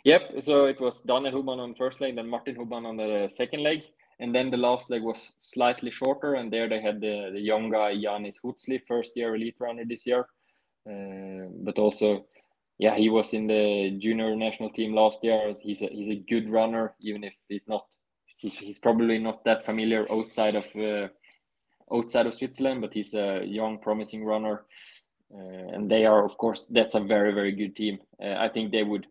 Yep. 0.03 0.41
So 0.41 0.65
it 0.65 0.79
was 0.79 1.01
Daniel 1.01 1.31
Hubmann 1.31 1.59
on 1.59 1.75
first 1.75 2.01
leg, 2.01 2.15
then 2.15 2.27
Martin 2.27 2.55
Hubmann 2.55 2.85
on 2.85 2.97
the 2.97 3.29
second 3.35 3.63
leg, 3.63 3.83
and 4.19 4.33
then 4.33 4.49
the 4.49 4.57
last 4.57 4.89
leg 4.89 5.03
was 5.03 5.33
slightly 5.39 5.91
shorter, 5.91 6.35
and 6.35 6.51
there 6.51 6.67
they 6.67 6.81
had 6.81 7.01
the, 7.01 7.29
the 7.33 7.39
young 7.39 7.69
guy 7.69 7.95
Janis 7.99 8.39
Hutzli, 8.43 8.81
first 8.87 9.15
year 9.15 9.35
elite 9.35 9.57
runner 9.59 9.85
this 9.85 10.05
year, 10.05 10.27
but 10.85 11.79
also. 11.79 12.25
Yeah, 12.81 12.95
he 12.95 13.09
was 13.09 13.33
in 13.33 13.45
the 13.45 13.97
junior 13.99 14.33
national 14.37 14.69
team 14.69 14.93
last 14.93 15.21
year. 15.21 15.53
He's 15.61 15.81
a 15.81 15.87
he's 15.87 16.07
a 16.07 16.15
good 16.15 16.49
runner, 16.49 16.95
even 17.01 17.25
if 17.25 17.33
he's 17.49 17.67
not 17.67 17.83
he's, 18.39 18.53
he's 18.53 18.79
probably 18.79 19.19
not 19.19 19.43
that 19.43 19.65
familiar 19.65 20.11
outside 20.11 20.55
of 20.55 20.65
uh, 20.75 21.07
outside 21.93 22.25
of 22.25 22.33
Switzerland, 22.33 22.81
but 22.81 22.93
he's 22.93 23.13
a 23.13 23.43
young, 23.45 23.79
promising 23.79 24.23
runner. 24.23 24.65
Uh, 25.33 25.75
and 25.75 25.91
they 25.91 26.05
are, 26.05 26.25
of 26.25 26.37
course, 26.37 26.65
that's 26.69 26.95
a 26.95 26.99
very, 26.99 27.33
very 27.33 27.51
good 27.51 27.75
team. 27.75 27.99
Uh, 28.23 28.35
I 28.39 28.49
think 28.49 28.71
they 28.71 28.83
would 28.83 29.05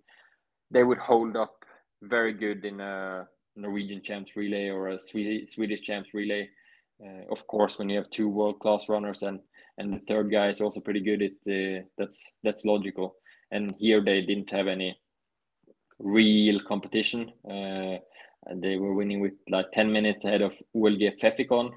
they 0.70 0.82
would 0.82 0.98
hold 0.98 1.36
up 1.36 1.64
very 2.02 2.32
good 2.32 2.64
in 2.64 2.80
a 2.80 3.26
Norwegian 3.56 4.02
champs 4.02 4.36
relay 4.36 4.68
or 4.68 4.88
a 4.88 5.00
Swedish, 5.00 5.54
Swedish 5.54 5.80
champs 5.82 6.14
relay. 6.14 6.48
Uh, 7.04 7.30
of 7.30 7.46
course, 7.46 7.78
when 7.78 7.88
you 7.88 7.96
have 7.96 8.10
two 8.10 8.28
world 8.28 8.58
class 8.58 8.88
runners 8.88 9.22
and 9.22 9.40
and 9.78 9.92
the 9.92 10.00
third 10.08 10.30
guy 10.30 10.48
is 10.48 10.60
also 10.60 10.80
pretty 10.80 11.00
good, 11.00 11.22
it 11.22 11.36
uh, 11.46 11.84
that's 11.98 12.32
that's 12.42 12.64
logical. 12.64 13.16
And 13.50 13.74
here 13.78 14.02
they 14.04 14.20
didn't 14.22 14.50
have 14.50 14.66
any 14.66 14.98
real 15.98 16.60
competition. 16.66 17.32
Uh, 18.48 18.54
they 18.56 18.76
were 18.76 18.94
winning 18.94 19.20
with 19.20 19.34
like 19.50 19.70
10 19.72 19.92
minutes 19.92 20.24
ahead 20.24 20.42
of 20.42 20.52
ULG 20.74 21.20
Pfäffikon. 21.20 21.72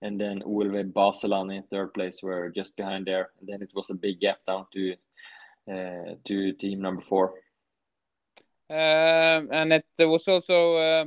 And 0.00 0.20
then 0.20 0.42
ULV 0.42 0.92
Baselland 0.92 1.54
in 1.54 1.64
third 1.64 1.92
place 1.92 2.22
were 2.22 2.50
just 2.50 2.76
behind 2.76 3.06
there. 3.06 3.30
And 3.40 3.48
then 3.48 3.62
it 3.62 3.70
was 3.74 3.90
a 3.90 3.94
big 3.94 4.20
gap 4.20 4.38
down 4.46 4.66
to 4.72 4.94
uh, 5.70 6.14
to 6.24 6.52
team 6.52 6.80
number 6.80 7.02
four. 7.02 7.34
Um, 8.70 9.48
and 9.50 9.72
it 9.72 9.84
was 9.98 10.28
also 10.28 10.74
uh, 10.74 11.04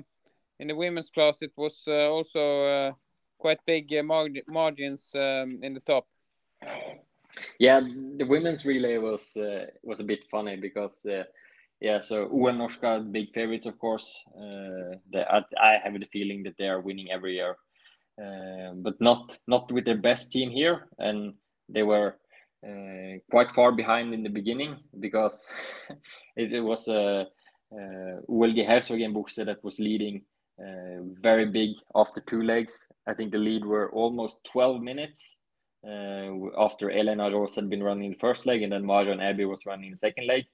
in 0.60 0.68
the 0.68 0.76
women's 0.76 1.10
class. 1.10 1.42
It 1.42 1.54
was 1.56 1.84
uh, 1.88 2.12
also 2.12 2.66
uh, 2.66 2.92
quite 3.38 3.60
big 3.66 3.94
uh, 3.94 4.04
mar 4.04 4.28
margins 4.48 5.10
um, 5.16 5.60
in 5.64 5.74
the 5.74 5.80
top. 5.80 6.08
Yeah, 7.60 7.80
the 7.80 8.26
women's 8.26 8.66
relay 8.66 8.98
was 8.98 9.36
uh, 9.38 9.68
was 9.84 10.00
a 10.00 10.04
bit 10.04 10.26
funny 10.30 10.58
because 10.58 11.06
yeah, 11.82 12.00
so 12.00 12.26
UL 12.26 12.54
Norska, 12.54 13.12
big 13.12 13.34
favorites, 13.34 13.66
of 13.66 13.78
course. 13.80 14.24
Uh, 14.38 14.98
I, 15.18 15.44
I, 15.60 15.80
have 15.84 16.00
the 16.00 16.06
feeling 16.06 16.44
that 16.44 16.54
they 16.60 16.68
are 16.68 16.80
winning 16.80 17.10
every 17.12 17.34
year, 17.34 17.58
uh, 18.24 18.74
but 18.76 19.02
not 19.02 19.40
not 19.48 19.72
with 19.72 19.86
their 19.86 19.98
best 19.98 20.32
team 20.32 20.52
here, 20.52 20.88
and 21.00 21.34
they 21.68 21.82
were 21.82 22.18
uh, 22.64 23.18
quite 23.32 23.50
far 23.52 23.72
behind 23.72 24.14
in 24.14 24.22
the 24.22 24.30
beginning 24.30 24.78
because 25.00 25.44
it, 26.36 26.54
it, 26.54 26.62
was 26.62 26.88
uh, 26.88 27.26
uh, 27.74 28.16
ULG 28.30 28.68
Herzogenbuchsee 28.68 29.46
that 29.48 29.64
was 29.64 29.80
leading 29.80 30.22
uh, 30.60 31.02
very 31.20 31.48
big 31.48 31.72
after 31.96 32.22
two 32.22 32.44
legs. 32.44 32.74
I 33.08 33.16
think 33.16 33.32
the 33.32 33.40
lead 33.40 33.66
were 33.66 33.92
almost 33.92 34.44
12 34.52 34.84
minutes 34.84 35.36
uh, 35.84 36.30
after 36.60 36.92
Elena 36.92 37.32
Rose 37.32 37.56
had 37.56 37.72
been 37.72 37.82
running 37.82 38.12
the 38.12 38.20
first 38.20 38.46
leg, 38.46 38.62
and 38.62 38.72
then 38.72 38.86
Mario 38.86 39.14
and 39.14 39.22
Abby 39.24 39.46
was 39.46 39.66
running 39.66 39.90
the 39.90 39.98
second 39.98 40.28
leg 40.28 40.46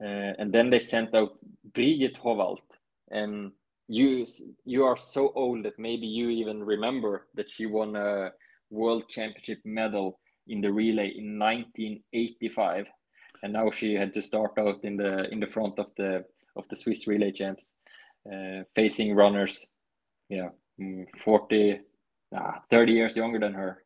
and 0.00 0.52
then 0.52 0.70
they 0.70 0.78
sent 0.78 1.14
out 1.14 1.38
Brigitte 1.74 2.18
Howald, 2.22 2.60
and 3.10 3.52
you 3.88 4.26
you 4.64 4.84
are 4.84 4.96
so 4.96 5.32
old 5.34 5.64
that 5.64 5.78
maybe 5.78 6.06
you 6.06 6.28
even 6.30 6.62
remember 6.62 7.26
that 7.34 7.50
she 7.50 7.66
won 7.66 7.96
a 7.96 8.30
world 8.70 9.04
championship 9.08 9.60
medal 9.64 10.18
in 10.48 10.60
the 10.60 10.72
relay 10.72 11.12
in 11.16 11.38
1985 11.38 12.86
and 13.42 13.52
now 13.52 13.70
she 13.70 13.94
had 13.94 14.12
to 14.12 14.22
start 14.22 14.52
out 14.58 14.82
in 14.82 14.96
the 14.96 15.30
in 15.30 15.40
the 15.40 15.46
front 15.46 15.78
of 15.78 15.86
the 15.96 16.24
of 16.56 16.64
the 16.68 16.76
swiss 16.76 17.06
relay 17.06 17.30
champs 17.30 17.72
uh, 18.32 18.62
facing 18.74 19.14
runners 19.14 19.66
yeah 20.28 20.48
mm, 20.80 21.04
40 21.18 21.80
ah, 22.34 22.60
30 22.70 22.92
years 22.92 23.16
younger 23.16 23.38
than 23.38 23.54
her. 23.54 23.82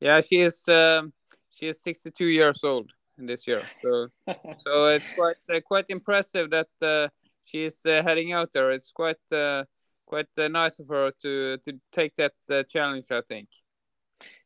Yeah 0.00 0.20
she 0.20 0.40
is 0.40 0.68
um, 0.68 1.12
she 1.50 1.68
is 1.68 1.82
62 1.82 2.26
years 2.26 2.62
old 2.62 2.90
this 3.18 3.46
year. 3.46 3.62
So 3.82 4.08
so 4.58 4.86
it's 4.88 5.14
quite 5.14 5.36
uh, 5.52 5.60
quite 5.60 5.86
impressive 5.88 6.50
that 6.50 6.68
uh, 6.82 7.08
she's 7.44 7.84
uh, 7.86 8.02
heading 8.02 8.32
out 8.32 8.52
there. 8.52 8.70
It's 8.72 8.92
quite 8.92 9.32
uh, 9.32 9.64
quite 10.06 10.28
uh, 10.38 10.48
nice 10.48 10.78
of 10.78 10.88
her 10.88 11.12
to 11.22 11.58
to 11.58 11.72
take 11.92 12.14
that 12.16 12.34
uh, 12.50 12.62
challenge. 12.64 13.10
I 13.10 13.22
think. 13.22 13.48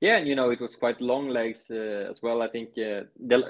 Yeah, 0.01 0.16
and 0.16 0.29
you 0.29 0.35
know 0.35 0.51
it 0.51 0.61
was 0.61 0.77
quite 0.77 1.01
long 1.01 1.29
legs 1.29 1.71
as 1.71 2.23
well. 2.23 2.43
I 2.43 2.49
think 2.49 2.75
the, 2.75 3.07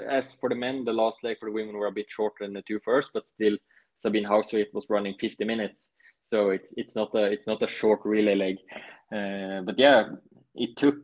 as 0.09 0.33
for 0.33 0.49
the 0.49 0.55
men, 0.55 0.85
the 0.85 0.93
last 0.93 1.23
leg 1.23 1.37
for 1.39 1.49
the 1.49 1.53
women 1.53 1.75
were 1.75 1.87
a 1.87 1.91
bit 1.91 2.07
shorter 2.09 2.45
than 2.45 2.53
the 2.53 2.61
two 2.61 2.79
first, 2.85 3.09
but 3.13 3.27
still 3.27 3.57
Sabine 3.95 4.25
Hauswirth 4.25 4.73
was 4.73 4.85
running 4.89 5.15
50 5.19 5.45
minutes, 5.45 5.91
so 6.21 6.51
it's 6.51 6.73
it's 6.77 6.95
not 6.95 7.15
a 7.15 7.23
it's 7.23 7.47
not 7.47 7.63
a 7.63 7.67
short 7.67 8.01
relay 8.05 8.35
leg. 8.35 8.57
but 9.65 9.79
yeah, 9.79 10.09
it 10.53 10.77
took 10.77 10.97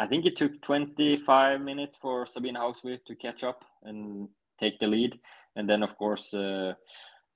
I 0.00 0.06
think 0.06 0.24
it 0.24 0.34
took 0.34 0.62
25 0.62 1.60
minutes 1.60 1.98
for 2.00 2.26
Sabine 2.26 2.54
Hauswirth 2.54 3.04
to 3.04 3.14
catch 3.14 3.44
up 3.44 3.66
and 3.82 4.28
take 4.58 4.78
the 4.80 4.86
lead. 4.86 5.18
And 5.56 5.68
then, 5.68 5.82
of 5.82 5.94
course, 5.98 6.32
uh, 6.32 6.72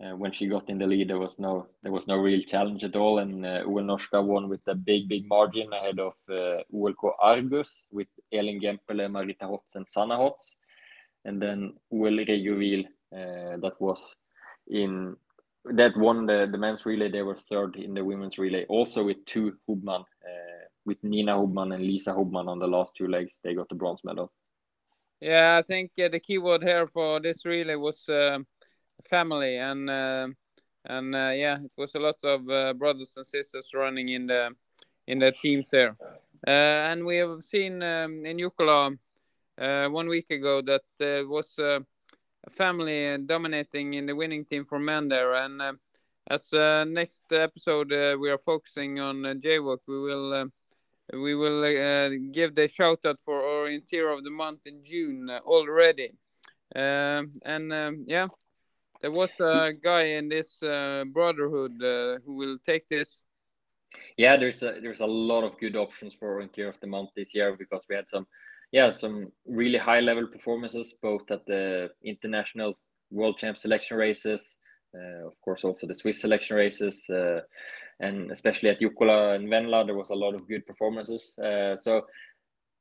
uh, 0.03 0.17
when 0.17 0.33
she 0.33 0.47
got 0.47 0.71
in 0.71 0.79
the 0.79 0.87
lead, 0.87 1.11
there 1.11 1.19
was 1.19 1.39
no 1.39 1.67
there 1.83 1.93
was 1.93 2.09
no 2.09 2.17
real 2.17 2.41
challenge 2.41 2.83
at 2.83 2.97
all. 2.97 3.19
And 3.19 3.45
uh, 3.45 3.65
UL 3.67 3.85
Norska 3.85 4.25
won 4.25 4.49
with 4.49 4.63
a 4.67 4.75
big, 4.75 5.11
big 5.11 5.29
margin 5.29 5.75
ahead 5.75 5.99
of 5.99 6.15
uh, 6.31 6.63
ULK 6.73 7.03
Argus 7.21 7.85
with 7.93 8.09
Elin 8.33 8.61
Gemperle, 8.63 9.11
Marita 9.11 9.43
Hotz, 9.43 9.75
and 9.75 9.87
Sanna 9.87 10.17
Hotz. 10.17 10.57
And 11.27 11.43
then 11.43 11.75
UL 11.93 12.17
Regio 12.17 12.81
uh, 13.13 13.59
that 13.59 13.75
was 13.79 14.17
in 14.69 15.17
that 15.67 15.97
won 15.99 16.25
the, 16.25 16.49
the 16.51 16.59
men's 16.59 16.87
relay. 16.87 17.11
They 17.11 17.23
were 17.23 17.37
third 17.37 17.77
in 17.77 17.93
the 17.93 18.05
women's 18.05 18.39
relay, 18.39 18.65
also 18.71 19.05
with 19.05 19.25
two 19.27 19.57
Hubmann, 19.69 20.01
uh, 20.01 20.54
with 20.85 21.03
Nina 21.03 21.37
Hubmann 21.37 21.73
and 21.73 21.83
Lisa 21.83 22.13
Hubmann 22.13 22.49
on 22.49 22.59
the 22.59 22.67
last 22.67 22.95
two 22.97 23.09
legs. 23.09 23.39
They 23.43 23.55
got 23.55 23.69
the 23.69 23.75
bronze 23.75 24.01
medal. 24.05 24.33
Yeah, 25.21 25.57
I 25.59 25.63
think 25.63 25.93
uh, 25.99 26.09
the 26.09 26.21
key 26.21 26.39
word 26.39 26.63
here 26.63 26.87
for 26.87 27.21
this 27.21 27.47
relay 27.47 27.77
was 27.77 28.07
uh, 28.09 28.41
family, 29.09 29.57
and 29.57 29.89
uh, 29.89 30.29
and 30.85 31.15
uh, 31.15 31.33
yeah, 31.35 31.57
it 31.57 31.71
was 31.79 31.95
a 31.95 31.99
lot 31.99 32.23
of 32.25 32.49
uh, 32.51 32.75
brothers 32.75 33.15
and 33.17 33.27
sisters 33.27 33.71
running 33.75 34.11
in 34.11 34.27
the 34.27 34.51
in 35.07 35.19
the 35.21 35.33
teams 35.33 35.71
there. 35.71 35.97
Uh, 36.47 36.91
and 36.91 37.07
we 37.07 37.17
have 37.17 37.43
seen 37.43 37.83
um, 37.83 38.19
in 38.25 38.37
Jukola 38.37 38.99
one 39.91 40.09
week 40.09 40.31
ago 40.31 40.61
that 40.63 40.83
there 40.99 41.27
was 41.27 41.59
a 41.59 41.83
family 42.51 43.17
dominating 43.25 43.95
in 43.95 44.05
the 44.07 44.15
winning 44.15 44.45
team 44.45 44.65
for 44.65 44.79
men 44.79 45.09
there, 45.09 45.33
and 45.35 45.63
as 46.29 46.53
next 46.87 47.33
episode 47.33 47.91
we 48.21 48.31
are 48.31 48.39
focusing 48.45 49.01
on 49.01 49.23
JWOC, 49.41 49.79
we 49.87 50.01
will 50.01 50.51
we 51.13 51.35
will 51.35 51.65
uh, 51.65 52.11
give 52.33 52.55
the 52.55 52.69
shout 52.69 53.05
out 53.05 53.21
for 53.21 53.41
orienteer 53.43 54.17
of 54.17 54.25
the 54.25 54.31
month 54.31 54.67
in 54.67 54.83
June 54.85 55.31
already. 55.31 56.13
Um, 56.75 57.33
and 57.45 57.73
um, 57.73 58.05
yeah, 58.07 58.29
there 59.01 59.11
was 59.11 59.39
a 59.39 59.73
guy 59.73 60.03
in 60.03 60.29
this 60.29 60.63
uh, 60.63 61.05
brotherhood 61.13 61.83
uh, 61.83 62.19
who 62.25 62.35
will 62.35 62.59
take 62.65 62.89
this. 62.89 63.23
Yeah, 64.17 64.37
there's 64.37 64.63
a 64.63 64.81
there's 64.81 65.01
a 65.01 65.07
lot 65.07 65.45
of 65.45 65.59
good 65.59 65.77
options 65.77 66.15
for 66.15 66.41
orienteer 66.41 66.69
of 66.69 66.81
the 66.81 66.87
month 66.87 67.11
this 67.15 67.35
year 67.35 67.55
because 67.57 67.83
we 67.89 67.95
had 67.95 68.09
some 68.09 68.27
yeah 68.73 68.91
some 68.91 69.31
really 69.47 69.79
high 69.79 70.01
level 70.01 70.27
performances 70.27 70.95
both 71.01 71.31
at 71.31 71.47
the 71.47 71.91
international 72.03 72.75
world 73.11 73.39
champ 73.39 73.57
selection 73.57 73.97
races, 73.97 74.57
uh, 74.97 75.27
of 75.27 75.41
course 75.41 75.65
also 75.65 75.87
the 75.87 75.95
Swiss 75.95 76.21
selection 76.21 76.57
races 76.57 77.09
uh, 77.11 77.41
and 78.01 78.31
especially 78.31 78.71
at 78.71 78.81
Jukola 78.81 79.37
and 79.37 79.49
Venla, 79.49 79.87
there 79.87 79.97
was 79.97 80.11
a 80.11 80.15
lot 80.15 80.35
of 80.35 80.49
good 80.49 80.67
performances. 80.67 81.39
Uh, 81.39 81.77
so 81.77 82.03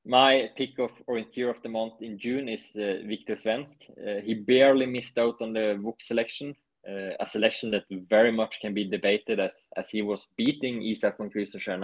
my 0.05 0.49
pick 0.57 0.79
of 0.79 0.91
orienteer 1.07 1.49
of 1.49 1.61
the 1.61 1.69
month 1.69 2.01
in 2.01 2.17
June 2.17 2.49
is 2.49 2.75
uh, 2.75 2.99
Viktor 3.07 3.35
Svensk. 3.35 3.89
Uh, 3.91 4.21
he 4.21 4.33
barely 4.33 4.85
missed 4.85 5.17
out 5.17 5.41
on 5.41 5.53
the 5.53 5.79
WOC 5.81 6.01
selection, 6.01 6.55
uh, 6.87 7.15
a 7.19 7.25
selection 7.25 7.71
that 7.71 7.85
very 8.09 8.31
much 8.31 8.59
can 8.59 8.73
be 8.73 8.83
debated 8.83 9.39
as, 9.39 9.53
as 9.77 9.89
he 9.89 10.01
was 10.01 10.27
beating 10.35 10.83
Isak 10.83 11.17
von 11.17 11.31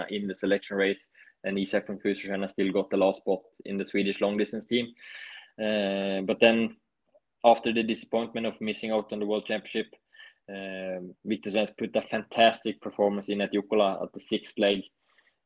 in 0.10 0.28
the 0.28 0.36
selection 0.36 0.76
race, 0.76 1.08
and 1.46 1.58
Isak 1.58 1.88
von 1.88 2.00
still 2.50 2.72
got 2.74 2.90
the 2.90 2.98
last 2.98 3.22
spot 3.22 3.40
in 3.66 3.78
the 3.78 3.86
Swedish 3.86 4.20
long 4.20 4.38
distance 4.38 4.66
team. 4.66 4.88
Uh, 5.58 6.22
but 6.22 6.40
then, 6.40 6.76
after 7.46 7.72
the 7.72 7.84
disappointment 7.84 8.46
of 8.46 8.60
missing 8.60 8.92
out 8.92 9.14
on 9.14 9.20
the 9.20 9.26
World 9.26 9.46
Championship, 9.46 9.96
uh, 10.50 11.00
Viktor 11.26 11.52
Svensk 11.52 11.78
put 11.78 11.96
a 11.96 12.02
fantastic 12.02 12.82
performance 12.82 13.30
in 13.30 13.42
at 13.42 13.54
Jukola 13.54 14.02
at 14.02 14.12
the 14.14 14.20
sixth 14.20 14.58
leg. 14.58 14.82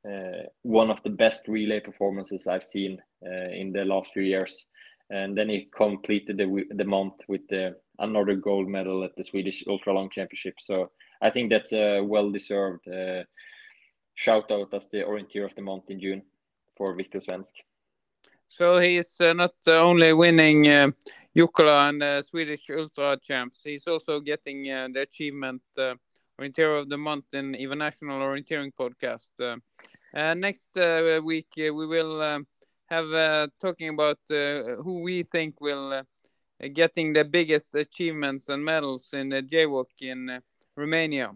Uh, 0.08 0.44
one 0.64 0.90
of 0.90 1.02
the 1.04 1.10
best 1.10 1.48
relay 1.48 1.80
performances 1.80 2.48
I've 2.48 2.64
seen 2.64 3.00
uh, 3.26 3.50
in 3.52 3.72
the 3.72 3.86
last 3.86 4.12
few 4.12 4.24
years. 4.24 4.66
And 5.10 5.38
then 5.38 5.50
he 5.50 5.70
completed 5.76 6.38
the, 6.38 6.64
the 6.72 6.86
month 6.86 7.16
with 7.28 7.48
the, 7.50 7.76
another 8.00 8.36
gold 8.36 8.68
medal 8.68 9.04
at 9.04 9.16
the 9.16 9.24
Swedish 9.24 9.64
Ultra 9.68 9.94
Long 9.94 10.10
Championship. 10.10 10.56
So 10.60 10.92
I 11.22 11.30
think 11.30 11.50
that's 11.50 11.74
a 11.74 12.02
well 12.02 12.32
deserved 12.32 12.88
uh, 12.88 13.24
shout 14.16 14.52
out 14.52 14.74
as 14.74 14.88
the 14.90 15.04
orienteer 15.04 15.46
of 15.46 15.56
the 15.56 15.62
month 15.62 15.90
in 15.90 16.00
June 16.00 16.22
for 16.78 16.96
Viktor 16.96 17.20
Svensk. 17.20 17.54
So 18.48 18.80
he's 18.80 19.20
uh, 19.20 19.34
not 19.34 19.56
only 19.68 20.14
winning 20.14 20.94
uh, 21.36 21.40
Jukola 21.40 21.90
and 21.90 22.02
the 22.02 22.22
Swedish 22.22 22.70
Ultra 22.70 23.18
Champs. 23.22 23.62
He's 23.64 23.88
also 23.88 24.20
getting 24.20 24.70
uh, 24.70 24.88
the 24.94 25.02
achievement 25.02 25.62
uh, 25.78 25.96
Orienteer 26.40 26.80
of 26.80 26.90
the 26.90 26.98
Month 26.98 27.34
in 27.34 27.56
Even 27.56 27.80
National 27.80 28.20
Orienteering 28.20 28.72
podcast. 28.74 29.30
Uh, 29.40 29.58
uh 30.18 30.34
next 30.34 30.78
uh, 30.78 31.22
week, 31.24 31.48
uh, 31.58 31.74
we 31.74 31.88
will 31.88 32.44
have 32.88 33.50
talking 33.60 33.90
about 33.90 34.20
who 34.30 35.02
we 35.04 35.24
think 35.24 35.60
will 35.62 36.04
getting 36.74 37.14
the 37.14 37.26
biggest 37.26 37.74
achievements 37.76 38.50
and 38.50 38.64
medals 38.64 39.10
in 39.14 39.30
the 39.30 39.42
JWOC 39.42 39.88
in 40.02 40.42
Romania. 40.76 41.32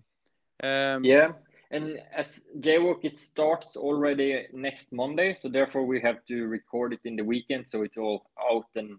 Um, 0.63 1.03
yeah, 1.03 1.31
and 1.71 1.99
as 2.15 2.43
JWOC, 2.59 3.03
it 3.03 3.17
starts 3.17 3.75
already 3.75 4.47
next 4.53 4.93
Monday, 4.93 5.33
so 5.33 5.49
therefore 5.49 5.85
we 5.85 5.99
have 6.01 6.23
to 6.27 6.47
record 6.47 6.93
it 6.93 6.99
in 7.03 7.15
the 7.15 7.23
weekend, 7.23 7.67
so 7.67 7.81
it's 7.81 7.97
all 7.97 8.29
out 8.51 8.67
and 8.75 8.97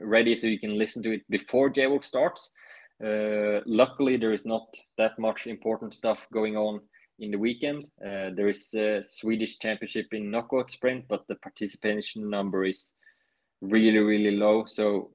ready 0.00 0.34
so 0.34 0.46
you 0.46 0.58
can 0.58 0.78
listen 0.78 1.02
to 1.02 1.12
it 1.12 1.22
before 1.28 1.70
JWOC 1.70 2.04
starts. 2.04 2.50
Uh, 3.04 3.60
luckily, 3.66 4.16
there 4.16 4.32
is 4.32 4.44
not 4.44 4.66
that 4.96 5.18
much 5.18 5.46
important 5.46 5.94
stuff 5.94 6.26
going 6.32 6.56
on 6.56 6.80
in 7.20 7.30
the 7.30 7.38
weekend. 7.38 7.84
Uh, 8.04 8.30
there 8.34 8.48
is 8.48 8.72
a 8.74 9.02
Swedish 9.02 9.58
championship 9.58 10.06
in 10.12 10.30
knockout 10.30 10.70
sprint, 10.70 11.04
but 11.08 11.26
the 11.28 11.36
participation 11.36 12.28
number 12.28 12.64
is 12.64 12.92
really, 13.60 13.98
really 13.98 14.36
low. 14.36 14.64
So, 14.66 15.10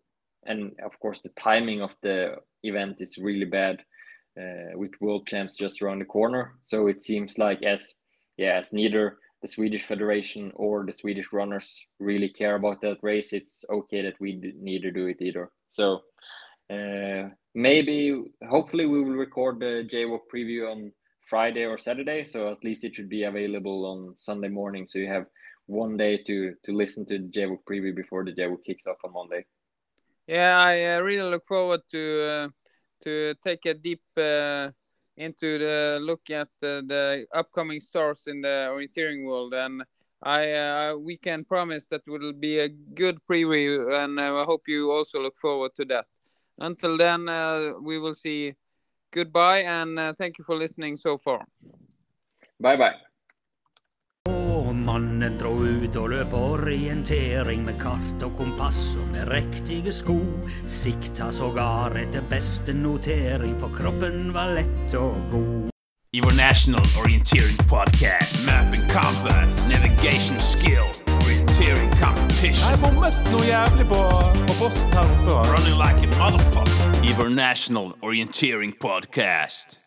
and 0.46 0.72
of 0.86 1.00
course, 1.00 1.20
the 1.20 1.30
timing 1.38 1.82
of 1.82 1.96
the 2.02 2.36
event 2.64 2.98
is 3.00 3.18
really 3.18 3.46
bad 3.46 3.84
uh, 4.40 4.76
with 4.78 4.92
world 5.02 5.28
champs 5.28 5.58
just 5.58 5.82
around 5.82 6.00
the 6.00 6.06
corner. 6.06 6.56
So 6.66 6.88
it 6.88 7.02
seems 7.02 7.38
like 7.38 7.64
as 7.64 7.94
yeah, 8.38 8.58
as 8.58 8.74
neither 8.74 9.18
the 9.44 9.48
Swedish 9.50 9.84
Federation 9.84 10.52
or 10.56 10.86
the 10.86 10.94
Swedish 10.94 11.34
runners 11.34 11.80
really 12.00 12.30
care 12.30 12.56
about 12.56 12.82
that 12.82 12.98
race, 13.04 13.34
it's 13.34 13.66
okay 13.70 14.02
that 14.02 14.20
we 14.20 14.42
neither 14.58 14.90
do 14.90 15.08
it 15.08 15.18
either. 15.22 15.52
So 15.70 16.00
uh, 16.72 17.30
maybe, 17.54 18.24
hopefully, 18.50 18.86
we 18.86 19.04
will 19.04 19.18
record 19.18 19.60
the 19.60 19.88
JWOC 19.92 20.22
preview 20.34 20.72
on 20.72 20.94
Friday 21.22 21.66
or 21.66 21.78
Saturday. 21.78 22.24
So 22.26 22.52
at 22.52 22.64
least 22.64 22.86
it 22.86 22.96
should 22.96 23.10
be 23.10 23.24
available 23.24 23.86
on 23.86 24.18
Sunday 24.18 24.48
morning. 24.48 24.86
So 24.86 24.98
you 24.98 25.08
have 25.08 25.26
one 25.66 25.98
day 25.98 26.18
to 26.24 26.56
to 26.64 26.72
listen 26.72 27.06
to 27.08 27.20
the 27.20 27.28
JWOC 27.28 27.60
preview 27.70 27.94
before 27.94 28.24
the 28.24 28.32
JWOC 28.32 28.64
kicks 28.66 28.88
off 28.88 29.04
on 29.04 29.12
Monday. 29.12 29.46
Yeah, 30.26 30.58
I 30.58 30.96
uh, 30.96 31.02
really 31.02 31.30
look 31.30 31.46
forward 31.46 31.82
to 31.92 32.24
uh, 32.24 32.48
to 33.04 33.36
take 33.44 33.66
a 33.66 33.74
deep 33.74 34.04
uh, 34.16 34.72
into 35.18 35.58
the 35.58 36.00
look 36.02 36.30
at 36.30 36.50
the, 36.60 36.84
the 36.88 37.26
upcoming 37.34 37.80
stars 37.80 38.24
in 38.28 38.42
the 38.42 38.70
orienteering 38.72 39.26
world 39.26 39.54
and 39.54 39.84
I 40.22 40.52
uh, 40.54 40.96
we 40.96 41.18
can 41.18 41.44
promise 41.44 41.86
that 41.88 42.02
will 42.08 42.34
be 42.34 42.60
a 42.60 42.70
good 42.70 43.20
preview 43.30 43.92
and 44.04 44.20
uh, 44.20 44.42
I 44.42 44.44
hope 44.44 44.64
you 44.68 44.92
also 44.92 45.22
look 45.22 45.38
forward 45.38 45.76
to 45.76 45.86
that. 45.86 46.06
Until 46.60 46.98
then 46.98 47.28
uh, 47.28 47.74
we 47.82 48.00
will 48.00 48.16
see 48.16 48.54
goodbye 49.12 49.60
and 49.60 50.00
uh, 50.00 50.14
thank 50.14 50.38
you 50.38 50.44
for 50.44 50.56
listening 50.56 50.98
so 50.98 51.18
far. 51.18 51.46
Bye 52.60 52.78
bye. 52.78 53.13
Mannen 54.84 55.38
dro 55.40 55.54
ut 55.64 55.96
og 55.96 56.10
løp 56.12 56.34
orientering 56.36 57.62
med 57.64 57.78
kart 57.80 58.24
og 58.26 58.34
kompass 58.36 58.98
og 59.00 59.06
med 59.14 59.30
riktige 59.32 59.92
sko. 59.96 60.18
Sikta 60.68 61.30
sågar 61.32 61.96
etter 62.02 62.26
beste 62.30 62.74
notering, 62.76 63.56
for 63.60 63.72
kroppen 63.76 64.34
var 64.36 64.52
lett 64.58 64.96
og 65.00 65.16
god. 65.32 65.70
I 66.14 66.22
vår 66.22 66.36
National 66.38 66.86
Orienteering 67.02 67.58
Podcast, 67.72 68.46
Map 68.46 68.76
and 68.76 68.86
compass, 68.92 69.58
navigation 69.72 70.40
skill, 70.40 70.86
orienteering 71.24 71.92
competition. 72.04 72.68
Jeg 72.70 72.82
bommet 72.84 73.18
noe 73.32 73.46
jævlig 73.48 73.88
på, 73.90 74.02
på 74.48 74.58
posten 74.60 74.94
her 74.94 75.08
oppe. 75.16 75.40
Running 75.54 75.80
like 75.80 76.04
a 76.04 76.12
motherfucker. 76.20 77.00
I 77.08 77.16
vår 77.18 77.32
National 77.34 77.96
Orienteering 78.02 78.76
Podcast. 78.80 79.83